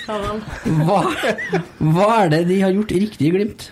[0.09, 1.01] hva,
[1.82, 3.66] hva er det de har gjort riktig i Glimt?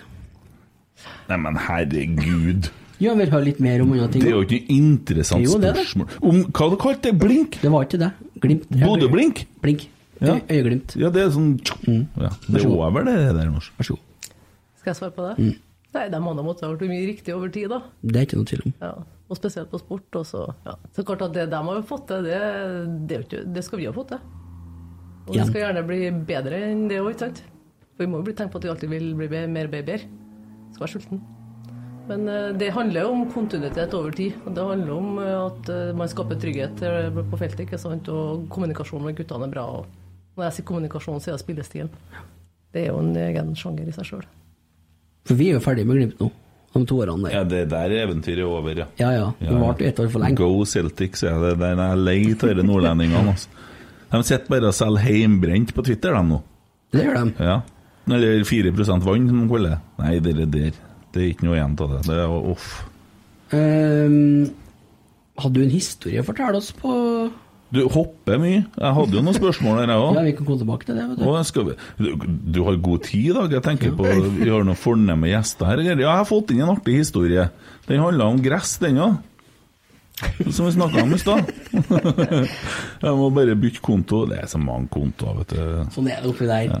[1.27, 2.69] Nei, men herregud.
[3.03, 4.23] Ja, vil høre litt mer om andre ting.
[4.25, 5.83] Det er jo ikke noe interessant Jo, det det.
[5.83, 6.17] spørsmål.
[6.21, 7.13] Om, hva du kalt det?
[7.21, 7.59] Blink?
[7.61, 8.09] Det var ikke det.
[8.41, 8.65] Glimt.
[8.73, 9.43] Bodø-blink?
[9.61, 9.85] Blink.
[10.17, 10.39] Ja.
[10.49, 10.95] Øyeglimt.
[10.97, 13.51] Ja, det er sånn ja, Det er over, det der.
[13.53, 14.31] Vær så god.
[14.79, 15.35] Skal jeg svare på det?
[15.37, 15.53] Mm.
[15.97, 17.79] Nei, de hadde måttet ha gjort mye riktig over tid, da.
[18.01, 18.73] Det er ikke noe tvil om.
[18.81, 18.91] Ja,
[19.27, 20.19] og spesielt på sport.
[20.19, 20.75] Også, ja.
[20.95, 22.41] så klart at det de har fått til, det,
[23.09, 24.25] det, det, det skal vi ha fått til.
[25.27, 27.41] Og det skal gjerne bli bedre enn det òg, ikke sant?
[27.93, 30.05] For vi må jo bli tenkt på at vi alltid vil bli mer babyer.
[30.73, 31.25] Skal være sulten.
[32.07, 34.39] Men eh, det handler jo om kontinuitet over tid.
[34.45, 36.81] Og det handler om eh, at eh, man skaper trygghet
[37.17, 38.09] på feltet, ikke sant?
[38.13, 39.67] og kommunikasjon med guttene er bra.
[39.79, 41.93] Og når jeg sier kommunikasjon, så er det spillestilen.
[42.73, 44.27] Det er jo en egen sjanger i seg sjøl.
[45.27, 46.29] For vi er jo ferdig med Glimt nå,
[46.75, 47.35] de to årene der.
[47.35, 48.87] Ja, det der eventyret er over, ja.
[49.01, 50.39] Ja ja, det varte ett år for lenge.
[50.39, 51.57] Go Celtic, sier jeg.
[51.59, 53.33] Det er lei av disse nordlendingene.
[53.33, 53.65] Altså.
[54.07, 56.39] De sitter bare og selger heimbrent på Twitter, de nå.
[56.95, 57.49] Det gjør de.
[57.49, 57.57] Ja.
[58.07, 59.79] Eller 4 vann, som de kaller det.
[59.99, 60.77] Nei, det er der.
[61.17, 61.99] Det er ikke noe igjen av det.
[62.05, 62.69] Det er off.
[63.51, 64.47] Um,
[65.39, 66.91] hadde du en historie å fortelle oss på
[67.73, 68.61] Du hopper mye.
[68.63, 70.17] Jeg hadde jo noen spørsmål der, jeg òg.
[70.19, 71.05] Ja, vi kan komme tilbake til det.
[71.09, 71.71] vet du.
[71.99, 73.55] Du, du har god tid i dag.
[73.57, 75.81] Jeg tenker på, Vi har noen fornemme gjester her.
[75.83, 77.49] Ja, jeg har fått inn en artig historie.
[77.89, 79.17] Den handla om gress, den òg.
[80.49, 81.49] Som vi snakka om i stad.
[83.03, 84.23] Jeg må bare bytte konto.
[84.25, 85.91] Det er så mange kontoer, vet du.
[85.93, 86.79] Sånn er det oppi der.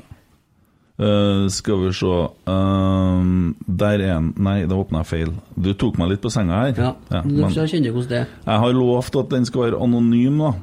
[0.97, 5.33] Eh, skal vi se Ehm, Der er en Nei, da åpna jeg feil.
[5.55, 6.73] Du tok meg litt på senga her.
[6.73, 10.53] Ja, men jeg kjenner hvordan det jeg har lovt at den skal være anonym, da.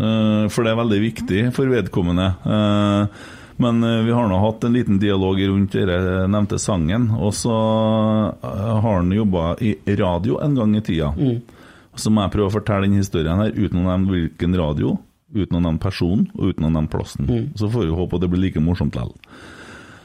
[0.00, 2.34] Uh, for det er veldig viktig for vedkommende.
[2.44, 3.06] Uh,
[3.60, 7.10] men vi har nå hatt en liten dialog rundt den nevnte sangen.
[7.20, 7.52] Og så
[8.40, 11.12] har han jobba i radio en gang i tida.
[11.94, 14.96] Så må jeg prøve å fortelle den historien her uten å nevne hvilken radio,
[15.36, 17.28] uten å nevne personen og uten å nevne plassen.
[17.54, 19.12] Så får vi håpe at det blir like morsomt likevel.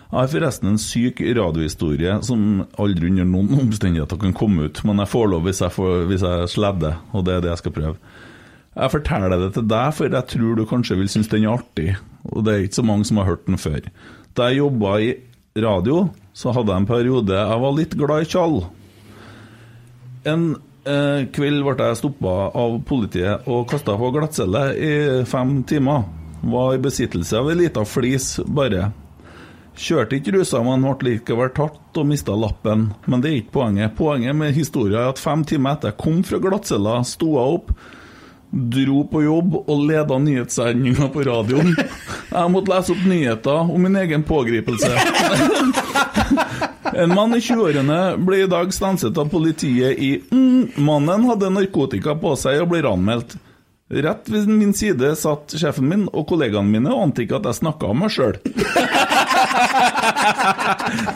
[0.06, 5.02] Jeg har forresten en syk radiohistorie som aldri under noen omstendigheter kan komme ut, men
[5.02, 7.76] jeg får lov hvis jeg, får, hvis jeg sledder, og det er det jeg skal
[7.76, 7.96] prøve.
[8.76, 11.96] Jeg forteller det til deg, for jeg tror du kanskje vil synes den er artig,
[12.28, 13.88] og det er ikke så mange som har hørt den før.
[14.36, 15.10] Da jeg jobba i
[15.64, 18.58] radio, så hadde jeg en periode jeg var litt glad i tjall.
[20.28, 20.44] En
[20.84, 24.94] eh, kveld ble jeg stoppa av politiet og kasta på glattcelle i
[25.30, 26.06] fem timer.
[26.46, 28.92] Var i besittelse av ei lita flis, bare.
[29.76, 32.90] Kjørte ikke rusa, men ble likevel tatt og mista lappen.
[33.12, 33.98] Men det er ikke poenget.
[33.98, 37.76] Poenget med historien er at fem timer etter jeg kom fra glattcella, sto jeg opp,
[38.56, 41.74] Dro på jobb og leda nyhetssendinga på radioen.
[41.76, 44.92] Jeg måtte lese opp nyheter om min egen pågripelse.
[46.96, 52.16] En mann i 20-årene ble i dag stanset av politiet i mm, Mannen hadde narkotika
[52.22, 53.36] på seg og ble anmeldt.
[53.90, 57.58] Rett ved min side satt sjefen min og kollegaene mine og ante ikke at jeg
[57.60, 58.34] snakka om meg sjøl.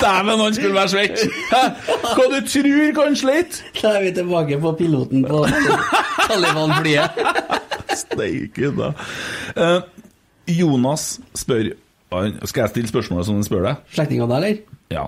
[0.03, 1.23] Dæven, han skulle være svett!
[1.49, 3.63] Hva du tror kan slite?
[3.79, 5.39] Da er vi tilbake på piloten på
[6.29, 7.17] Taliban-flyet.
[8.03, 8.91] Steike, da.
[9.57, 9.81] Eh,
[10.59, 11.03] Jonas
[11.41, 11.71] spør
[12.09, 13.81] Skal jeg stille spørsmålet som han spør deg?
[13.93, 14.77] Slektning av deg, eller?
[14.89, 15.03] Ja.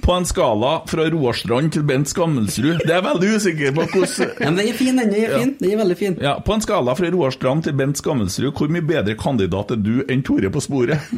[0.00, 4.30] På en skala fra Roarstrand til Bent Skammelsrud Det er jeg veldig usikker på hvordan
[4.40, 5.52] Ja, men den er fin, den er fin.
[5.60, 6.16] Den er veldig fin.
[6.24, 10.00] Ja, På en skala fra Roarstrand til Bent Skammelsrud, hvor mye bedre kandidat er du
[10.08, 11.04] enn Tore på sporet?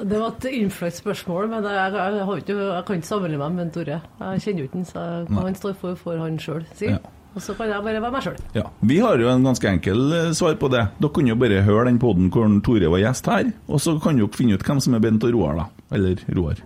[0.00, 3.42] Det var et innfløkt spørsmål, men jeg, jeg, jeg, har ikke, jeg kan ikke sammenligne
[3.44, 3.98] meg med Tore.
[4.00, 6.88] Jeg kjenner jo ikke han, så hva han står for, får han sjøl si.
[6.88, 7.02] Ja.
[7.30, 8.38] Og så kan jeg bare være meg sjøl.
[8.56, 10.82] Ja, Vi har jo en ganske enkel eh, svar på det.
[10.98, 14.18] Dere kunne jo bare høre den poden hvor Tore var gjest her, og så kan
[14.18, 15.68] dere finne ut hvem som er Bent og Roar, da.
[15.94, 16.58] Eller Roar.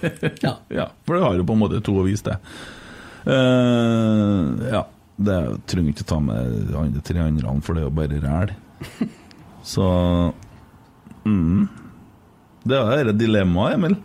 [0.46, 0.88] ja.
[1.04, 2.40] For det har jo på en måte to å vise til.
[3.28, 4.86] Uh, ja.
[5.18, 8.52] Det trenger ikke ta med de andre tre andre, for det er jo bare ræl.
[9.66, 9.86] Så
[11.26, 11.64] mm.
[12.68, 13.96] Det er det dilemmaet, Emil.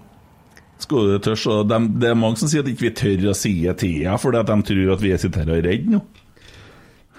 [0.84, 3.38] Skal du tørs, og dem- det er mange som sier at ikke vi tør å
[3.38, 5.96] si det til henne, fordi at de tror at vi sitter her og er redde
[5.96, 6.04] nå.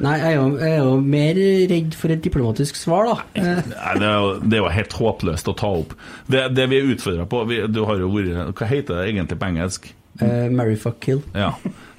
[0.03, 1.37] Nei, jeg er, jo, jeg er jo mer
[1.71, 3.15] redd for et diplomatisk svar, da.
[3.39, 5.93] Nei, det er, jo, det er jo helt håpløst å ta opp.
[6.27, 9.39] Det, det vi er utfordra på vi, Du har jo vært Hva heter det egentlig
[9.39, 9.87] på engelsk?
[10.19, 11.23] Uh, Marry, fuck, kill.
[11.35, 11.53] Ja.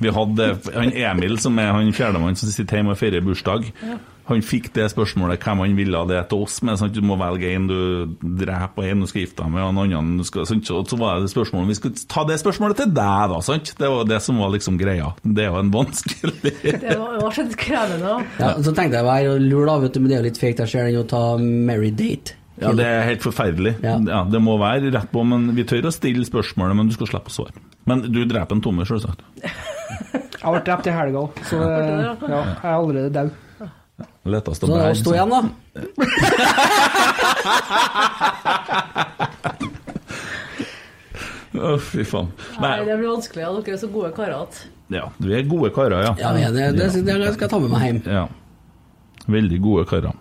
[0.04, 3.72] Vi hadde han Emil, som er han fjerdemann som sitter hjemme og feirer bursdag.
[4.26, 6.80] Han fikk det spørsmålet hvem han ville det til oss med.
[6.82, 6.96] Sant?
[6.96, 7.78] Du må velge en du
[8.22, 10.66] dreper, og en du skal gifte deg med, og en annen du skal, sant?
[10.66, 13.42] Så var det spørsmålet Vi skulle ta det spørsmålet til deg, da.
[13.46, 13.76] Sant?
[13.78, 15.12] Det var det som var liksom greia.
[15.22, 16.34] Det er jo en vanskelig
[16.86, 18.02] Det var, litt så krevende.
[18.16, 18.18] da.
[18.42, 20.42] Ja, så tenkte jeg å være lur, da, vet du, men det er jo litt
[20.42, 20.58] fake.
[20.64, 22.40] det ser den å ta Marry date.
[22.62, 23.76] Ja, det er helt forferdelig.
[23.84, 23.98] Ja.
[24.32, 27.30] Det må være rett på, men vi tør å stille spørsmålet, men du skal slippe
[27.34, 27.64] å svare.
[27.86, 29.26] Men du dreper en tomme, selvsagt.
[29.44, 33.34] Jeg ble drept i helga, så ja, jeg er allerede død.
[34.26, 35.42] Lettest Så det er å stå igjen, da.
[41.56, 42.32] Å, fy faen.
[42.60, 43.44] Nei, Nei, det blir vanskelig.
[43.46, 43.52] Ja.
[43.56, 46.12] Dere er så gode karer at ja, vi er gode karer, ja.
[46.22, 48.02] Ja, det, det, det, det skal jeg ta med meg hjem.
[48.06, 48.26] Ja.
[49.34, 50.14] Veldig gode karer.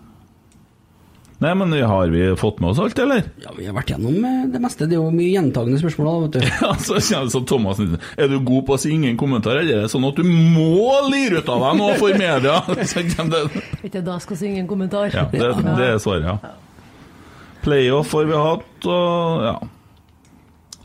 [1.43, 3.25] Nei, men har vi fått med oss alt, eller?
[3.43, 4.87] Ja, Vi har vært gjennom eh, det meste.
[4.87, 6.49] Det er jo mye gjentagende spørsmål, da, vet du.
[6.63, 9.85] Ja, så kjenner så Thomas Er du god på å si ingen kommentar, eller er
[9.85, 12.61] det sånn at du må lire ut av deg noe for media?
[12.95, 13.59] Vet du,
[13.89, 15.11] Ikke da skal si ingen kommentar.
[15.11, 16.53] Ja, det, det er svaret, ja.
[17.65, 19.55] Playoff har vi hatt, og ja.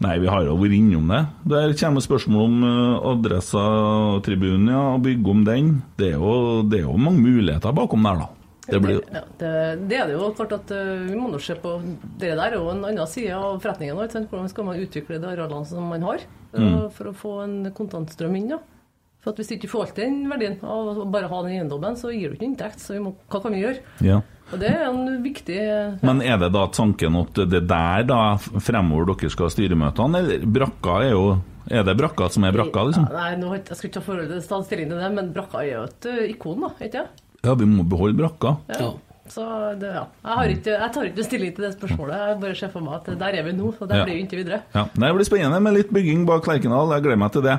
[0.00, 1.20] Nei, vi har jo vært innom det.
[1.52, 5.72] Der kommer spørsmål om eh, adressa-tribunen, ja, og bygge om den.
[6.00, 8.39] Det er, jo, det er jo mange muligheter bakom der, da.
[8.70, 11.54] Det blir Ja, det, det er det jo klart at eh, vi må nå se
[11.60, 11.76] på
[12.18, 13.96] Det der er jo en annen side av forretningen.
[13.96, 14.26] Også.
[14.30, 16.16] Hvordan skal man utvikle de arealene som man har,
[16.54, 16.90] eh, Mm.
[16.92, 18.48] for å få en kontantstrøm inn?
[18.48, 18.58] da?
[19.20, 21.94] For at Hvis du ikke får til den verdien av å bare ha den eiendommen,
[21.96, 22.78] så gir du ikke inntekt.
[22.80, 23.78] Så vi må, hva kan vi gjøre?
[24.00, 24.22] Ja.
[24.52, 25.58] Og Det er en viktig
[26.02, 30.46] Men er det da tanken at det der da fremover dere skal ha styremøtene, eller
[30.46, 33.04] brakka er jo Er det brakka som er brakka, liksom?
[33.12, 36.06] Ja, nei, nå, jeg- skal ikke ta forhold til det, men brakka er jo et
[36.06, 37.20] eh, ikon, da, ikke sant?
[37.44, 38.56] Ja, vi må beholde brakka.
[38.78, 38.90] Ja.
[39.30, 39.44] Så
[39.78, 40.02] det, ja.
[40.26, 42.16] Jeg, har ikke, jeg tar ikke stilling til det spørsmålet.
[42.18, 44.04] Jeg bare ser for meg at der er vi nå, og der Ja.
[44.04, 44.62] blir vi inntil videre.
[44.74, 46.90] Ja, Det blir spennende med litt bygging bak Lerkendal.
[46.96, 47.58] Jeg gleder meg til det.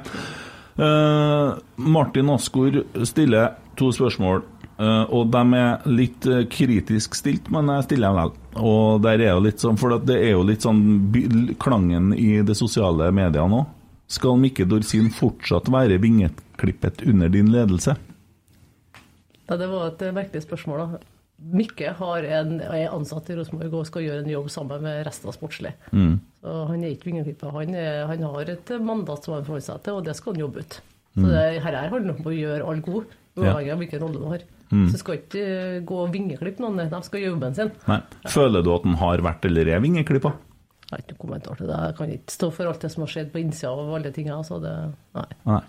[0.80, 4.44] Uh, Martin Asgaard stiller to spørsmål,
[4.80, 8.32] uh, og de er litt uh, kritisk stilt, men jeg stiller dem vel.
[8.62, 12.42] Og der er jo litt sånn, for det er jo litt sånn by- klangen i
[12.42, 13.66] det sosiale media nå.
[14.12, 17.96] Skal Mikke Dorsin fortsatt være vingeklippet under din ledelse?
[19.52, 20.86] Ja, det var et merkelig spørsmål.
[20.96, 21.00] da.
[21.42, 25.28] Mikke har en, er ansatt i Rosenborg og skal gjøre en jobb sammen med resten
[25.32, 25.72] av sportslig.
[25.92, 26.20] Mm.
[26.42, 27.52] Så Han er ikke vingeklippet.
[27.56, 27.74] Han,
[28.12, 30.80] han har et mandat som han forholder seg til, og det skal han jobbe ut.
[31.12, 31.32] Så Mm.
[31.34, 33.06] det her er handler om å gjøre alle gode,
[33.36, 34.44] uavhengig av hvilken rolle du har.
[34.72, 34.86] Mm.
[34.94, 37.72] Så skal ikke eh, gå og vingeklippe noen, de skal gjøre jobben sin.
[37.90, 37.98] Nei.
[38.32, 40.32] Føler du at han har vært eller er vingeklippa?
[40.32, 41.76] Jeg har ikke noen kommentar til det.
[41.90, 44.40] Jeg kan ikke stå for alt det som har skjedd på innsida av alle tingene.
[44.48, 44.72] Så det,
[45.18, 45.26] nei.
[45.50, 45.60] Nei.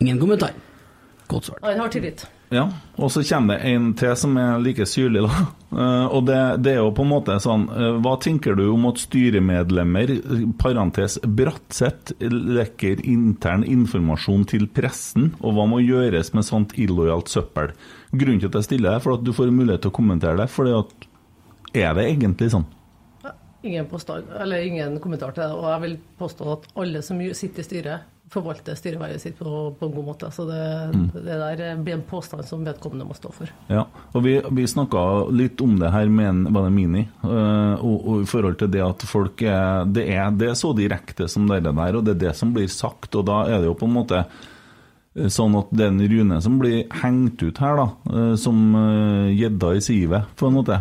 [0.00, 0.52] Ingen kommentar.
[1.30, 1.62] Godt svart.
[1.62, 2.26] Han har tillit.
[2.50, 2.64] Ja,
[2.98, 5.46] og så kommer det en til som er like syrlig, da.
[5.70, 6.34] Eh, og det,
[6.66, 10.10] det er jo på en måte sånn eh, Hva tenker du om at styremedlemmer,
[10.58, 17.70] parentes Bratseth, lekker intern informasjon til pressen, og hva må gjøres med sånt illojalt søppel?
[18.10, 20.50] Grunnen til at jeg stiller er for at du får mulighet til å kommentere det,
[20.50, 21.08] fordi at
[21.78, 22.66] Er det egentlig sånn?
[23.62, 23.86] Ingen
[24.40, 25.54] eller ingen kommentar til det.
[25.54, 29.86] Og jeg vil påstå at alle som sitter i styret, forvalte styrevervet sitt på, på
[29.88, 30.30] en god måte.
[30.30, 31.10] Så det, Mm.
[31.14, 33.50] det der blir en påstand som vedkommende må stå for.
[33.70, 33.84] Ja,
[34.14, 37.96] og vi, vi snakka litt om det her med en, var det Mini, uh, og,
[38.06, 41.48] og i forhold til det at folk er det, er det er så direkte som
[41.50, 43.88] det der, og det er det som blir sagt, og da er det jo på
[43.88, 48.34] en måte eh, sånn at det er Rune som blir hengt ut her, da, eh,
[48.40, 48.62] som
[49.34, 50.80] gjedda i sivet, på en måte.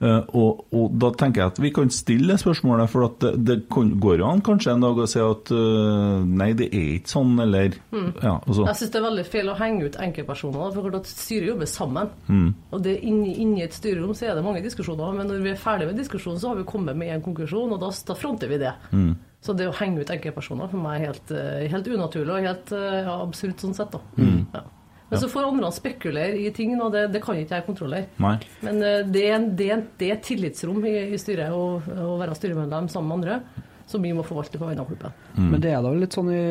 [0.00, 3.32] Eh, og, og da tenker jeg at vi kan stille det spørsmålet, for at det,
[3.48, 7.14] det går jo an kanskje en dag å si at eh, nei, det er ikke
[7.16, 8.12] sånn, eller Mm.
[8.22, 8.66] ja, altså.
[8.68, 10.72] Jeg syns det er veldig feil å henge ut enkeltpersoner.
[10.76, 12.10] For styret jobber sammen.
[12.28, 12.48] Mm.
[12.70, 15.60] Og det inni, inni et styrerom så er det mange diskusjoner, men når vi er
[15.60, 18.60] ferdig med diskusjonen, så har vi kommet med en konklusjon, og da, da fronter vi
[18.62, 18.74] det.
[18.92, 19.14] Mm.
[19.42, 22.72] Så det å henge ut enkeltpersoner for meg er helt, eh, helt unaturlig og helt
[22.74, 23.92] ja, absurd sånn sett.
[23.94, 24.00] da.
[24.18, 24.40] Mm.
[24.54, 24.64] Ja.
[25.08, 28.10] Men så får andre spekulere i ting, og det, det kan ikke jeg kontrollere.
[28.20, 28.34] Nei.
[28.64, 31.78] Men eh, det er, en, det, er en, det er tillitsrom i, i styret å,
[31.80, 35.14] å være styremedlem sammen med andre, som vi må forvalte på vegne av klubben.
[35.38, 36.42] Men det er da litt sånn i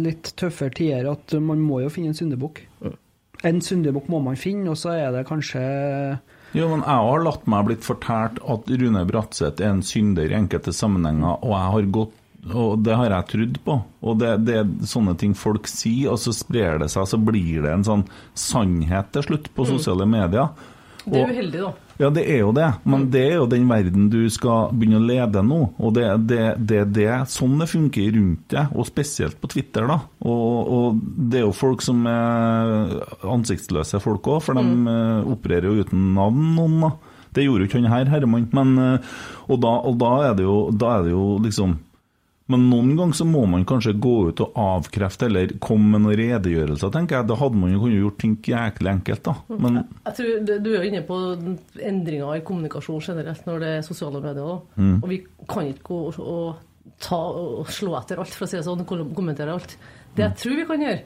[0.00, 2.62] litt tøffere tider at man må jo finne en syndebukk.
[3.44, 5.60] En syndebukk må man finne, og så er det kanskje
[6.56, 10.38] Jo, men jeg har latt meg blitt fortalt at Rune Bratseth er en synder i
[10.40, 12.16] enkelte sammenhenger, og jeg har gått
[12.54, 13.74] og det har jeg trodd på.
[14.02, 17.62] Og det, det er sånne ting folk sier, og så sprer det seg, så blir
[17.66, 18.04] det en sånn
[18.34, 19.70] sannhet til slutt på Mm.
[19.76, 20.48] sosiale medier.
[21.04, 21.72] Det er Og- uheldig, da.
[22.00, 25.06] Ja, det er jo det, men det er jo den verden du skal begynne å
[25.06, 25.58] lede nå.
[25.78, 29.86] Og det er det, det, det, sånn det funker rundt deg, og spesielt på Twitter.
[29.86, 29.98] da.
[30.24, 35.26] Og, og det er jo folk som er ansiktsløse folk òg, for de mm.
[35.28, 36.80] opererer jo uten navn, noen.
[36.86, 36.92] da.
[37.36, 38.48] Det gjorde jo ikke han her, Herman.
[38.56, 38.98] Men, eh,
[39.48, 41.76] og, da, og da, er det jo, da er det jo liksom
[42.50, 46.18] men noen ganger så må man kanskje gå ut og avkrefte eller komme med noen
[46.18, 47.28] redegjørelser, tenker jeg.
[47.30, 49.34] Da hadde man jo kunnet gjort ting jæklig enkelt, da.
[49.60, 51.20] Men Jeg tror Du er inne på
[51.90, 54.60] endringer i kommunikasjon generelt når det er sosiale medier.
[54.74, 54.98] Mm.
[54.98, 58.58] Og vi kan ikke gå og, og, ta, og slå etter alt, for å si
[58.58, 59.76] det sånn, kommentere alt.
[60.16, 61.02] Det jeg tror vi kan gjøre,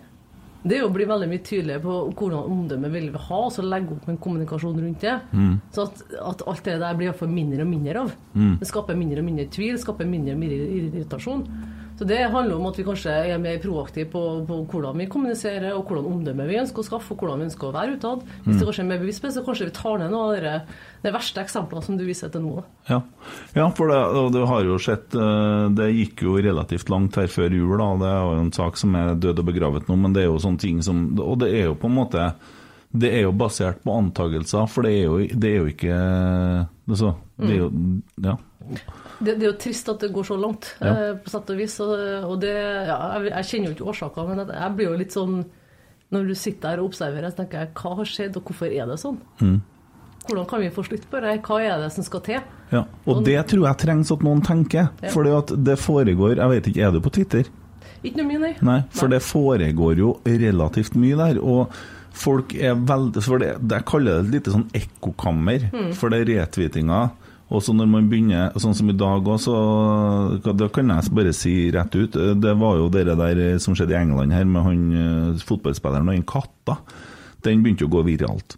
[0.65, 3.53] det er jo å bli veldig mye tydeligere på hvordan omdømme vil vi ha, og
[3.53, 5.19] så legge opp en kommunikasjon rundt det.
[5.37, 5.59] Mm.
[5.77, 8.15] Så at, at alt det der blir iallfall mindre og mindre av.
[8.33, 8.55] Mm.
[8.63, 11.45] Det skaper mindre og mindre tvil, skaper mindre og mindre irritasjon.
[11.95, 15.69] Så det handler om at vi kanskje er mer proaktive på, på hvordan vi kommuniserer,
[15.77, 18.25] og hvordan omdømme vi ønsker å skaffe, og hvordan vi ønsker å være utad.
[18.43, 18.67] Hvis det Mm.
[18.67, 20.55] kanskje er mer bevisst på det, så kanskje vi tar ned noen av de,
[21.05, 22.65] de verste eksemplene som du viser til nå.
[22.91, 22.99] Ja,
[23.55, 24.01] ja for det,
[24.35, 27.89] det har jo skjedd eh, Det gikk jo relativt langt her før jul, da.
[28.03, 30.43] Det er jo en sak som er død og begravet nå, men det er jo
[30.43, 32.27] sånne ting som Og det er jo på en måte
[32.91, 35.97] Det er jo basert på antagelser, for det er jo, det er jo ikke
[36.91, 37.71] altså, Det er jo
[38.23, 38.37] Ja.
[39.21, 40.95] Det, det er jo trist at det går så langt, Ja.
[40.95, 41.77] eh, på sett og vis.
[41.85, 41.93] Og,
[42.31, 42.55] og det,
[42.89, 45.45] ja, jeg, jeg kjenner jo ikke årsaker, men jeg, blir jo litt sånn
[46.15, 48.87] Når du sitter der og observerer, så tenker jeg hva har skjedd, og hvorfor er
[48.87, 49.17] det sånn?
[49.41, 49.57] Mm.
[50.29, 51.33] Hvordan kan vi få slutt på det?
[51.45, 52.41] Hva er det som skal til?
[52.71, 52.85] ja.
[53.07, 54.89] Og det tror jeg trengs at noen tenker.
[55.03, 55.11] Ja.
[55.13, 55.27] For
[55.57, 57.51] det foregår Jeg vet ikke, er du på Twitter?
[58.05, 58.55] Ikke noe mye, nei.
[58.65, 61.39] Nei, for det foregår jo relativt mye der.
[61.41, 61.73] Og
[62.15, 65.69] folk er veldig For det, jeg kaller det et lite sånn ekkokammer.
[65.73, 65.93] Mm.
[65.99, 67.03] For det er retweetinga.
[67.53, 69.55] Og så når man begynner, sånn som i dag òg, så
[70.57, 74.01] Da kan jeg bare si rett ut Det var jo det der som skjedde i
[74.01, 76.79] England her med han eh, fotballspilleren og den katta.
[77.45, 78.57] Den begynte å gå viralt.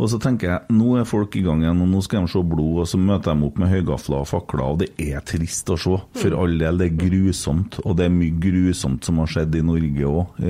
[0.00, 2.40] Og så tenker jeg, nå er folk i gang igjen, og nå skal de se
[2.40, 5.76] blod, og så møter de opp med høygafler og fakler, og det er trist å
[5.80, 5.98] se.
[6.16, 9.64] For all del, det er grusomt, og det er mye grusomt som har skjedd i
[9.66, 10.40] Norge òg,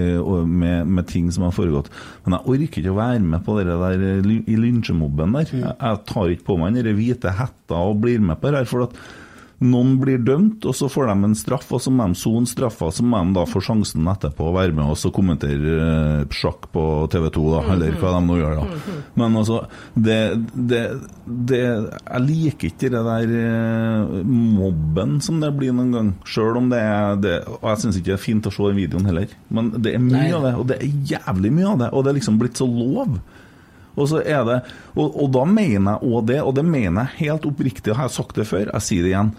[0.47, 1.91] med, med ting som har foregått.
[2.25, 5.51] Men jeg orker ikke å være med på det der eh, i lynsjemobben der.
[5.51, 8.71] Jeg, jeg tar ikke på meg den hvite hetta og blir med på det her.
[8.71, 9.03] for at
[9.61, 12.89] noen blir dømt, og så får de en straff, og så må de sone straffa,
[12.97, 16.71] så må de da få sjansen etterpå å være med oss og kommentere eh, sjakk
[16.73, 18.95] på TV 2, da, eller hva de nå gjør, da.
[19.21, 19.59] Men altså,
[19.93, 20.17] det,
[20.55, 20.81] det,
[21.27, 26.73] det Jeg liker ikke det der eh, mobben som det blir noen gang, sjøl om
[26.73, 29.37] det er det, Og jeg syns ikke det er fint å se den videoen heller,
[29.53, 30.33] men det er mye Nei.
[30.39, 32.69] av det, og det er jævlig mye av det, og det er liksom blitt så
[32.71, 33.21] lov.
[34.01, 34.59] Og så er det,
[34.97, 38.03] og, og da mener jeg òg det, og det mener jeg helt oppriktig, og jeg
[38.03, 39.33] har sagt det før, jeg sier det igjen.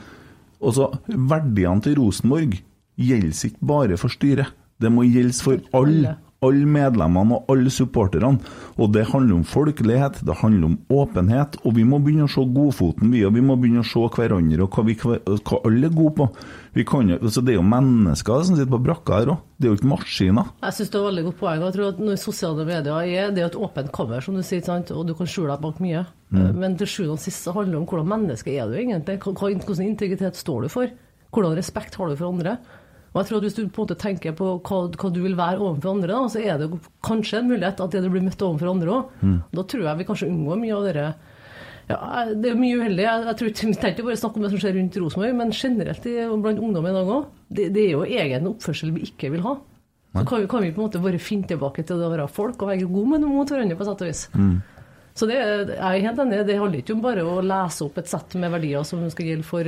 [0.62, 2.60] Og så Verdiene til Rosenborg
[3.02, 4.54] gjelder ikke bare for styret.
[4.82, 6.18] Det må gjelde for alle.
[6.42, 8.40] Alle medlemmene og alle supporterne.
[8.82, 11.60] Og det handler om folkelighet, det handler om åpenhet.
[11.62, 13.22] Og vi må begynne å se godfoten, vi.
[13.28, 16.28] Og vi må begynne å se hverandre og hva, vi, hva alle er gode på.
[16.72, 19.40] Vi kan, altså det er jo mennesker som sitter på brakka her òg.
[19.60, 20.52] Det er jo ikke maskiner.
[20.64, 21.64] Jeg syns det er veldig godt poeng.
[21.66, 24.64] Jeg tror at når sosiale medier er, det er et åpent kammer, som du sier,
[24.64, 24.94] sant?
[24.96, 26.06] og du kan skjule deg bak mye.
[26.32, 26.46] Mm.
[26.64, 29.18] Men til sjuende og sist handler det om hvordan menneske er du egentlig.
[29.20, 30.94] Hvilken integritet står du for?
[31.36, 32.56] Hvordan respekt har du for andre?
[33.12, 35.36] Og jeg tror at Hvis du på en måte tenker på hva, hva du vil
[35.36, 36.72] være overfor andre, da, så er det
[37.04, 39.12] kanskje en mulighet at det du blir møtt overfor andre òg.
[39.20, 39.38] Mm.
[39.52, 41.06] Da tror jeg vi kanskje unngår mye av dere
[41.92, 43.04] Ja, Det er jo mye uheldig.
[43.06, 45.36] Jeg, jeg tror ikke vi trenger ikke bare snakke om det som skjer rundt Rosenborg,
[45.42, 46.16] men generelt i,
[46.46, 47.28] blant ungdom i dag òg.
[47.52, 49.58] Det, det er jo egen oppførsel vi ikke vil ha.
[50.12, 52.28] Så kan vi, kan vi på en måte bare finne tilbake til det å være
[52.28, 54.26] folk og være gode med mot hverandre på sett og vis.
[55.18, 58.10] Så det, jeg er helt enig, det handler ikke om bare å lese opp et
[58.10, 59.68] sett med verdier som skal gjelde for,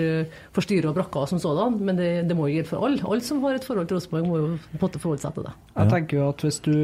[0.56, 3.02] for styret og brakka som sådan, men det, det må jo gjelde for alle.
[3.04, 5.54] Alle som har et forhold til Rosenborg, må jo på en forholde seg til det.
[5.76, 6.78] Jeg tenker jo at hvis du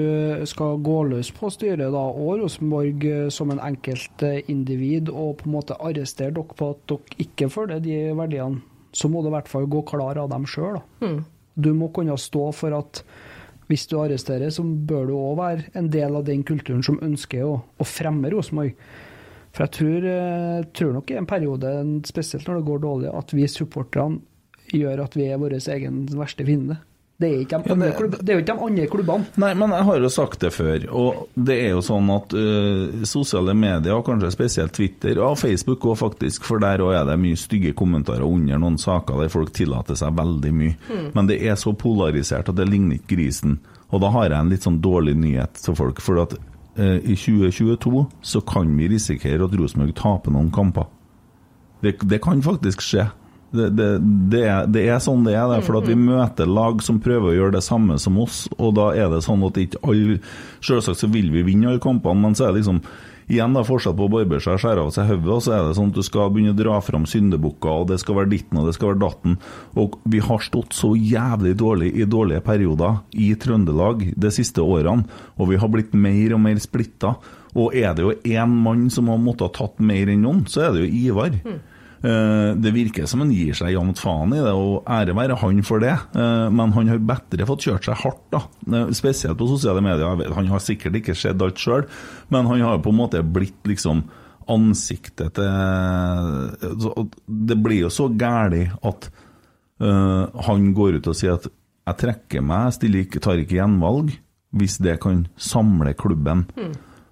[0.51, 5.49] skal gå løs på styret da, og Rosenborg eh, som en enkelt individ, og på
[5.49, 9.35] en måte arrestere dere på at dere ikke følger de verdiene, så må du i
[9.37, 10.79] hvert fall gå klar av dem sjøl.
[11.03, 11.19] Mm.
[11.59, 13.03] Du må kunne stå for at
[13.69, 17.45] hvis du arresterer, så bør du òg være en del av den kulturen som ønsker
[17.45, 18.73] å, å fremme Rosenborg.
[19.53, 21.73] For jeg tror, eh, tror nok i en periode,
[22.09, 24.21] spesielt når det går dårlig, at vi supporterne
[24.73, 26.79] gjør at vi er vår egen verste fiende.
[27.19, 29.25] Det er, Ja, det- klubb, det er jo ikke de andre klubbene.
[29.35, 33.03] Nei, men jeg har jo sagt det før, og det er jo sånn at uh,
[33.03, 37.17] sosiale medier, og kanskje spesielt Twitter, og Facebook òg faktisk, for der òg er det
[37.19, 40.77] mye stygge kommentarer under noen saker der folk tillater seg veldig mye.
[40.87, 41.11] Mm.
[41.13, 43.59] Men det er så polarisert at det ligner ikke grisen.
[43.91, 46.37] Og da har jeg en litt sånn dårlig nyhet til folk, for at
[46.79, 50.87] uh, i 2022 så kan vi risikere at Rosenborg taper noen kamper.
[51.83, 53.09] Det, det kan faktisk skje.
[53.51, 53.89] Det, det,
[54.29, 57.31] det, er, det er sånn det er, det, for at vi møter lag som prøver
[57.31, 60.19] å gjøre det samme som oss, og da er det sånn at ikke alle
[60.59, 62.83] Selvsagt så vil vi vinne alle kampene, men så er det liksom
[63.29, 65.75] Igjen da fortsatt på å barbere seg og skjære av seg hodet, så er det
[65.77, 68.65] sånn at du skal begynne å dra fram syndebukker, og det skal være ditten og
[68.65, 69.35] det skal være datten.
[69.77, 75.05] Og vi har stått så jævlig dårlig i dårlige perioder i Trøndelag de siste årene,
[75.37, 77.19] og vi har blitt mer og mer splitta.
[77.53, 80.65] Og er det jo én mann som har måttet ha tatt mer enn noen, så
[80.65, 81.37] er det jo Ivar.
[81.37, 81.61] Eh,
[82.01, 85.83] Det virker som han gir seg jevnt faen i det, og ære være han for
[85.83, 85.95] det.
[86.15, 88.39] Eh, Men han har bedre fått kjørt seg hardt, da.
[88.71, 90.31] Eh, Spesielt på sosiale medier.
[90.37, 91.83] Han har sikkert ikke sett alt sjøl,
[92.31, 94.05] men han har på en måte blitt liksom
[94.49, 96.95] ansiktet til
[97.27, 99.09] Det blir jo så gæli at
[99.83, 101.47] eh, han går ut og sier at
[101.89, 104.11] jeg trekker meg, jeg tar ikke gjenvalg,
[104.53, 106.45] hvis det kan samle klubben.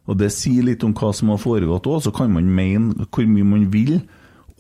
[0.08, 2.04] Og Det sier litt om hva som har foregått òg.
[2.06, 4.00] Så kan man mene hvor mye man vil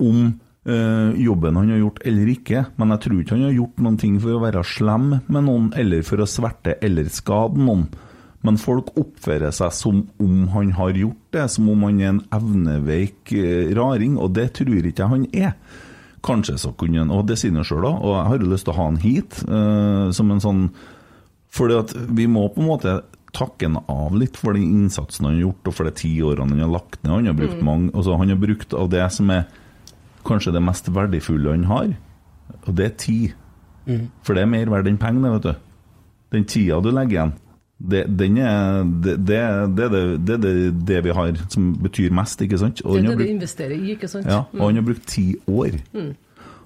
[0.03, 3.79] om eh, jobben han har gjort eller ikke, men jeg tror ikke han har gjort
[3.85, 7.87] noen ting for å være slem med noen, eller for å sverte eller skade noen.
[8.45, 12.21] Men folk oppfører seg som om han har gjort det, som om han er en
[12.37, 15.55] evneveik eh, raring, og det tror ikke jeg han er.
[16.27, 18.67] Kanskje så kunne han, og det sier han sjøl òg, og jeg har jo lyst
[18.67, 20.63] til å ha han hit eh, som en sånn
[21.57, 22.93] fordi at vi må på en måte
[23.33, 26.53] takke han av litt for den innsatsen han har gjort, og for de ti årene
[26.53, 27.13] han har lagt ned.
[27.13, 27.65] Han har brukt Mm.
[27.65, 29.45] mange, altså han har brukt av det som er
[30.27, 31.91] kanskje det mest verdifulle han har,
[32.65, 33.35] og det er tid.
[33.87, 34.07] Mm.
[34.23, 35.53] For det er mer verdt enn penger, vet du.
[36.35, 37.35] Den tida du legger igjen,
[37.77, 38.03] det,
[38.41, 39.91] er, det,
[40.25, 42.81] det, det, det, vi har som betyr mest, ikke sant?
[42.81, 44.25] Og Det er det du investerer i, ikke sant?
[44.25, 45.77] ja, og han har brukt ti år.
[45.93, 46.15] Mm.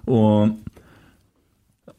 [0.07, 0.55] Og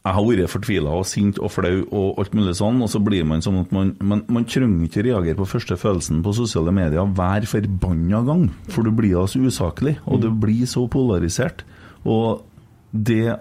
[0.03, 3.27] jeg har vært fortvila og sint og flau og alt mulig sånn, og så blir
[3.29, 7.07] man sånn at man Man, man trenger ikke reagere på første følelsen på sosiale medier
[7.07, 11.62] hver forbanna gang, for du blir altså usaklig, og du blir så polarisert.
[12.05, 12.43] Og
[12.91, 13.37] det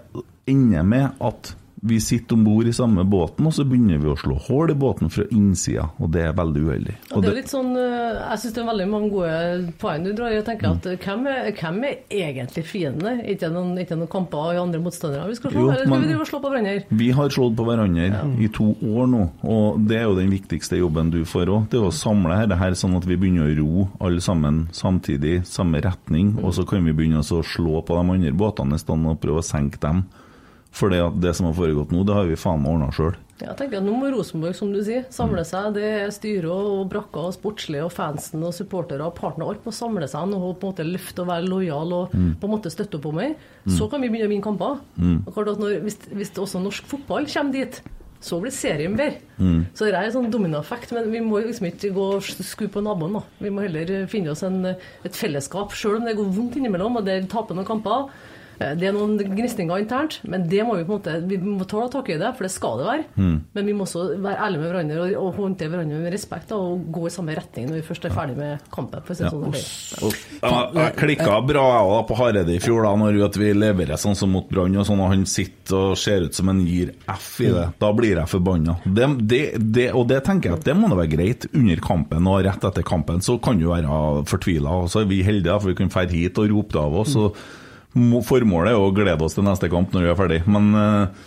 [0.46, 4.14] ender med at vi sitter om bord i samme båten, og så begynner vi å
[4.14, 6.92] slå hull i båten fra innsida, og det er veldig uheldig.
[7.10, 10.12] Og det er litt sånn, eh, Jeg syns det er veldig mange gode poeng du
[10.12, 10.38] drar i.
[10.38, 10.76] og tenker Mm.
[10.76, 13.26] at eh, hvem er, hvem er egentlig fiendene?
[13.26, 15.58] Ikke noen, ikke noen kamper og andre motstandere vi skal slå?
[15.60, 16.84] Jo, eller skal men- vi drive og slå på hverandre?
[16.90, 20.78] Vi har slått på hverandre i to år nå, og det er jo den viktigste
[20.78, 21.68] jobben du får òg.
[21.68, 25.42] Det er å samle dette her sånn at vi begynner å ro alle sammen samtidig,
[25.46, 29.04] samme retning, og så kan vi begynne å slå på de andre båtene i stedet
[29.06, 30.04] og prøve å senke dem.
[30.72, 33.14] For det, som har foregått nå, det har vi faen meg ordna sjøl.
[33.42, 35.72] Jeg tenker at Nå må Rosenborg som du sier, samle seg.
[35.74, 39.50] Det er styret og brakka og sportslige og fansen og supportere og partnere.
[39.56, 42.36] Alt må samle seg og på en måte løfte og være lojal og Mm.
[42.40, 43.34] på en måte støtte opp om meg.
[43.66, 43.72] Mm.
[43.76, 44.78] Så kan vi begynne å vinne kamper.
[44.96, 45.24] Mm.
[45.26, 47.82] Når, hvis, hvis også norsk fotball kommer dit,
[48.22, 49.18] så blir serien bedre.
[49.38, 49.66] Mm.
[49.74, 52.80] Så det er en sånn dominoeffekt, men vi må liksom ikke gå og skue på
[52.84, 53.12] naboen.
[53.18, 53.22] da.
[53.42, 54.64] Vi må heller finne oss en,
[55.04, 58.06] et fellesskap, sjøl om det går vondt innimellom og det taper noen kamper.
[58.60, 61.64] Eh, Det er noen gnisninger internt, men det må vi på en måte, vi må
[61.68, 63.04] tåle å takke i det, for det skal det være.
[63.16, 63.36] Mm.
[63.54, 66.56] Men vi må også være ærlige med hverandre og, og håndtere hverandre med respekt da,
[66.56, 69.02] og gå i samme retning når vi først er ferdig med kampen.
[69.06, 69.30] For å si Ja.
[69.30, 69.50] sånn.
[69.52, 69.62] det
[70.02, 74.16] Og jeg, jeg klikka bra også på Hareide i fjor, da når vi leverer sånn
[74.16, 77.40] som mot Brann, og sånn, og han sitter og ser ut som han gir F
[77.40, 77.66] i det.
[77.80, 78.76] Da blir jeg forbanna.
[78.84, 79.42] Det, det,
[79.72, 82.64] det, og det tenker jeg at det må da være greit under kampen og rett
[82.64, 83.20] etter kampen.
[83.24, 86.38] Så kan du være fortvila, og så er vi heldige, for vi kan dra hit
[86.38, 87.16] og rope det av oss.
[87.16, 87.58] og må-
[87.92, 90.40] Formålet er å glede oss til neste kamp når vi er ferdig.
[90.48, 91.22] Men eh,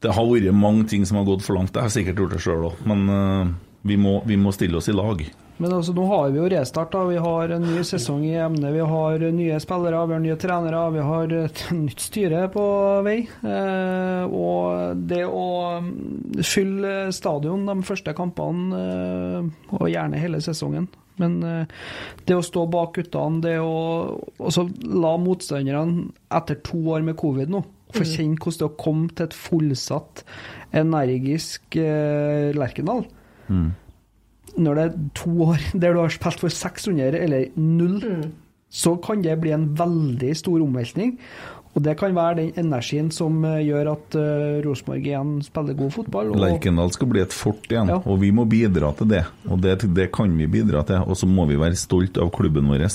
[0.00, 1.74] det har vært mange ting som har gått for langt.
[1.74, 3.54] Jeg har sikkert gjort det sjøl òg, men eh,
[3.90, 5.24] vi, må, vi må stille oss i lag.
[5.60, 6.92] Men altså, nå har vi jo restart.
[6.94, 7.02] da.
[7.04, 8.72] Vi har en ny sesong i emnet.
[8.72, 12.64] Vi har nye spillere, vi har nye trenere, vi har et nytt styre på
[13.04, 13.18] vei.
[13.44, 15.50] Eh, og det å
[15.84, 20.88] mm, fylle stadion de første kampene, eh, og gjerne hele sesongen
[21.20, 21.74] men eh,
[22.28, 23.74] det å stå bak guttene, det å
[24.40, 26.08] også la motstanderne
[26.40, 28.10] etter to år med covid nå få Mm.
[28.14, 30.20] kjenne hvordan det er å komme til et fullsatt,
[30.78, 33.00] energisk eh, Lerkendal
[34.58, 38.00] når det er to år der du har spilt for 600 eller null,
[38.70, 41.16] så kan det bli en veldig stor omveltning.
[41.70, 45.92] Og det kan være den energien som eh, gjør at uh, Rosenborg igjen spiller god
[45.94, 46.32] fotball.
[46.34, 48.00] Og, Lerkendal skal bli et fort igjen, Ja.
[48.02, 49.22] og vi må bidra til det.
[49.46, 52.66] Og det, det kan vi bidra til, og så må vi være stolt av klubben
[52.72, 52.88] vår.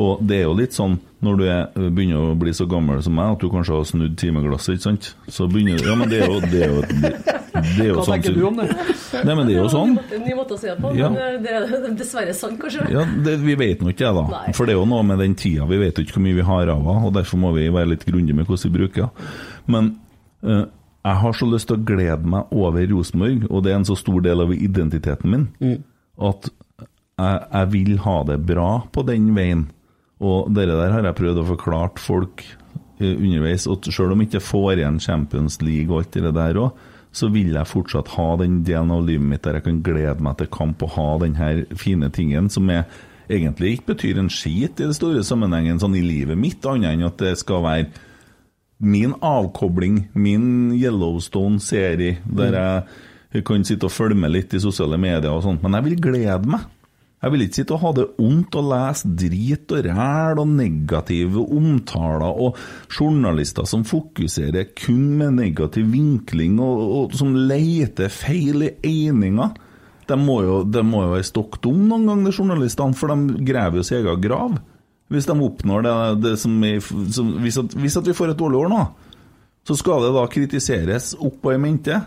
[0.00, 1.60] Og det er jo litt sånn når du er,
[1.94, 5.06] begynner å bli så gammel som meg, at du kanskje har snudd timeglasset, ikke sant?
[5.32, 7.12] Så begynner Ja, men det er jo Det er jo, det,
[7.54, 8.66] det er jo Hva sånn tenker du om det?
[9.14, 9.94] Nei, men det er jo sånn.
[10.18, 11.08] En ny måte å se det på, Ja.
[11.14, 11.68] men det er
[12.02, 12.88] dessverre sant, kanskje.
[12.92, 14.24] Ja, det, Vi vet nå ikke det, da.
[14.34, 14.54] Nei.
[14.58, 15.68] For det er jo noe med den tida.
[15.70, 17.92] Vi vet jo ikke hvor mye vi har av henne, og derfor må vi være
[17.94, 19.30] litt grundige med hvordan vi bruker henne.
[19.70, 19.92] Men
[20.44, 20.66] uh,
[21.04, 23.96] jeg har så lyst til å glede meg over Rosenborg, og det er en så
[24.00, 25.46] stor del av identiteten min,
[26.18, 26.50] at
[26.82, 29.66] jeg, jeg vil ha det bra på den veien.
[30.24, 33.68] Og det der har jeg prøvd å forklare folk eh, underveis.
[33.70, 36.84] Og selv om jeg ikke får igjen Champions League og alt det der òg,
[37.14, 40.38] så vil jeg fortsatt ha den delen av livet mitt der jeg kan glede meg
[40.40, 42.88] til kamp og ha den her fine tingen som jeg
[43.30, 47.06] egentlig ikke betyr en skit i det store sammenhengen sånn i livet mitt, annet enn
[47.06, 47.86] at det skal være
[48.84, 52.58] min avkobling, min Yellowstone-serie, der
[53.34, 56.00] jeg kan sitte og følge med litt i sosiale medier og sånt, men jeg vil
[56.10, 56.66] glede meg.
[57.24, 61.44] Jeg vil ikke sitte og ha det ondt og lese drit og ræl og negative
[61.56, 62.58] omtaler og
[62.92, 68.74] journalister som fokuserer kun med negativ vinkling og, og som leter feil i
[69.08, 69.54] eninger,
[70.04, 73.44] De må jo, de må jo være stokk dumme noen ganger, de journalistene, for de
[73.48, 74.58] graver jo sin egen grav.
[75.08, 75.94] Hvis de oppnår det,
[76.26, 76.80] det som, er,
[77.14, 78.82] som hvis, at, hvis at vi får et dårlig år nå,
[79.64, 82.02] så skal det da kritiseres opp og i mente.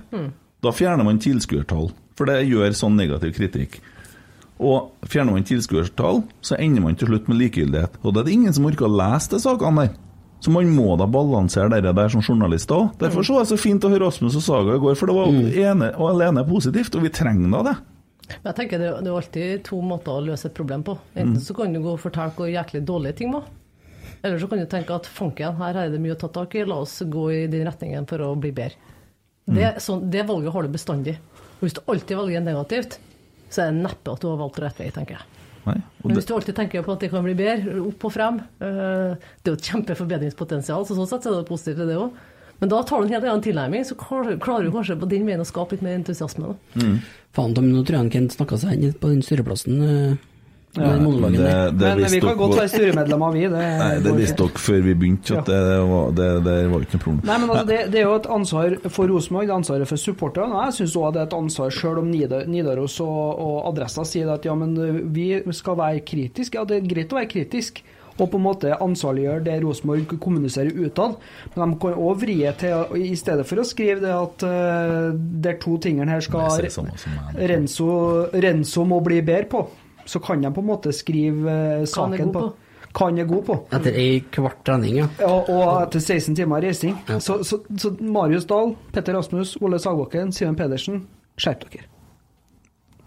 [0.61, 3.79] Da fjerner man tilskuertall, for det gjør sånn negativ kritikk.
[4.59, 7.99] Og fjerner man tilskuertall, så ender man til slutt med likegyldighet.
[8.03, 9.95] Og da er det ingen som orker å lese de sakene der.
[10.41, 12.91] Så man må da balansere det der som journalist òg.
[13.01, 15.15] Derfor så var det så fint å høre Rasmus og Saga i går, for det
[15.17, 15.29] var
[15.71, 17.75] ene og alene positivt, og vi trenger da det.
[18.27, 20.97] Men jeg tenker det, det er alltid to måter å løse et problem på.
[21.15, 21.41] Enten Mm.
[21.41, 23.45] så kan du gå og fortelle hvor jæklig dårlige ting var.
[24.23, 26.65] Eller så kan du tenke at fanken, her er det mye å ta tak i,
[26.65, 28.75] la oss gå i den retningen for å bli bedre.
[29.47, 29.79] Det, Mm.
[29.79, 31.17] sånn, det valget har du bestandig.
[31.61, 32.99] Hvis du alltid velger negativt,
[33.49, 35.43] så er det neppe at du har valgt rett vei, tenker jeg.
[35.67, 38.13] Nei, og Men hvis du alltid tenker på at det kan bli bedre, opp og
[38.13, 41.97] frem eh, Det er jo et kjempeforbedringspotensial, så sånn sett er det positivt til det
[41.99, 42.21] òg.
[42.61, 45.43] Men da tar du en helt annen tilnærming, så klarer du kanskje på den veien
[45.43, 46.55] å skape litt mer entusiasme.
[46.55, 46.87] Da.
[47.35, 50.17] Faen, Tommy, nå tror jeg han Kent snakka seg inn på den styreplassen.
[50.75, 53.43] Eh, den monologen det, det Men vi kan godt være styremedlemmer, vi.
[53.53, 56.85] Det, Nei, det visste dere før vi begynte, at det, det, var, det, det var
[56.85, 57.25] ikke noe problem.
[57.31, 60.05] Nei, men altså, det, det er jo et ansvar for Rosenborg, det er ansvaret for
[60.05, 60.63] supporterne.
[60.67, 64.47] Jeg syns òg det er et ansvar, selv om Nidaros og, og Adressa sier at
[64.47, 64.75] ja, men
[65.13, 66.59] vi skal være kritiske.
[66.59, 67.83] Ja, det er greit å være kritisk.
[68.17, 71.17] Og på en måte ansvarliggjøre det Rosenborg kommuniserer utad.
[71.53, 75.53] Men de kan òg vri til, i stedet for å skrive det at uh, de
[75.61, 76.57] to tingene her skal.
[77.37, 77.89] Renzo,
[78.33, 79.63] Renzo må bli bedre på,
[80.07, 82.45] så kan de på en måte skrive eh, saken på.
[82.97, 83.55] Kan er god på.
[83.75, 85.07] Etter ei kvart trening, ja.
[85.19, 86.95] Ja, og etter 16 timer reising.
[87.11, 87.19] Ja.
[87.21, 91.03] Så, så, så Marius Dahl, Petter Rasmus, Ole Sagbakken, Simen Pedersen,
[91.37, 91.85] skjerp dere.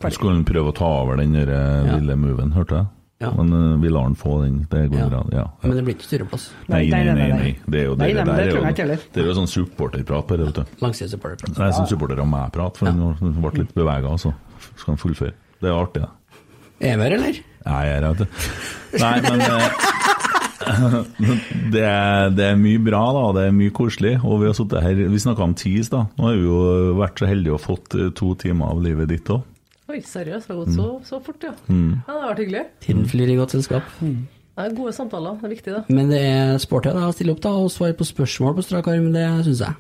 [0.00, 0.14] Ferdig.
[0.16, 1.96] skulle han prøve å ta over den der eh, Ja.
[1.98, 2.86] lille moven, hørte jeg?
[3.20, 3.34] Ja.
[3.36, 4.62] Men uh, vi lar han få den.
[4.70, 5.08] Det går Ja.
[5.10, 5.24] bra.
[5.32, 5.42] Ja.
[5.62, 6.46] Men det blir ikke styreplass.
[6.72, 7.26] Nei, nei, nei.
[7.28, 7.50] nei.
[7.66, 9.50] Det er jo Nei, det nei, det der det er jo- Det er jo sånn
[9.50, 10.64] supporterprat på det, vet du.
[10.80, 11.52] Langsidig supporterprat.
[11.58, 14.32] Det er sånn supporter av meg-prat, for han ble litt bevega, altså.
[14.76, 15.34] skal han fullføre.
[15.60, 16.08] Det er artig, det.
[16.80, 17.40] Er vi her, eller?
[17.66, 18.44] Nei, jeg er vet du.
[19.02, 19.88] Nei, men eh,
[21.74, 23.24] det, er, det er mye bra, da.
[23.36, 24.14] Det er mye koselig.
[24.24, 26.06] Og vi har sittet her Vi snakka om TIS, da.
[26.16, 26.60] Nå har vi jo
[27.00, 29.44] vært så heldige og fått eh, to timer av livet ditt òg.
[29.90, 31.50] Oi, seriøst, det har gått så, så fort, ja.
[31.66, 31.98] Mm.
[31.98, 32.02] ja.
[32.06, 32.66] Det har vært hyggelig.
[32.86, 33.88] Tiden flyr i godt selskap.
[34.00, 35.96] Det er gode samtaler, det er viktig, det.
[35.98, 38.90] Men det er sporty da, å stille opp da og svare på spørsmål på strak
[38.92, 39.78] arm, det syns jeg.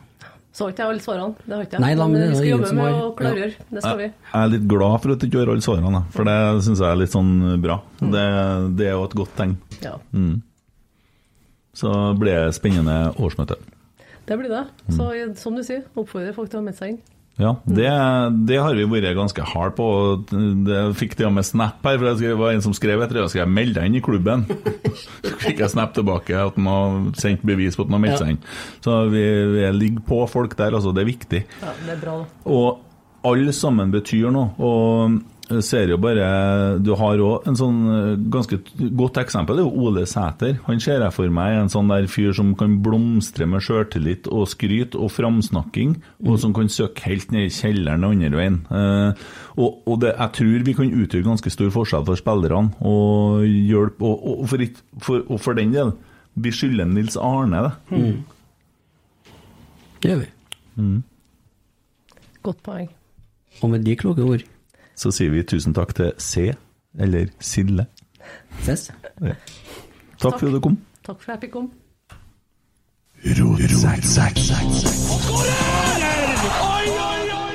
[0.52, 1.82] Så ikke jeg alle svarene, det har ikke jeg.
[1.84, 4.06] Nei da, men det er vi skal jobbe med å klargjøre, det skal vi.
[4.10, 6.80] Jeg er litt glad for at du ikke har alle svarene, da, for det syns
[6.82, 7.30] jeg er litt sånn
[7.62, 7.76] bra.
[8.00, 8.24] Det,
[8.80, 9.56] det er jo et godt tegn.
[9.84, 10.40] Ja, Mm.
[11.80, 13.56] Så blir det spennende årsmøte.
[14.26, 14.64] det blir det.
[14.90, 14.96] Mm.
[14.98, 15.06] Så
[15.40, 16.98] som du sier, oppfordrer folk til å melde seg inn.
[17.40, 17.88] Ja, det,
[18.48, 19.86] det har vi vært ganske hard på.
[20.28, 23.26] Det fikk til og med snap her, for det var en som skrev etter det.
[23.32, 24.44] Skal jeg meld deg inn i klubben?
[25.24, 28.20] Så fikk jeg snap tilbake at han har sendt bevis på at han har meldt
[28.20, 28.42] seg inn.
[28.84, 29.24] Så vi,
[29.56, 30.92] vi ligger på folk der, altså.
[30.96, 31.42] Det er viktig.
[31.64, 32.16] Ja, det er bra.
[32.50, 32.68] Og
[33.30, 34.52] alle sammen betyr noe.
[34.60, 35.29] Og Jeg
[35.64, 38.58] ser jo bare Du har òg en sånn eh, ganske
[38.96, 39.58] godt eksempel.
[39.58, 40.58] Det er jo Ole Sæter.
[40.66, 44.48] Han ser jeg for meg en sånn der fyr som kan blomstre med sjøltillit og
[44.52, 45.96] skryt og framsnakking,
[46.26, 48.60] og som kan søke helt ned i kjelleren andre veien.
[48.70, 49.24] Eh,
[49.58, 54.06] og og det, jeg tror vi kan utgjøre ganske stor forskjell for spillerne og hjelpe
[54.06, 54.64] Og, og, for,
[55.02, 55.92] for, og for den del,
[56.34, 57.72] vi skylder Nils Arne det.
[57.90, 58.22] Mm.
[60.00, 60.30] Det gjør vi.
[60.80, 61.02] Mm.
[62.46, 62.88] Godt poeng.
[63.60, 64.46] Og med de kloke ord
[65.00, 66.50] Så sier vi tusen takk til C,
[67.00, 67.86] eller Sille.
[68.66, 68.90] Ses.
[69.24, 69.32] Ja.
[70.20, 70.76] Takk for at du kom.
[71.06, 71.70] Takk for at jeg fikk komme.
[73.24, 73.32] Oi,
[77.32, 77.49] oi,